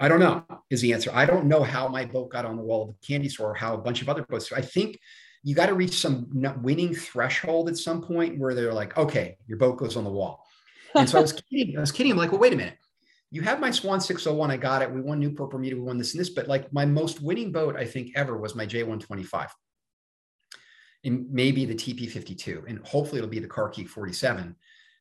I 0.00 0.08
don't 0.08 0.20
know 0.20 0.44
is 0.70 0.80
the 0.80 0.92
answer. 0.92 1.10
I 1.12 1.26
don't 1.26 1.46
know 1.46 1.64
how 1.64 1.88
my 1.88 2.04
boat 2.04 2.30
got 2.30 2.44
on 2.44 2.56
the 2.56 2.62
wall 2.62 2.82
of 2.82 2.88
the 2.88 3.06
candy 3.06 3.28
store, 3.28 3.54
how 3.54 3.74
a 3.74 3.78
bunch 3.78 4.00
of 4.00 4.08
other 4.08 4.22
boats. 4.22 4.52
I 4.52 4.60
think 4.60 4.98
you 5.42 5.54
got 5.54 5.66
to 5.66 5.74
reach 5.74 5.94
some 5.94 6.28
winning 6.62 6.94
threshold 6.94 7.68
at 7.68 7.76
some 7.76 8.02
point 8.02 8.38
where 8.38 8.54
they're 8.54 8.72
like, 8.72 8.96
okay, 8.96 9.36
your 9.46 9.58
boat 9.58 9.76
goes 9.76 9.96
on 9.96 10.04
the 10.04 10.10
wall. 10.10 10.44
And 10.94 11.08
so 11.08 11.18
I 11.18 11.22
was 11.22 11.32
kidding. 11.50 11.76
I 11.76 11.80
was 11.80 11.90
kidding. 11.90 12.12
I'm 12.12 12.18
like, 12.18 12.30
well, 12.30 12.40
wait 12.40 12.52
a 12.52 12.56
minute. 12.56 12.78
You 13.30 13.42
have 13.42 13.60
my 13.60 13.70
Swan 13.70 14.00
601. 14.00 14.50
I 14.50 14.56
got 14.56 14.82
it. 14.82 14.90
We 14.90 15.00
won 15.00 15.18
Newport 15.18 15.50
Bermuda. 15.50 15.76
We 15.76 15.82
won 15.82 15.98
this 15.98 16.12
and 16.12 16.20
this. 16.20 16.30
But 16.30 16.48
like 16.48 16.72
my 16.72 16.86
most 16.86 17.20
winning 17.20 17.50
boat, 17.50 17.76
I 17.76 17.84
think, 17.84 18.12
ever 18.14 18.38
was 18.38 18.54
my 18.54 18.66
J125 18.66 19.48
and 21.04 21.30
maybe 21.30 21.64
the 21.64 21.74
TP52, 21.74 22.68
and 22.68 22.84
hopefully 22.86 23.18
it'll 23.18 23.30
be 23.30 23.38
the 23.38 23.48
Carkeek 23.48 23.88
47. 23.88 24.56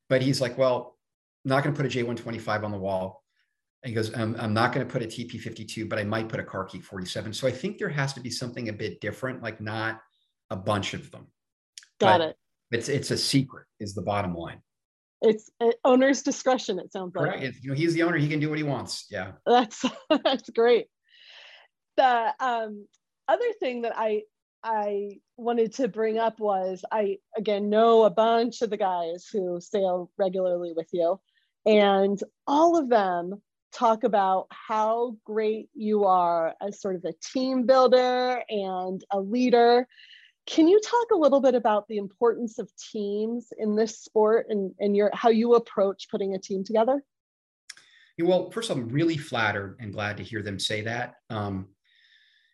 But 0.10 0.22
he's 0.22 0.40
like, 0.40 0.58
well, 0.58 0.98
I'm 1.46 1.50
not 1.50 1.64
going 1.64 1.76
to 1.76 1.82
put 1.82 1.86
a 1.86 1.98
J125 1.98 2.64
on 2.64 2.72
the 2.72 2.78
wall. 2.78 3.24
And 3.84 3.90
he 3.90 3.96
goes, 3.96 4.14
I'm, 4.16 4.36
I'm 4.40 4.54
not 4.54 4.74
going 4.74 4.86
to 4.86 4.92
put 4.92 5.04
a 5.04 5.06
TP52, 5.06 5.88
but 5.88 6.00
I 6.00 6.04
might 6.04 6.30
put 6.30 6.40
a 6.40 6.44
Carkeek 6.44 6.84
47. 6.84 7.34
So 7.34 7.48
I 7.48 7.52
think 7.52 7.78
there 7.78 7.90
has 7.90 8.14
to 8.14 8.20
be 8.20 8.30
something 8.30 8.70
a 8.70 8.74
bit 8.74 9.02
different, 9.02 9.44
like 9.44 9.62
not 9.62 10.00
a 10.50 10.56
bunch 10.56 10.94
of 10.94 11.12
them. 11.12 11.28
Got 12.00 12.20
but 12.20 12.30
it. 12.30 12.36
It's 12.70 12.90
it's 12.90 13.12
a 13.12 13.18
secret, 13.18 13.66
is 13.80 13.94
the 13.94 14.02
bottom 14.02 14.34
line. 14.34 14.62
It's 15.22 15.50
uh, 15.62 15.72
owner's 15.84 16.22
discretion. 16.22 16.80
It 16.80 16.92
sounds 16.92 17.16
like. 17.16 17.30
Right. 17.30 17.54
You 17.62 17.70
know, 17.70 17.76
he's 17.76 17.94
the 17.94 18.04
owner. 18.04 18.18
He 18.18 18.28
can 18.28 18.40
do 18.40 18.50
what 18.50 18.58
he 18.58 18.64
wants. 18.64 19.06
Yeah. 19.10 19.34
That's 19.46 19.84
that's 20.24 20.50
great. 20.50 20.88
The 21.96 22.34
um, 22.40 22.88
other 23.28 23.52
thing 23.60 23.84
that 23.84 23.94
I 23.96 24.24
I 24.64 25.20
wanted 25.38 25.74
to 25.76 25.88
bring 25.88 26.18
up 26.18 26.40
was 26.40 26.84
I 26.92 27.20
again 27.38 27.70
know 27.70 28.04
a 28.04 28.10
bunch 28.10 28.62
of 28.62 28.70
the 28.70 28.78
guys 28.78 29.28
who 29.32 29.62
sail 29.62 30.12
regularly 30.18 30.74
with 30.76 30.90
you, 30.92 31.20
and 31.66 32.20
all 32.46 32.78
of 32.78 32.90
them 32.90 33.42
talk 33.72 34.04
about 34.04 34.48
how 34.50 35.16
great 35.24 35.70
you 35.76 36.06
are 36.06 36.56
as 36.62 36.82
sort 36.82 36.96
of 36.96 37.06
a 37.06 37.14
team 37.34 37.66
builder 37.66 38.42
and 38.50 39.04
a 39.12 39.20
leader. 39.20 39.88
Can 40.48 40.68
you 40.68 40.80
talk 40.80 41.08
a 41.12 41.18
little 41.18 41.42
bit 41.42 41.56
about 41.56 41.88
the 41.88 41.98
importance 41.98 42.58
of 42.58 42.72
teams 42.92 43.50
in 43.58 43.76
this 43.76 44.00
sport 44.00 44.48
and, 44.50 44.74
and 44.80 44.96
your 44.96 45.12
how 45.14 45.30
you 45.30 45.56
approach 45.56 46.08
putting 46.10 46.34
a 46.34 46.40
team 46.40 46.64
together? 46.64 47.04
Yeah, 48.18 48.26
Well, 48.26 48.50
first, 48.50 48.72
I'm 48.72 48.90
really 48.90 49.18
flattered 49.18 49.78
and 49.80 49.94
glad 49.94 50.18
to 50.18 50.24
hear 50.24 50.42
them 50.42 50.58
say 50.58 50.82
that. 50.84 51.16
Um, 51.30 51.68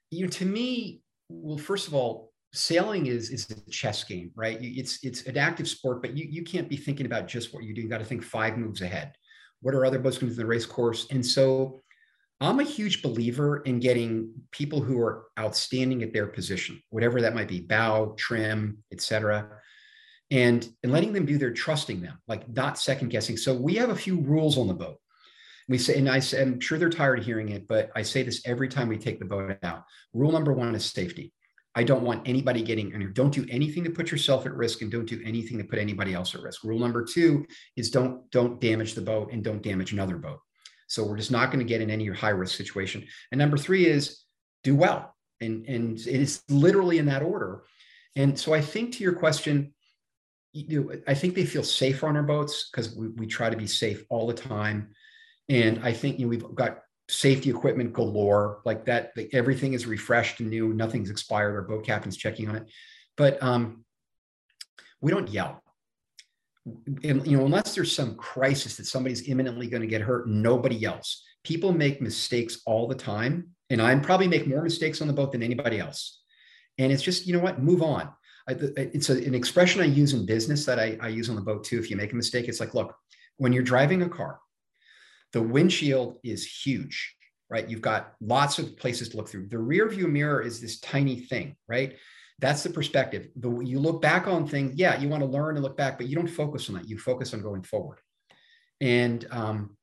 you 0.10 0.24
know, 0.24 0.30
to 0.32 0.46
me, 0.46 1.04
well, 1.30 1.58
first 1.58 1.88
of 1.88 1.94
all, 1.94 2.33
sailing 2.54 3.08
is 3.08 3.30
is 3.30 3.50
a 3.50 3.70
chess 3.70 4.04
game, 4.04 4.32
right? 4.36 4.58
It's 4.62 5.04
it's 5.04 5.24
an 5.26 5.38
active 5.38 5.68
sport, 5.68 6.02
but 6.02 6.16
you 6.16 6.28
you 6.30 6.44
can't 6.44 6.70
be 6.70 6.78
thinking 6.78 7.06
about 7.06 7.28
just 7.28 7.54
what 7.54 7.64
you 7.64 7.74
do. 7.74 7.82
You 7.82 7.90
got 7.90 7.98
to 7.98 8.06
think 8.06 8.24
five 8.24 8.58
moves 8.58 8.82
ahead. 8.82 9.14
What 9.62 9.76
are 9.76 9.86
other 9.86 10.00
boats 10.00 10.18
going 10.18 10.30
to 10.30 10.36
do 10.36 10.42
in 10.42 10.46
the 10.48 10.50
race 10.50 10.66
course? 10.66 11.08
And 11.10 11.26
so, 11.26 11.82
I'm 12.40 12.60
a 12.60 12.64
huge 12.64 13.02
believer 13.02 13.58
in 13.62 13.80
getting 13.80 14.32
people 14.52 14.82
who 14.82 15.02
are 15.02 15.26
outstanding 15.40 16.04
at 16.04 16.14
their 16.14 16.28
position, 16.28 16.82
whatever 16.90 17.22
that 17.22 17.36
might 17.36 17.48
be, 17.48 17.62
bow, 17.62 18.14
trim, 18.18 18.78
etc., 18.92 19.50
and 20.30 20.68
and 20.84 20.92
letting 20.92 21.14
them 21.14 21.26
do 21.26 21.38
their 21.38 21.52
trusting 21.52 22.02
them, 22.02 22.20
like 22.28 22.48
not 22.50 22.78
second 22.78 23.10
guessing. 23.10 23.36
So 23.38 23.54
we 23.54 23.76
have 23.76 23.90
a 23.90 23.96
few 23.96 24.22
rules 24.22 24.58
on 24.58 24.68
the 24.68 24.74
boat. 24.74 24.98
We 25.68 25.78
say, 25.78 25.98
and 25.98 26.10
I 26.10 26.22
I'm 26.38 26.60
sure 26.60 26.78
they're 26.78 26.90
tired 26.90 27.20
of 27.20 27.26
hearing 27.26 27.50
it, 27.50 27.68
but 27.68 27.90
I 27.96 28.04
say 28.04 28.22
this 28.22 28.44
every 28.46 28.68
time 28.68 28.90
we 28.90 28.98
take 28.98 29.18
the 29.18 29.26
boat 29.26 29.58
out. 29.64 29.86
Rule 30.14 30.32
number 30.32 30.54
one 30.54 30.76
is 30.76 30.86
safety. 30.86 31.34
I 31.76 31.84
don't 31.84 32.04
want 32.04 32.28
anybody 32.28 32.62
getting, 32.62 32.94
and 32.94 33.14
don't 33.14 33.34
do 33.34 33.46
anything 33.50 33.84
to 33.84 33.90
put 33.90 34.12
yourself 34.12 34.46
at 34.46 34.54
risk 34.54 34.82
and 34.82 34.92
don't 34.92 35.08
do 35.08 35.22
anything 35.26 35.58
to 35.58 35.64
put 35.64 35.80
anybody 35.80 36.14
else 36.14 36.36
at 36.36 36.42
risk. 36.42 36.64
Rule 36.64 36.80
number 36.80 37.04
two 37.04 37.46
is 37.76 37.90
don't, 37.90 38.30
don't 38.32 38.62
damage 38.62 38.94
the 38.94 39.02
boat 39.02 39.32
and 39.32 39.44
don't 39.44 39.64
damage 39.64 39.92
another 39.92 40.18
boat. 40.18 40.40
So 40.88 41.04
we're 41.04 41.18
just 41.18 41.32
not 41.32 41.48
going 41.48 41.60
to 41.60 41.66
get 41.66 41.82
in 41.82 41.90
any 41.90 42.08
high 42.08 42.30
risk 42.30 42.56
situation. 42.56 43.08
And 43.32 43.40
number 43.40 43.58
three 43.58 43.88
is 43.88 44.24
do 44.64 44.76
well. 44.76 45.16
And, 45.42 45.66
and 45.66 45.98
it 46.00 46.08
is 46.08 46.44
literally 46.50 47.00
in 47.00 47.08
that 47.08 47.24
order. 47.24 47.64
And 48.16 48.40
so 48.40 48.54
I 48.54 48.62
think 48.62 48.94
to 48.94 49.04
your 49.04 49.14
question, 49.14 49.74
you 50.54 50.84
know, 50.84 50.96
I 51.08 51.16
think 51.16 51.34
they 51.34 51.46
feel 51.46 51.64
safer 51.64 52.08
on 52.08 52.16
our 52.16 52.24
boats 52.24 52.70
because 52.70 52.96
we, 52.96 53.08
we 53.10 53.26
try 53.26 53.50
to 53.50 53.58
be 53.58 53.66
safe 53.66 54.04
all 54.10 54.28
the 54.28 54.34
time. 54.36 54.90
And 55.50 55.80
I 55.84 55.92
think 55.94 56.20
you 56.20 56.26
know, 56.26 56.30
we've 56.30 56.56
got 56.56 56.80
safety 57.10 57.50
equipment 57.50 57.92
galore 57.92 58.62
like 58.66 58.86
that 58.86 59.12
like 59.18 59.30
everything 59.34 59.74
is 59.74 59.86
refreshed 59.86 60.40
and 60.40 60.50
new 60.50 60.74
nothing's 60.74 61.10
expired 61.10 61.54
our 61.54 61.62
boat 61.62 61.86
captain's 61.86 62.18
checking 62.18 62.48
on 62.48 62.56
it. 62.56 62.72
But 63.18 63.42
um 63.44 63.84
we 65.02 65.12
don't 65.12 65.30
yell. 65.30 65.62
And, 66.66 67.28
you 67.28 67.38
know 67.38 67.46
unless 67.46 67.76
there's 67.76 67.94
some 67.94 68.16
crisis 68.16 68.78
that 68.78 68.86
somebody's 68.86 69.28
imminently 69.28 69.68
going 69.68 69.82
to 69.82 69.88
get 69.88 70.02
hurt 70.02 70.28
nobody 70.30 70.76
yells. 70.76 71.24
People 71.44 71.74
make 71.74 72.02
mistakes 72.02 72.62
all 72.66 72.88
the 72.88 72.96
time 72.96 73.50
and 73.70 73.82
i 73.82 73.94
probably 74.00 74.28
make 74.28 74.48
more 74.48 74.62
mistakes 74.62 75.02
on 75.02 75.08
the 75.08 75.14
boat 75.14 75.34
than 75.34 75.44
anybody 75.44 75.80
else. 75.80 76.22
And 76.78 76.92
it's 76.92 77.04
just 77.04 77.28
you 77.28 77.34
know 77.34 77.44
what? 77.44 77.62
Move 77.62 77.82
on. 77.82 78.10
I, 78.48 78.54
it's 78.76 79.10
a, 79.10 79.14
an 79.14 79.36
expression 79.36 79.82
i 79.82 79.86
use 79.86 80.12
in 80.12 80.26
business 80.26 80.66
that 80.66 80.78
I, 80.78 80.98
I 81.00 81.08
use 81.08 81.30
on 81.30 81.36
the 81.36 81.42
boat 81.42 81.64
too 81.64 81.80
if 81.80 81.90
you 81.90 81.96
make 81.96 82.12
a 82.12 82.16
mistake 82.16 82.50
it's 82.50 82.60
like 82.60 82.74
look 82.74 82.94
when 83.38 83.54
you're 83.54 83.64
driving 83.64 84.02
a 84.02 84.10
car 84.10 84.40
the 85.34 85.42
windshield 85.42 86.20
is 86.24 86.46
huge, 86.46 87.16
right? 87.50 87.68
You've 87.68 87.82
got 87.82 88.14
lots 88.22 88.60
of 88.60 88.78
places 88.78 89.10
to 89.10 89.18
look 89.18 89.28
through. 89.28 89.48
The 89.48 89.58
rear 89.58 89.90
view 89.90 90.08
mirror 90.08 90.42
is 90.42 90.62
this 90.62 90.80
tiny 90.80 91.20
thing, 91.20 91.56
right? 91.68 91.98
That's 92.40 92.64
the 92.64 92.70
perspective. 92.70 93.30
The, 93.36 93.60
you 93.62 93.80
look 93.80 94.02
back 94.02 94.28
on 94.28 94.48
things, 94.48 94.76
yeah, 94.76 95.00
you 95.00 95.10
want 95.10 95.22
to 95.22 95.30
learn 95.30 95.56
and 95.56 95.64
look 95.64 95.78
back, 95.78 95.98
but 95.98 96.08
you 96.08 96.16
don't 96.16 96.28
focus 96.28 96.70
on 96.70 96.76
that. 96.76 96.88
You 96.88 96.98
focus 96.98 97.34
on 97.34 97.42
going 97.42 97.64
forward. 97.64 98.00
And 98.80 99.26
um, 99.32 99.76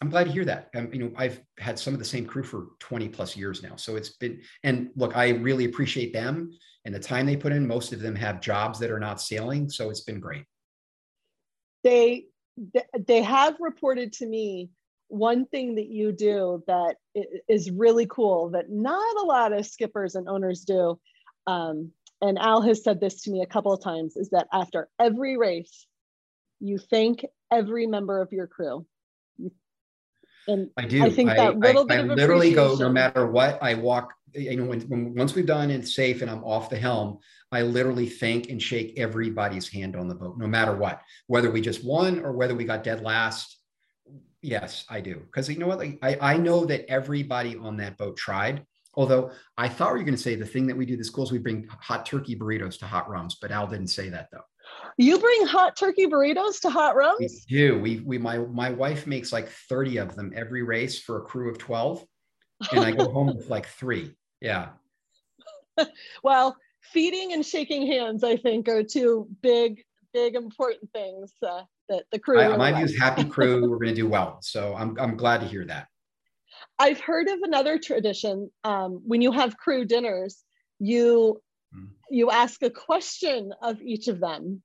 I'm 0.00 0.10
glad 0.10 0.24
to 0.24 0.32
hear 0.32 0.44
that. 0.44 0.68
Um, 0.74 0.92
you 0.92 1.00
know, 1.00 1.12
I've 1.16 1.40
had 1.58 1.78
some 1.78 1.92
of 1.92 1.98
the 1.98 2.04
same 2.04 2.26
crew 2.26 2.42
for 2.42 2.68
20 2.80 3.08
plus 3.08 3.36
years 3.36 3.62
now. 3.62 3.76
So 3.76 3.96
it's 3.96 4.10
been, 4.10 4.40
and 4.62 4.90
look, 4.96 5.16
I 5.16 5.30
really 5.30 5.64
appreciate 5.64 6.12
them 6.12 6.50
and 6.84 6.94
the 6.94 7.00
time 7.00 7.26
they 7.26 7.36
put 7.36 7.52
in. 7.52 7.66
Most 7.66 7.92
of 7.92 8.00
them 8.00 8.14
have 8.14 8.40
jobs 8.40 8.78
that 8.78 8.90
are 8.90 9.00
not 9.00 9.20
sailing. 9.20 9.68
So 9.68 9.90
it's 9.90 10.02
been 10.02 10.20
great. 10.20 10.44
They, 11.82 12.26
they 13.06 13.22
have 13.22 13.56
reported 13.58 14.12
to 14.14 14.26
me 14.26 14.70
one 15.08 15.46
thing 15.46 15.76
that 15.76 15.86
you 15.86 16.12
do 16.12 16.62
that 16.66 16.96
is 17.48 17.70
really 17.70 18.06
cool 18.06 18.50
that 18.50 18.70
not 18.70 19.16
a 19.22 19.26
lot 19.26 19.52
of 19.52 19.66
skippers 19.66 20.14
and 20.14 20.28
owners 20.28 20.62
do 20.62 20.98
um, 21.46 21.92
and 22.20 22.38
al 22.38 22.60
has 22.62 22.82
said 22.82 23.00
this 23.00 23.22
to 23.22 23.30
me 23.30 23.42
a 23.42 23.46
couple 23.46 23.72
of 23.72 23.82
times 23.82 24.16
is 24.16 24.30
that 24.30 24.48
after 24.52 24.88
every 24.98 25.36
race 25.36 25.86
you 26.60 26.78
thank 26.78 27.24
every 27.52 27.86
member 27.86 28.20
of 28.20 28.32
your 28.32 28.46
crew. 28.46 28.86
And 30.48 30.70
i 30.76 30.84
do. 30.86 31.02
I 31.02 31.10
think 31.10 31.30
that 31.30 31.58
little 31.58 31.82
I, 31.84 31.86
bit 31.86 31.98
I, 31.98 32.12
of 32.12 32.18
literally 32.18 32.52
go 32.52 32.76
no 32.76 32.88
matter 32.88 33.26
what 33.26 33.60
i 33.62 33.74
walk 33.74 34.14
you 34.32 34.56
know 34.56 34.64
when, 34.64 34.80
when 34.82 35.14
once 35.14 35.34
we've 35.34 35.44
done 35.44 35.72
it 35.72 35.88
safe 35.88 36.22
and 36.22 36.30
i'm 36.30 36.44
off 36.44 36.70
the 36.70 36.76
helm 36.76 37.18
i 37.50 37.62
literally 37.62 38.08
thank 38.08 38.48
and 38.48 38.62
shake 38.62 38.96
everybody's 38.96 39.68
hand 39.68 39.96
on 39.96 40.06
the 40.06 40.14
boat 40.14 40.38
no 40.38 40.46
matter 40.46 40.76
what 40.76 41.02
whether 41.26 41.50
we 41.50 41.60
just 41.60 41.84
won 41.84 42.20
or 42.20 42.32
whether 42.32 42.54
we 42.54 42.64
got 42.64 42.84
dead 42.84 43.02
last 43.02 43.55
Yes, 44.42 44.84
I 44.88 45.00
do. 45.00 45.16
Because 45.16 45.48
you 45.48 45.58
know 45.58 45.66
what? 45.66 45.78
Like, 45.78 45.98
I, 46.02 46.34
I 46.34 46.36
know 46.36 46.64
that 46.66 46.88
everybody 46.90 47.56
on 47.56 47.76
that 47.78 47.96
boat 47.96 48.16
tried. 48.16 48.64
Although 48.94 49.30
I 49.58 49.68
thought 49.68 49.92
we 49.92 49.98
were 49.98 50.04
going 50.04 50.16
to 50.16 50.22
say 50.22 50.36
the 50.36 50.46
thing 50.46 50.66
that 50.68 50.76
we 50.76 50.86
do 50.86 50.96
the 50.96 51.04
schools, 51.04 51.30
we 51.30 51.38
bring 51.38 51.68
hot 51.68 52.06
turkey 52.06 52.34
burritos 52.34 52.78
to 52.78 52.86
hot 52.86 53.10
rums, 53.10 53.36
but 53.40 53.50
Al 53.50 53.66
didn't 53.66 53.88
say 53.88 54.08
that 54.08 54.28
though. 54.32 54.44
You 54.96 55.18
bring 55.18 55.46
hot 55.46 55.76
turkey 55.76 56.06
burritos 56.06 56.60
to 56.62 56.70
hot 56.70 56.96
rums? 56.96 57.18
We 57.20 57.28
do. 57.48 57.78
We 57.78 58.00
we 58.00 58.18
my 58.18 58.38
my 58.38 58.70
wife 58.70 59.06
makes 59.06 59.32
like 59.32 59.48
30 59.48 59.98
of 59.98 60.16
them 60.16 60.32
every 60.34 60.62
race 60.62 60.98
for 60.98 61.18
a 61.18 61.22
crew 61.22 61.50
of 61.50 61.58
12. 61.58 62.04
And 62.72 62.80
I 62.80 62.92
go 62.92 63.10
home 63.12 63.36
with 63.36 63.50
like 63.50 63.66
three. 63.66 64.14
Yeah. 64.40 64.70
well, 66.22 66.56
feeding 66.80 67.32
and 67.32 67.44
shaking 67.44 67.86
hands, 67.86 68.24
I 68.24 68.36
think, 68.36 68.68
are 68.68 68.82
two 68.82 69.28
big, 69.42 69.82
big 70.16 70.34
important 70.34 70.90
things. 70.92 71.32
Uh, 71.46 71.62
that 71.88 72.04
the 72.10 72.18
crew. 72.18 72.40
I, 72.40 72.56
my 72.56 72.72
view 72.72 72.84
is 72.84 72.98
happy 72.98 73.24
crew. 73.34 73.68
we're 73.68 73.76
going 73.76 73.94
to 73.94 73.94
do 73.94 74.08
well. 74.08 74.38
So 74.40 74.74
I'm, 74.74 74.96
I'm 74.98 75.16
glad 75.16 75.40
to 75.40 75.46
hear 75.46 75.64
that. 75.66 75.88
I've 76.78 77.00
heard 77.00 77.28
of 77.28 77.40
another 77.42 77.78
tradition. 77.78 78.50
Um, 78.64 79.02
when 79.06 79.20
you 79.20 79.30
have 79.32 79.58
crew 79.58 79.84
dinners, 79.84 80.42
you 80.78 81.40
mm. 81.74 81.88
you 82.10 82.30
ask 82.30 82.62
a 82.62 82.70
question 82.70 83.52
of 83.62 83.80
each 83.82 84.08
of 84.08 84.20
them. 84.20 84.62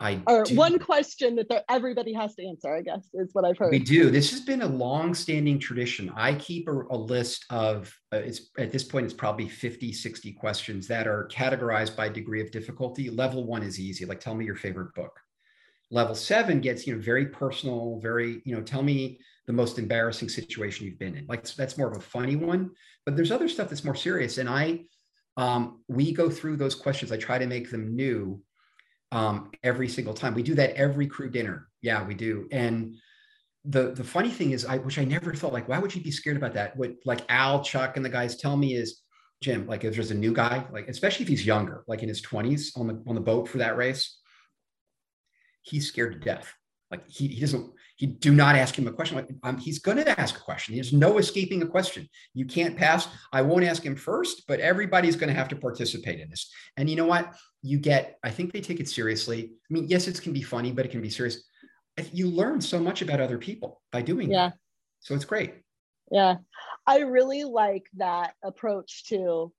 I 0.00 0.22
or 0.26 0.44
do. 0.44 0.56
one 0.56 0.78
question 0.78 1.36
that 1.36 1.64
everybody 1.68 2.14
has 2.14 2.34
to 2.36 2.46
answer. 2.46 2.74
I 2.74 2.80
guess 2.80 3.06
is 3.12 3.30
what 3.34 3.44
I've 3.44 3.58
heard. 3.58 3.70
We 3.70 3.78
do. 3.78 4.10
This 4.10 4.30
has 4.30 4.40
been 4.40 4.62
a 4.62 4.66
long-standing 4.66 5.58
tradition. 5.58 6.10
I 6.16 6.34
keep 6.34 6.68
a, 6.68 6.82
a 6.90 6.96
list 6.96 7.44
of 7.50 7.94
uh, 8.12 8.16
it's 8.16 8.50
at 8.58 8.72
this 8.72 8.82
point 8.82 9.04
it's 9.04 9.14
probably 9.14 9.48
50, 9.48 9.92
60 9.92 10.32
questions 10.32 10.88
that 10.88 11.06
are 11.06 11.28
categorized 11.30 11.96
by 11.96 12.08
degree 12.08 12.40
of 12.40 12.50
difficulty. 12.50 13.10
Level 13.10 13.44
one 13.44 13.62
is 13.62 13.78
easy. 13.78 14.06
Like, 14.06 14.20
tell 14.20 14.34
me 14.34 14.46
your 14.46 14.56
favorite 14.56 14.94
book 14.94 15.20
level 15.90 16.14
seven 16.14 16.60
gets 16.60 16.86
you 16.86 16.94
know 16.94 17.00
very 17.00 17.26
personal 17.26 17.98
very 18.00 18.40
you 18.44 18.54
know 18.54 18.62
tell 18.62 18.82
me 18.82 19.18
the 19.46 19.52
most 19.52 19.78
embarrassing 19.78 20.28
situation 20.28 20.86
you've 20.86 20.98
been 20.98 21.16
in 21.16 21.26
like 21.26 21.44
that's 21.54 21.76
more 21.76 21.90
of 21.90 21.96
a 21.96 22.00
funny 22.00 22.36
one 22.36 22.70
but 23.04 23.16
there's 23.16 23.32
other 23.32 23.48
stuff 23.48 23.68
that's 23.68 23.84
more 23.84 23.94
serious 23.94 24.38
and 24.38 24.48
i 24.48 24.80
um, 25.36 25.80
we 25.88 26.12
go 26.12 26.28
through 26.28 26.56
those 26.56 26.74
questions 26.74 27.10
i 27.12 27.16
try 27.16 27.38
to 27.38 27.46
make 27.46 27.70
them 27.70 27.94
new 27.94 28.40
um, 29.12 29.50
every 29.62 29.88
single 29.88 30.14
time 30.14 30.34
we 30.34 30.42
do 30.42 30.54
that 30.54 30.74
every 30.76 31.06
crew 31.06 31.30
dinner 31.30 31.68
yeah 31.82 32.04
we 32.04 32.14
do 32.14 32.48
and 32.52 32.96
the 33.64 33.92
the 33.92 34.04
funny 34.04 34.30
thing 34.30 34.52
is 34.52 34.64
i 34.64 34.78
which 34.78 34.98
i 34.98 35.04
never 35.04 35.34
thought 35.34 35.52
like 35.52 35.68
why 35.68 35.78
would 35.78 35.94
you 35.94 36.02
be 36.02 36.10
scared 36.10 36.36
about 36.36 36.54
that 36.54 36.76
what 36.76 36.92
like 37.04 37.20
al 37.28 37.62
chuck 37.62 37.96
and 37.96 38.04
the 38.04 38.08
guys 38.08 38.36
tell 38.36 38.56
me 38.56 38.74
is 38.74 39.02
jim 39.42 39.66
like 39.66 39.84
if 39.84 39.94
there's 39.94 40.10
a 40.10 40.14
new 40.14 40.32
guy 40.32 40.64
like 40.72 40.88
especially 40.88 41.22
if 41.22 41.28
he's 41.28 41.44
younger 41.44 41.84
like 41.86 42.02
in 42.02 42.08
his 42.08 42.22
20s 42.22 42.78
on 42.78 42.86
the 42.86 43.02
on 43.06 43.14
the 43.14 43.20
boat 43.20 43.48
for 43.48 43.58
that 43.58 43.76
race 43.76 44.20
he's 45.62 45.88
scared 45.88 46.12
to 46.12 46.18
death. 46.18 46.52
Like 46.90 47.08
he, 47.08 47.28
he 47.28 47.40
doesn't, 47.40 47.70
he 47.96 48.06
do 48.06 48.32
not 48.32 48.56
ask 48.56 48.76
him 48.76 48.88
a 48.88 48.92
question. 48.92 49.16
Like 49.16 49.28
um, 49.44 49.58
he's 49.58 49.78
going 49.78 49.98
to 49.98 50.20
ask 50.20 50.36
a 50.36 50.40
question. 50.40 50.74
There's 50.74 50.92
no 50.92 51.18
escaping 51.18 51.62
a 51.62 51.66
question. 51.66 52.08
You 52.34 52.46
can't 52.46 52.76
pass. 52.76 53.06
I 53.32 53.42
won't 53.42 53.64
ask 53.64 53.84
him 53.84 53.94
first, 53.94 54.44
but 54.48 54.58
everybody's 54.58 55.16
going 55.16 55.28
to 55.28 55.38
have 55.38 55.48
to 55.48 55.56
participate 55.56 56.18
in 56.18 56.30
this. 56.30 56.50
And 56.76 56.90
you 56.90 56.96
know 56.96 57.06
what? 57.06 57.32
You 57.62 57.78
get, 57.78 58.18
I 58.22 58.30
think 58.30 58.52
they 58.52 58.60
take 58.60 58.80
it 58.80 58.88
seriously. 58.88 59.52
I 59.52 59.72
mean, 59.72 59.86
yes, 59.88 60.08
it 60.08 60.20
can 60.22 60.32
be 60.32 60.42
funny, 60.42 60.72
but 60.72 60.84
it 60.86 60.90
can 60.90 61.02
be 61.02 61.10
serious. 61.10 61.42
You 62.12 62.28
learn 62.28 62.60
so 62.60 62.78
much 62.78 63.02
about 63.02 63.20
other 63.20 63.38
people 63.38 63.82
by 63.92 64.02
doing 64.02 64.30
yeah. 64.30 64.48
That. 64.48 64.58
So 65.00 65.14
it's 65.14 65.24
great. 65.24 65.54
Yeah. 66.10 66.36
I 66.86 67.00
really 67.00 67.44
like 67.44 67.84
that 67.98 68.34
approach 68.42 69.04
to 69.08 69.52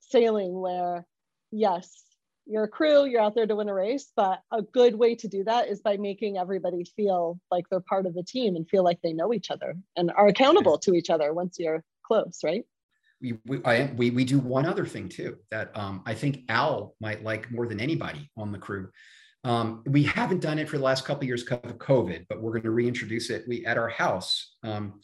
sailing 0.00 0.58
where, 0.60 1.06
yes, 1.50 2.02
you're 2.46 2.64
a 2.64 2.68
crew, 2.68 3.06
you're 3.06 3.22
out 3.22 3.34
there 3.34 3.46
to 3.46 3.56
win 3.56 3.68
a 3.68 3.74
race, 3.74 4.12
but 4.14 4.40
a 4.50 4.60
good 4.60 4.94
way 4.94 5.14
to 5.14 5.28
do 5.28 5.44
that 5.44 5.68
is 5.68 5.80
by 5.80 5.96
making 5.96 6.36
everybody 6.36 6.84
feel 6.96 7.40
like 7.50 7.64
they're 7.70 7.80
part 7.80 8.04
of 8.04 8.14
the 8.14 8.22
team 8.22 8.54
and 8.56 8.68
feel 8.68 8.84
like 8.84 9.00
they 9.02 9.12
know 9.12 9.32
each 9.32 9.50
other 9.50 9.76
and 9.96 10.10
are 10.10 10.26
accountable 10.26 10.76
to 10.78 10.92
each 10.92 11.08
other 11.08 11.32
once 11.32 11.56
you're 11.58 11.82
close, 12.04 12.40
right? 12.44 12.64
We, 13.24 13.38
we, 13.46 13.64
I, 13.64 13.90
we, 13.96 14.10
we 14.10 14.24
do 14.24 14.38
one 14.38 14.66
other 14.66 14.86
thing 14.86 15.08
too 15.08 15.38
that 15.50 15.76
um, 15.76 16.02
I 16.06 16.14
think 16.14 16.42
Al 16.48 16.94
might 17.00 17.24
like 17.24 17.50
more 17.50 17.66
than 17.66 17.80
anybody 17.80 18.30
on 18.36 18.52
the 18.52 18.58
crew. 18.58 18.90
Um, 19.42 19.82
we 19.86 20.04
haven't 20.04 20.40
done 20.40 20.58
it 20.58 20.68
for 20.68 20.78
the 20.78 20.84
last 20.84 21.04
couple 21.04 21.24
years 21.24 21.42
because 21.42 21.60
of 21.64 21.78
COVID, 21.78 22.26
but 22.28 22.40
we're 22.40 22.52
going 22.52 22.62
to 22.62 22.70
reintroduce 22.70 23.30
it. 23.30 23.44
We 23.48 23.66
at 23.66 23.78
our 23.78 23.88
house, 23.88 24.56
um, 24.62 25.00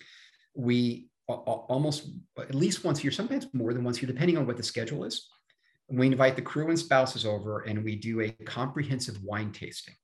we 0.55 1.09
almost 1.29 2.09
at 2.39 2.55
least 2.55 2.85
once 2.85 3.01
a 3.01 3.03
year, 3.03 3.13
sometimes 3.13 3.47
more 3.53 3.73
than 3.73 3.85
once 3.85 3.99
a 3.99 4.03
year, 4.03 4.13
depending 4.13 4.39
on 4.39 4.47
what 4.47 4.57
the 4.57 4.63
schedule 4.63 5.05
is 5.05 5.29
we 5.91 6.07
invite 6.07 6.37
the 6.37 6.43
crew 6.43 6.69
and 6.69 6.79
spouses 6.79 7.27
over 7.27 7.61
and 7.61 7.85
we 7.85 7.97
do 7.97 8.21
a 8.21 8.31
comprehensive 8.45 9.23
wine 9.23 9.53
tasting. 9.53 9.95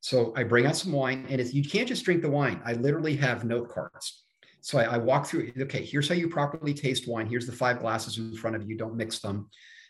So 0.00 0.32
I 0.36 0.42
bring 0.44 0.66
out 0.66 0.76
some 0.76 0.92
wine 0.92 1.26
and 1.30 1.40
if 1.40 1.54
you 1.54 1.64
can't 1.64 1.88
just 1.88 2.04
drink 2.04 2.22
the 2.22 2.30
wine. 2.30 2.60
I 2.64 2.74
literally 2.74 3.16
have 3.16 3.44
note 3.44 3.70
cards. 3.70 4.24
So 4.62 4.78
I, 4.78 4.94
I 4.94 4.98
walk 4.98 5.26
through, 5.26 5.52
okay, 5.62 5.84
here's 5.84 6.08
how 6.08 6.14
you 6.14 6.28
properly 6.28 6.72
taste 6.72 7.06
wine. 7.06 7.26
Here's 7.26 7.46
the 7.46 7.52
five 7.52 7.80
glasses 7.80 8.18
in 8.18 8.34
front 8.34 8.56
of 8.56 8.68
you. 8.68 8.76
Don't 8.76 8.96
mix 8.96 9.18
them. 9.18 9.48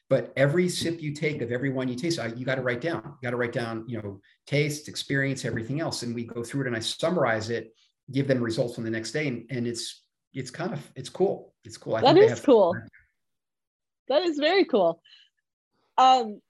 But 0.09 0.33
every 0.37 0.69
sip 0.69 1.01
you 1.01 1.15
take 1.15 1.41
of 1.41 1.53
every 1.53 1.71
wine 1.71 1.89
you 1.89 1.95
taste, 1.95 2.19
I, 2.19 2.27
you 2.27 2.45
got 2.45 2.57
to 2.57 2.63
write 2.63 2.81
down. 2.81 3.03
You 3.05 3.27
got 3.27 3.31
to 3.31 3.37
write 3.37 3.53
down, 3.53 3.85
you 3.87 4.03
know, 4.03 4.21
taste, 4.47 4.89
experience, 4.89 5.45
everything 5.45 5.81
else. 5.81 6.03
And 6.03 6.15
we 6.15 6.25
go 6.25 6.43
through 6.43 6.63
it 6.63 6.67
and 6.67 6.77
I 6.77 6.81
summarize 6.81 7.51
it, 7.51 7.73
give 8.11 8.27
them 8.27 8.43
results 8.43 8.79
on 8.79 8.85
the 8.85 8.91
next 8.91 9.13
day. 9.13 9.29
And, 9.29 9.47
and 9.51 9.67
it's, 9.67 10.03
it's 10.35 10.51
kind 10.51 10.73
of, 10.73 10.91
it's 10.97 11.09
cool. 11.09 11.55
It's 11.65 11.77
cool. 11.77 11.97
I 11.97 12.01
that 12.01 12.17
is 12.17 12.41
cool. 12.41 12.75
Fun 12.75 12.89
that 14.09 14.23
is 14.23 14.39
very 14.39 14.65
cool. 14.65 15.01
Um, 15.99 16.41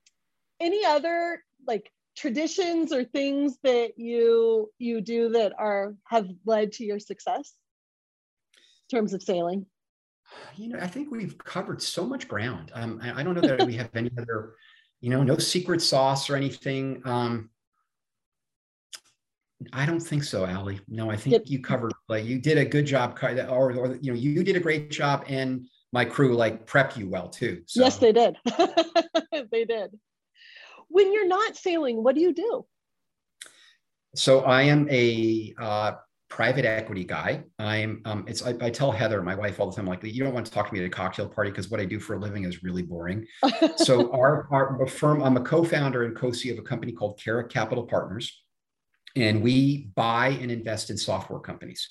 any 0.61 0.85
other 0.85 1.43
like 1.67 1.91
traditions 2.17 2.93
or 2.93 3.05
things 3.05 3.59
that 3.63 3.93
you 3.97 4.71
you 4.79 5.01
do 5.01 5.31
that 5.31 5.53
are 5.59 5.95
have 6.05 6.29
led 6.45 6.73
to 6.73 6.85
your 6.85 6.99
success 6.99 7.55
terms 8.93 9.13
of 9.13 9.23
sailing? 9.23 9.67
You 10.57 10.69
know, 10.69 10.79
I 10.79 10.87
think 10.87 11.11
we've 11.11 11.37
covered 11.39 11.83
so 11.83 12.07
much 12.07 12.29
ground. 12.29 12.71
Um, 12.75 13.01
I, 13.03 13.21
I, 13.21 13.23
don't 13.23 13.35
know 13.35 13.41
that 13.41 13.67
we 13.67 13.75
have 13.75 13.91
any 13.95 14.11
other, 14.19 14.55
you 15.01 15.11
know, 15.11 15.23
no 15.23 15.39
secret 15.39 15.83
sauce 15.83 16.31
or 16.31 16.37
anything. 16.37 17.03
Um, 17.05 17.51
I 19.73 19.87
don't 19.87 20.01
think 20.01 20.25
so, 20.25 20.45
Ali. 20.45 20.81
No, 20.89 21.11
I 21.11 21.17
think 21.17 21.49
you 21.49 21.61
covered 21.61 21.93
like 22.09 22.25
you 22.25 22.39
did 22.39 22.59
a 22.59 22.65
good 22.65 22.87
job, 22.87 23.19
or, 23.23 23.73
or 23.73 23.97
you 24.01 24.13
know, 24.13 24.19
you 24.19 24.43
did 24.43 24.57
a 24.57 24.61
great 24.61 24.91
job, 24.91 25.25
and 25.29 25.67
my 25.93 26.05
crew 26.05 26.35
like 26.35 26.67
prep 26.67 26.97
you 26.97 27.09
well 27.09 27.29
too. 27.29 27.63
So. 27.67 27.83
Yes, 27.83 27.99
they 27.99 28.13
did. 28.13 28.37
they 29.53 29.65
did. 29.65 29.91
When 30.89 31.13
you're 31.13 31.29
not 31.29 31.57
sailing, 31.57 32.03
what 32.03 32.15
do 32.15 32.21
you 32.21 32.35
do? 32.35 32.67
So 34.15 34.41
I 34.41 34.63
am 34.63 34.89
a 34.91 35.55
uh, 35.59 35.93
private 36.33 36.65
equity 36.65 37.05
guy. 37.05 37.45
I'm 37.59 38.01
um, 38.07 38.25
it's 38.27 38.43
I, 38.43 38.55
I, 38.63 38.71
tell 38.71 38.91
Heather, 38.91 39.21
my 39.23 39.35
wife, 39.35 39.61
all 39.61 39.69
the 39.69 39.77
time, 39.77 39.87
like 39.87 40.03
you 40.03 40.25
don't 40.25 40.33
want 40.33 40.47
to 40.47 40.53
talk 40.53 40.69
to 40.69 40.73
me 40.73 40.81
at 40.81 40.87
a 40.87 40.89
cocktail 40.89 41.29
party 41.29 41.51
because 41.51 41.71
what 41.71 41.79
I 41.79 41.85
do 41.85 42.01
for 42.01 42.15
a 42.15 42.19
living 42.19 42.45
is 42.45 42.63
really 42.63 42.81
boring. 42.81 43.27
so 43.77 44.11
our, 44.13 44.49
our 44.51 44.87
firm, 44.87 45.23
I'm 45.23 45.37
a 45.37 45.43
co-founder 45.43 46.05
and 46.05 46.17
co-CEO 46.17 46.53
of 46.53 46.59
a 46.59 46.63
company 46.63 46.93
called 46.93 47.21
Carrick 47.23 47.51
Capital 47.51 47.85
Partners 47.85 48.43
and 49.15 49.43
we 49.43 49.91
buy 49.95 50.29
and 50.29 50.51
invest 50.51 50.89
in 50.89 50.97
software 50.97 51.39
companies. 51.39 51.87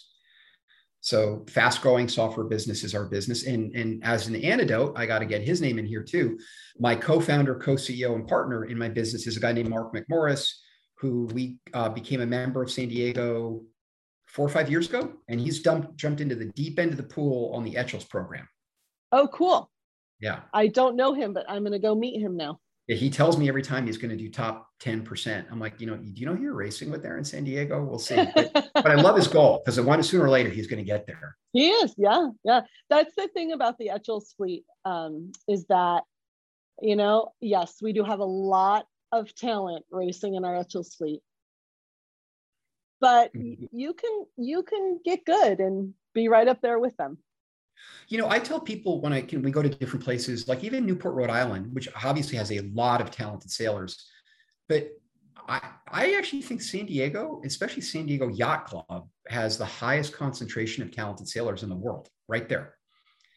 So 1.02 1.46
fast 1.48 1.84
growing 1.84 2.08
software 2.08 2.48
business 2.48 2.84
is 2.84 2.96
our 2.96 3.06
business. 3.06 3.46
And, 3.46 3.76
and 3.76 4.04
as 4.04 4.26
an 4.26 4.36
antidote, 4.36 4.94
I 4.98 5.06
got 5.06 5.20
to 5.20 5.26
get 5.26 5.44
his 5.44 5.62
name 5.62 5.78
in 5.78 5.86
here 5.86 6.02
too. 6.02 6.40
My 6.80 6.96
co-founder, 6.96 7.60
co-CEO 7.60 8.16
and 8.16 8.28
partner 8.28 8.66
in 8.66 8.78
my 8.80 8.90
business 8.90 9.28
is 9.28 9.38
a 9.38 9.40
guy 9.40 9.52
named 9.52 9.70
Marc 9.70 9.94
McMorris, 9.94 10.52
who 10.98 11.26
we 11.26 11.58
uh, 11.76 11.90
became 11.90 12.22
a 12.22 12.26
member 12.26 12.64
of 12.64 12.72
San 12.72 12.88
Diego 12.88 13.62
four 14.34 14.46
or 14.46 14.50
five 14.50 14.70
years 14.70 14.90
ago. 14.90 15.14
And 15.28 15.40
he's 15.40 15.62
dumped, 15.62 15.96
jumped 15.98 16.22
into 16.22 16.36
the 16.36 16.46
deep 16.46 16.80
end 16.80 16.92
of 16.92 16.98
the 16.98 17.04
pool 17.04 17.52
on 17.54 17.64
the 17.64 17.78
Etchells 17.78 18.06
program. 18.06 18.48
Oh, 19.12 19.28
cool. 19.28 19.70
Yeah. 20.20 20.42
I 20.54 20.68
don't 20.68 20.96
know 20.96 21.14
him, 21.14 21.34
but 21.34 21.46
I'm 21.50 21.64
going 21.64 21.74
to 21.74 21.80
go 21.80 21.96
meet 21.96 22.22
him 22.22 22.38
now 22.38 22.60
he 22.88 23.10
tells 23.10 23.38
me 23.38 23.48
every 23.48 23.62
time 23.62 23.86
he's 23.86 23.98
going 23.98 24.12
to 24.12 24.18
do 24.18 24.30
top 24.30 24.70
10%. 24.82 25.46
I'm 25.52 25.60
like, 25.60 25.80
you 25.80 25.88
know, 25.88 25.96
do 25.96 26.12
you 26.16 26.26
know 26.26 26.34
you're 26.34 26.54
racing 26.54 26.90
with 26.90 27.02
there 27.02 27.18
in 27.18 27.24
San 27.24 27.44
Diego? 27.44 27.84
We'll 27.84 28.00
see. 28.00 28.16
But, 28.16 28.70
but 28.74 28.88
I 28.88 28.96
love 28.96 29.16
his 29.16 29.28
goal 29.30 29.62
because 29.64 29.78
I 29.78 29.82
want 29.82 30.02
to 30.02 30.08
sooner 30.08 30.26
or 30.26 30.30
later 30.30 30.50
he's 30.50 30.68
going 30.68 30.80
to 30.80 30.86
get 30.86 31.08
there. 31.08 31.38
He 31.54 31.70
is. 31.70 31.94
Yeah. 31.98 32.30
Yeah. 32.44 32.62
That's 32.90 33.14
the 33.16 33.28
thing 33.30 33.54
about 33.54 33.78
the 33.78 33.90
Etchells 33.90 34.34
fleet 34.36 34.66
um, 34.84 35.32
is 35.48 35.66
that, 35.68 36.04
you 36.82 36.96
know, 36.96 37.30
yes, 37.40 37.76
we 37.82 37.94
do 37.94 38.04
have 38.04 38.20
a 38.20 38.26
lot 38.26 38.86
of 39.12 39.34
talent 39.36 39.86
racing 39.92 40.36
in 40.36 40.44
our 40.44 40.56
Etchells 40.56 40.96
fleet. 40.96 41.22
But 43.02 43.34
mm-hmm. 43.34 43.66
you 43.76 43.94
can 43.94 44.26
you 44.38 44.64
can 44.64 45.00
get 45.04 45.26
good 45.26 45.60
and 45.60 45.94
be 46.14 46.30
right 46.30 46.48
up 46.48 46.62
there 46.62 46.80
with 46.80 46.96
them. 46.96 47.18
You 48.08 48.20
know, 48.20 48.30
I 48.30 48.38
tell 48.38 48.60
people 48.60 49.02
when 49.02 49.12
I 49.12 49.22
can 49.22 49.42
we 49.42 49.52
go 49.52 49.64
to 49.64 49.70
different 49.70 50.06
places, 50.06 50.48
like 50.48 50.64
even 50.64 50.86
Newport, 50.86 51.16
Rhode 51.16 51.32
Island, 51.32 51.74
which 51.74 51.90
obviously 52.04 52.38
has 52.38 52.52
a 52.52 52.60
lot 52.74 53.02
of 53.02 53.10
talented 53.10 53.50
sailors, 53.52 54.08
but 54.70 54.92
I, 55.48 55.62
I 55.88 56.14
actually 56.14 56.44
think 56.44 56.62
San 56.62 56.86
Diego, 56.86 57.42
especially 57.46 57.82
San 57.82 58.06
Diego 58.06 58.28
Yacht 58.30 58.66
Club, 58.66 59.08
has 59.28 59.58
the 59.58 59.66
highest 59.66 60.14
concentration 60.14 60.84
of 60.84 60.92
talented 60.92 61.28
sailors 61.28 61.64
in 61.64 61.70
the 61.70 61.76
world, 61.76 62.10
right 62.28 62.48
there. 62.48 62.76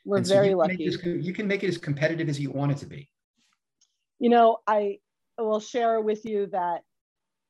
We're 0.05 0.23
so 0.23 0.35
very 0.35 0.55
lucky. 0.55 0.85
This, 0.87 1.03
you 1.03 1.33
can 1.33 1.49
make 1.49 1.63
it 1.65 1.69
as 1.69 1.79
competitive 1.79 2.29
as 2.29 2.39
you 2.39 2.51
want 2.51 2.73
it 2.73 2.79
to 2.79 2.87
be. 2.87 3.09
You 4.19 4.29
know, 4.29 4.59
I 4.67 4.99
will 5.39 5.61
share 5.61 6.01
with 6.01 6.25
you 6.25 6.47
that 6.53 6.83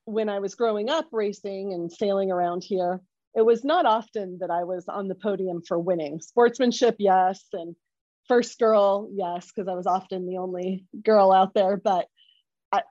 when 0.04 0.28
I 0.28 0.38
was 0.38 0.54
growing 0.54 0.90
up 0.90 1.06
racing 1.12 1.72
and 1.72 1.90
sailing 1.90 2.30
around 2.30 2.64
here, 2.64 3.00
it 3.34 3.42
was 3.42 3.64
not 3.64 3.86
often 3.86 4.38
that 4.40 4.50
I 4.50 4.64
was 4.64 4.84
on 4.88 5.08
the 5.08 5.14
podium 5.14 5.62
for 5.66 5.78
winning. 5.78 6.20
Sportsmanship, 6.20 6.96
yes, 6.98 7.44
and 7.52 7.74
first 8.28 8.58
girl, 8.58 9.08
yes, 9.12 9.50
because 9.50 9.68
I 9.68 9.74
was 9.74 9.86
often 9.86 10.26
the 10.26 10.38
only 10.38 10.84
girl 11.02 11.32
out 11.32 11.54
there. 11.54 11.76
But 11.76 12.06
I, 12.72 12.82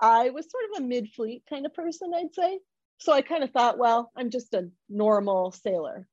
I 0.00 0.30
was 0.30 0.50
sort 0.50 0.64
of 0.72 0.82
a 0.82 0.86
mid 0.86 1.10
fleet 1.10 1.42
kind 1.48 1.66
of 1.66 1.74
person, 1.74 2.12
I'd 2.14 2.34
say. 2.34 2.58
So 2.98 3.12
I 3.12 3.22
kind 3.22 3.42
of 3.44 3.50
thought, 3.50 3.78
well, 3.78 4.10
I'm 4.16 4.30
just 4.30 4.54
a 4.54 4.70
normal 4.88 5.52
sailor. 5.52 6.06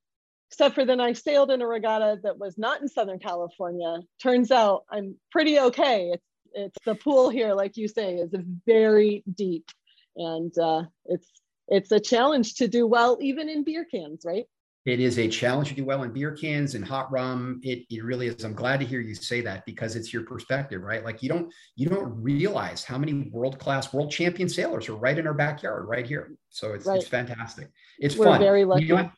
Except 0.52 0.76
for 0.76 0.86
then 0.86 1.02
I 1.02 1.12
sailed 1.12 1.52
in 1.52 1.62
a 1.62 1.68
regatta 1.68 2.20
that 2.24 2.40
was 2.40 2.58
not 2.58 2.82
in 2.82 2.88
Southern 2.88 3.20
California. 3.20 4.00
Turns 4.22 4.50
out 4.52 4.84
I'm 4.90 5.16
pretty 5.32 5.60
okay. 5.60 6.12
It's 6.14 6.24
it's 6.54 6.78
the 6.86 6.96
pool 6.96 7.30
here, 7.30 7.54
like 7.54 7.78
you 7.78 7.88
say, 7.88 8.16
is 8.16 8.34
very 8.66 9.24
deep, 9.36 9.70
and 10.18 10.58
uh, 10.58 10.84
it's 11.06 11.30
it's 11.68 11.92
a 11.92 12.00
challenge 12.00 12.56
to 12.56 12.68
do 12.68 12.88
well 12.88 13.18
even 13.22 13.50
in 13.50 13.64
beer 13.64 13.86
cans, 13.86 14.24
right? 14.26 14.46
It 14.86 15.02
is 15.02 15.20
a 15.20 15.28
challenge 15.28 15.68
to 15.68 15.76
do 15.76 15.84
well 15.84 16.04
in 16.04 16.14
beer 16.14 16.32
cans 16.32 16.74
and 16.74 16.86
hot 16.86 17.12
rum. 17.12 17.60
It, 17.62 17.84
it 17.90 18.06
really 18.06 18.28
is. 18.28 18.46
I'm 18.46 18.54
glad 18.54 18.80
to 18.80 18.86
hear 18.86 19.02
you 19.02 19.16
say 19.16 19.42
that 19.42 19.66
because 19.66 19.98
it's 19.98 20.14
your 20.14 20.24
perspective, 20.24 20.82
right? 20.82 21.04
Like 21.04 21.22
you 21.22 21.28
don't 21.28 21.54
you 21.76 21.90
don't 21.90 22.24
realize 22.24 22.86
how 22.86 22.98
many 22.98 23.30
world 23.34 23.60
class, 23.60 23.94
world 23.94 24.12
champion 24.12 24.48
sailors 24.48 24.88
are 24.88 24.96
right 24.96 25.18
in 25.18 25.28
our 25.28 25.34
backyard, 25.34 25.88
right 25.90 26.08
here. 26.08 26.32
So 26.50 26.74
it's 26.74 26.86
right. 26.86 27.00
it's 27.00 27.08
fantastic. 27.10 27.70
It's 28.00 28.16
We're 28.16 28.26
fun. 28.26 28.40
Very 28.40 28.64
lucky. 28.64 28.86
You 28.86 28.96
know 28.96 29.12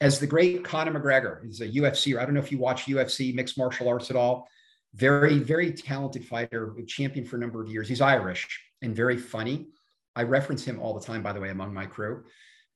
as 0.00 0.18
the 0.18 0.26
great 0.26 0.64
Conor 0.64 0.98
McGregor 0.98 1.48
is 1.48 1.60
a 1.60 1.68
UFC. 1.68 2.18
I 2.18 2.24
don't 2.24 2.34
know 2.34 2.40
if 2.40 2.50
you 2.50 2.58
watch 2.58 2.86
UFC 2.86 3.34
mixed 3.34 3.56
martial 3.56 3.88
arts 3.88 4.10
at 4.10 4.16
all. 4.16 4.48
Very 4.94 5.38
very 5.38 5.72
talented 5.72 6.26
fighter, 6.26 6.74
champion 6.88 7.24
for 7.24 7.36
a 7.36 7.40
number 7.40 7.62
of 7.62 7.70
years. 7.70 7.88
He's 7.88 8.00
Irish 8.00 8.60
and 8.82 8.96
very 8.96 9.16
funny 9.16 9.68
I 10.16 10.22
reference 10.22 10.64
him 10.64 10.80
all 10.80 10.94
the 10.94 11.04
time, 11.04 11.22
by 11.22 11.32
the 11.32 11.40
way, 11.40 11.50
among 11.50 11.74
my 11.74 11.86
crew. 11.86 12.24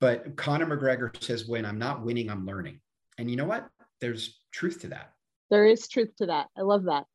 But 0.01 0.36
Conor 0.36 0.66
McGregor 0.66 1.22
says, 1.22 1.47
when 1.47 1.64
I'm 1.64 1.78
not 1.78 2.05
winning, 2.05 2.30
I'm 2.30 2.47
learning. 2.47 2.80
And 3.18 3.30
you 3.30 3.36
know 3.36 3.45
what? 3.45 3.68
There's 4.01 4.41
truth 4.53 4.80
to 4.80 4.89
that. 4.89 5.12
There 5.51 5.66
is 5.66 5.89
truth 5.89 6.14
to 6.18 6.26
that. 6.26 6.49
I 6.57 6.62
love 6.62 6.84
that. 6.84 7.07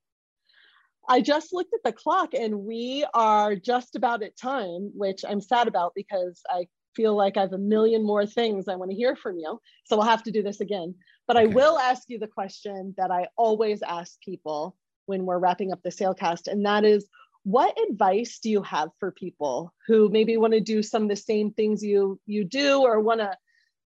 I 1.07 1.21
just 1.21 1.53
looked 1.53 1.73
at 1.73 1.83
the 1.83 1.91
clock 1.91 2.33
and 2.33 2.59
we 2.59 3.05
are 3.13 3.55
just 3.55 3.95
about 3.95 4.23
at 4.23 4.37
time, 4.37 4.91
which 4.95 5.25
I'm 5.27 5.41
sad 5.41 5.67
about 5.67 5.93
because 5.95 6.41
I 6.49 6.67
feel 6.95 7.15
like 7.15 7.37
I 7.37 7.41
have 7.41 7.53
a 7.53 7.57
million 7.57 8.05
more 8.05 8.25
things 8.25 8.67
I 8.67 8.75
want 8.75 8.91
to 8.91 8.97
hear 8.97 9.15
from 9.15 9.37
you. 9.37 9.59
So 9.85 9.97
we'll 9.97 10.05
have 10.05 10.23
to 10.23 10.31
do 10.31 10.43
this 10.43 10.61
again. 10.61 10.95
But 11.27 11.37
okay. 11.37 11.45
I 11.45 11.53
will 11.53 11.77
ask 11.77 12.03
you 12.07 12.19
the 12.19 12.27
question 12.27 12.93
that 12.97 13.11
I 13.11 13.27
always 13.37 13.81
ask 13.81 14.19
people 14.21 14.75
when 15.05 15.25
we're 15.25 15.39
wrapping 15.39 15.73
up 15.73 15.81
the 15.83 15.89
sailcast, 15.89 16.47
and 16.47 16.65
that 16.65 16.85
is 16.85 17.07
what 17.43 17.77
advice 17.89 18.39
do 18.41 18.49
you 18.49 18.63
have 18.63 18.89
for 18.99 19.11
people 19.11 19.73
who 19.87 20.09
maybe 20.09 20.37
want 20.37 20.53
to 20.53 20.61
do 20.61 20.81
some 20.81 21.03
of 21.03 21.09
the 21.09 21.15
same 21.15 21.51
things 21.51 21.83
you 21.83 22.19
you 22.25 22.43
do 22.43 22.81
or 22.81 23.01
want 23.01 23.19
to 23.19 23.35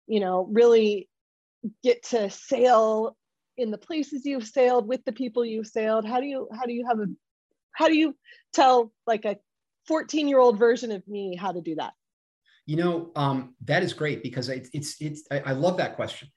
you 0.06 0.20
know 0.20 0.48
really 0.50 1.08
get 1.82 2.02
to 2.02 2.30
sail 2.30 3.16
in 3.56 3.70
the 3.70 3.78
places 3.78 4.24
you've 4.24 4.46
sailed 4.46 4.88
with 4.88 5.04
the 5.04 5.12
people 5.12 5.44
you've 5.44 5.66
sailed? 5.66 6.04
How 6.04 6.20
do 6.20 6.26
you 6.26 6.48
how 6.52 6.64
do 6.64 6.72
you 6.72 6.86
have 6.86 6.98
a 6.98 7.06
how 7.72 7.88
do 7.88 7.96
you 7.96 8.16
tell 8.52 8.92
like 9.06 9.24
a 9.24 9.36
14 9.88 10.28
year 10.28 10.38
old 10.38 10.58
version 10.58 10.90
of 10.92 11.06
me 11.06 11.36
how 11.36 11.52
to 11.52 11.60
do 11.60 11.74
that? 11.76 11.92
You 12.66 12.76
know 12.76 13.10
um, 13.14 13.54
that 13.66 13.82
is 13.82 13.92
great 13.92 14.22
because 14.22 14.48
it's 14.48 14.70
it's, 14.72 14.96
it's 15.00 15.22
I, 15.30 15.40
I 15.40 15.52
love 15.52 15.76
that 15.76 15.96
question 15.96 16.28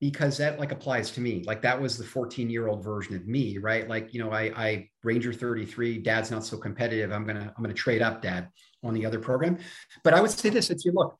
because 0.00 0.38
that 0.38 0.58
like 0.58 0.72
applies 0.72 1.10
to 1.12 1.20
me. 1.20 1.42
Like 1.46 1.60
that 1.62 1.80
was 1.80 1.98
the 1.98 2.04
14 2.04 2.48
year 2.48 2.68
old 2.68 2.82
version 2.82 3.14
of 3.14 3.26
me 3.26 3.58
right? 3.58 3.88
Like 3.88 4.12
you 4.12 4.22
know 4.22 4.32
i 4.32 4.52
i 4.56 4.88
ranger 5.04 5.32
33 5.32 5.98
dad's 5.98 6.30
not 6.30 6.44
so 6.44 6.56
competitive. 6.56 7.12
I'm 7.12 7.26
gonna 7.26 7.52
i'm 7.56 7.62
gonna 7.62 7.74
trade 7.74 8.02
up 8.02 8.22
dad 8.22 8.48
on 8.82 8.94
the 8.94 9.04
other 9.04 9.18
program. 9.18 9.58
But 10.02 10.14
i 10.14 10.20
would 10.20 10.30
say 10.30 10.48
this 10.48 10.70
it's 10.70 10.84
you 10.84 10.92
look 10.92 11.18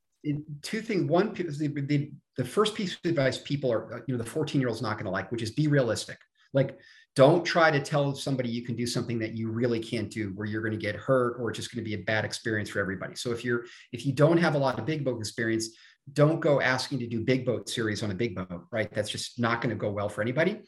two 0.63 0.83
things 0.83 1.09
one 1.09 1.33
the, 1.33 1.69
the, 1.69 2.11
the 2.37 2.45
first 2.45 2.75
piece 2.75 2.95
of 2.95 3.01
advice 3.09 3.39
people 3.39 3.73
are 3.73 4.05
you 4.07 4.15
know 4.15 4.23
the 4.23 4.29
14 4.29 4.61
year 4.61 4.69
old's 4.69 4.83
not 4.83 4.99
gonna 4.99 5.11
like 5.11 5.31
which 5.31 5.43
is 5.43 5.51
be 5.51 5.69
realistic. 5.69 6.19
Like 6.53 6.79
don't 7.17 7.45
try 7.45 7.71
to 7.71 7.81
tell 7.81 8.15
somebody 8.15 8.49
you 8.49 8.63
can 8.63 8.77
do 8.77 8.87
something 8.87 9.19
that 9.19 9.35
you 9.35 9.51
really 9.51 9.81
can't 9.81 10.11
do 10.11 10.31
where 10.37 10.47
you're 10.47 10.63
going 10.63 10.73
to 10.73 10.79
get 10.79 10.95
hurt 10.95 11.37
or 11.41 11.51
it's 11.51 11.59
just 11.59 11.75
going 11.75 11.85
to 11.85 11.89
be 11.89 11.95
a 11.95 12.05
bad 12.05 12.25
experience 12.25 12.71
for 12.71 12.79
everybody. 12.79 13.17
So 13.17 13.33
if 13.33 13.45
you're 13.45 13.65
if 13.93 14.07
you 14.07 14.13
don't 14.13 14.37
have 14.37 14.55
a 14.55 14.59
lot 14.59 14.79
of 14.79 14.87
big 14.87 15.05
boat 15.05 15.19
experience 15.19 15.71
don't 16.13 16.41
go 16.41 16.61
asking 16.61 16.99
to 17.01 17.07
do 17.07 17.21
big 17.21 17.45
boat 17.47 17.69
series 17.69 18.03
on 18.03 18.11
a 18.11 18.15
big 18.15 18.35
boat, 18.35 18.65
right? 18.71 18.93
That's 18.93 19.11
just 19.11 19.39
not 19.39 19.61
going 19.61 19.71
to 19.71 19.81
go 19.81 19.91
well 19.91 20.09
for 20.09 20.23
anybody. 20.23 20.61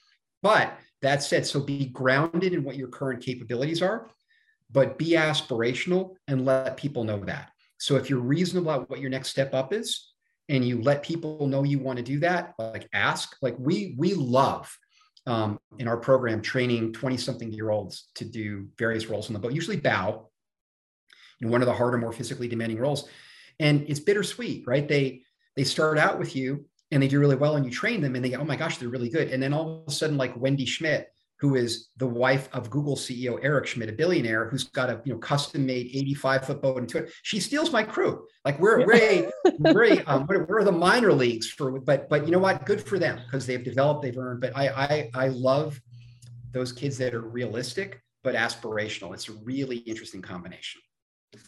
But 0.42 0.78
that 1.02 1.22
said, 1.22 1.46
so 1.46 1.60
be 1.60 1.86
grounded 1.86 2.52
in 2.52 2.64
what 2.64 2.76
your 2.76 2.88
current 2.88 3.22
capabilities 3.22 3.82
are, 3.82 4.08
but 4.70 4.98
be 4.98 5.10
aspirational 5.10 6.14
and 6.28 6.44
let 6.44 6.76
people 6.76 7.04
know 7.04 7.18
that. 7.24 7.50
So 7.78 7.96
if 7.96 8.08
you're 8.08 8.20
reasonable 8.20 8.70
about 8.70 8.90
what 8.90 9.00
your 9.00 9.10
next 9.10 9.30
step 9.30 9.54
up 9.54 9.72
is, 9.72 10.12
and 10.48 10.64
you 10.64 10.82
let 10.82 11.02
people 11.02 11.46
know 11.46 11.62
you 11.62 11.78
want 11.78 11.96
to 11.96 12.02
do 12.02 12.18
that, 12.20 12.54
like 12.58 12.88
ask, 12.92 13.36
like 13.42 13.56
we 13.58 13.94
we 13.96 14.14
love 14.14 14.76
um, 15.26 15.58
in 15.78 15.86
our 15.88 15.96
program 15.96 16.42
training 16.42 16.92
20 16.92 17.16
something 17.16 17.52
year 17.52 17.70
olds 17.70 18.08
to 18.16 18.24
do 18.24 18.68
various 18.76 19.06
roles 19.06 19.28
on 19.28 19.34
the 19.34 19.38
boat, 19.38 19.52
usually 19.52 19.76
bow, 19.76 20.28
in 21.40 21.48
one 21.48 21.62
of 21.62 21.66
the 21.66 21.72
harder, 21.72 21.98
more 21.98 22.12
physically 22.12 22.48
demanding 22.48 22.78
roles. 22.78 23.08
And 23.62 23.88
it's 23.88 24.00
bittersweet, 24.00 24.64
right? 24.66 24.86
They 24.86 25.22
they 25.56 25.64
start 25.64 25.98
out 25.98 26.18
with 26.18 26.34
you 26.34 26.66
and 26.90 27.02
they 27.02 27.08
do 27.08 27.20
really 27.20 27.36
well 27.36 27.56
and 27.56 27.64
you 27.64 27.70
train 27.70 28.00
them 28.00 28.14
and 28.16 28.24
they 28.24 28.30
go, 28.30 28.38
oh 28.38 28.44
my 28.44 28.56
gosh, 28.56 28.78
they're 28.78 28.88
really 28.88 29.08
good. 29.08 29.30
And 29.30 29.42
then 29.42 29.52
all 29.52 29.82
of 29.86 29.92
a 29.92 29.96
sudden, 29.96 30.16
like 30.16 30.36
Wendy 30.36 30.66
Schmidt, 30.66 31.08
who 31.38 31.54
is 31.56 31.88
the 31.96 32.06
wife 32.06 32.48
of 32.52 32.70
Google 32.70 32.96
CEO 32.96 33.38
Eric 33.42 33.66
Schmidt, 33.66 33.88
a 33.88 33.92
billionaire 33.92 34.48
who's 34.48 34.64
got 34.64 34.90
a 34.90 35.00
you 35.04 35.12
know 35.12 35.18
custom 35.18 35.66
made 35.66 35.86
85 35.86 36.46
foot 36.46 36.62
boat 36.62 36.78
into 36.78 36.98
it. 36.98 37.12
She 37.22 37.40
steals 37.40 37.72
my 37.72 37.82
crew. 37.82 38.26
Like 38.44 38.58
we're 38.58 38.86
we're 38.86 39.30
we're, 39.58 40.02
um, 40.06 40.26
we're, 40.28 40.44
we're 40.44 40.64
the 40.64 40.72
minor 40.72 41.12
leagues 41.12 41.48
for 41.48 41.80
but 41.80 42.08
but 42.08 42.26
you 42.26 42.32
know 42.32 42.38
what? 42.38 42.66
Good 42.66 42.82
for 42.82 42.98
them 42.98 43.20
because 43.24 43.46
they've 43.46 43.64
developed, 43.64 44.02
they've 44.02 44.16
earned. 44.18 44.40
But 44.40 44.56
I 44.56 44.68
I 44.68 45.10
I 45.14 45.28
love 45.28 45.80
those 46.52 46.72
kids 46.72 46.98
that 46.98 47.14
are 47.14 47.22
realistic 47.22 48.02
but 48.22 48.34
aspirational. 48.34 49.12
It's 49.14 49.28
a 49.28 49.32
really 49.32 49.78
interesting 49.78 50.22
combination. 50.22 50.80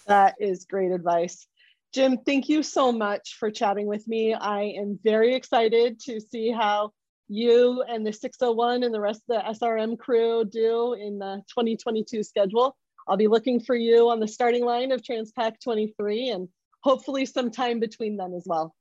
That 0.06 0.34
is 0.40 0.64
great 0.64 0.90
advice. 0.90 1.46
Jim, 1.94 2.18
thank 2.26 2.48
you 2.48 2.64
so 2.64 2.90
much 2.90 3.36
for 3.38 3.52
chatting 3.52 3.86
with 3.86 4.08
me. 4.08 4.34
I 4.34 4.62
am 4.62 4.98
very 5.04 5.32
excited 5.32 6.00
to 6.00 6.20
see 6.20 6.50
how 6.50 6.90
you 7.28 7.84
and 7.88 8.04
the 8.04 8.12
601 8.12 8.82
and 8.82 8.92
the 8.92 9.00
rest 9.00 9.22
of 9.28 9.36
the 9.36 9.66
SRM 9.66 9.96
crew 9.96 10.44
do 10.44 10.94
in 10.94 11.20
the 11.20 11.40
2022 11.50 12.24
schedule. 12.24 12.76
I'll 13.06 13.16
be 13.16 13.28
looking 13.28 13.60
for 13.60 13.76
you 13.76 14.10
on 14.10 14.18
the 14.18 14.26
starting 14.26 14.64
line 14.64 14.90
of 14.90 15.02
Transpac 15.02 15.60
23 15.62 16.30
and 16.30 16.48
hopefully 16.82 17.24
some 17.26 17.52
time 17.52 17.78
between 17.78 18.16
then 18.16 18.34
as 18.34 18.42
well. 18.44 18.74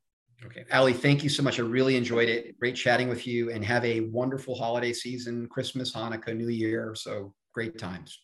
Okay. 0.44 0.66
Ali, 0.74 0.94
thank 0.94 1.22
you 1.24 1.30
so 1.30 1.44
much. 1.44 1.60
I 1.60 1.62
really 1.62 1.96
enjoyed 1.96 2.30
it. 2.30 2.58
Great 2.58 2.76
chatting 2.76 3.10
with 3.10 3.28
you 3.28 3.52
and 3.52 3.64
have 3.64 3.86
a 3.86 4.00
wonderful 4.00 4.56
holiday 4.56 4.92
season, 4.92 5.48
Christmas, 5.50 5.94
Hanukkah, 5.94 6.36
New 6.36 6.50
Year. 6.50 6.96
So 6.96 7.36
great 7.54 7.78
times. 7.78 8.18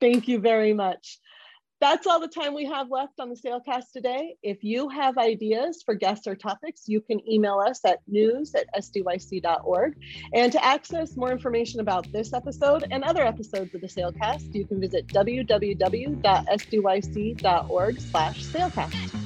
Thank 0.00 0.26
you 0.26 0.38
very 0.38 0.72
much. 0.72 1.18
That's 1.82 2.06
all 2.06 2.20
the 2.20 2.28
time 2.28 2.54
we 2.54 2.64
have 2.66 2.92
left 2.92 3.18
on 3.18 3.28
the 3.28 3.34
Sailcast 3.34 3.90
today. 3.92 4.36
If 4.40 4.62
you 4.62 4.88
have 4.90 5.18
ideas 5.18 5.82
for 5.84 5.96
guests 5.96 6.28
or 6.28 6.36
topics, 6.36 6.84
you 6.86 7.00
can 7.00 7.20
email 7.28 7.58
us 7.58 7.80
at 7.84 7.98
news 8.06 8.54
at 8.54 8.72
sdyc.org. 8.72 9.96
And 10.32 10.52
to 10.52 10.64
access 10.64 11.16
more 11.16 11.32
information 11.32 11.80
about 11.80 12.06
this 12.12 12.32
episode 12.34 12.86
and 12.92 13.02
other 13.02 13.24
episodes 13.24 13.74
of 13.74 13.80
the 13.80 13.88
Sailcast, 13.88 14.54
you 14.54 14.64
can 14.64 14.80
visit 14.80 15.08
www.sdyc.org 15.08 16.20
slash 18.00 18.44
sailcast. 18.44 19.21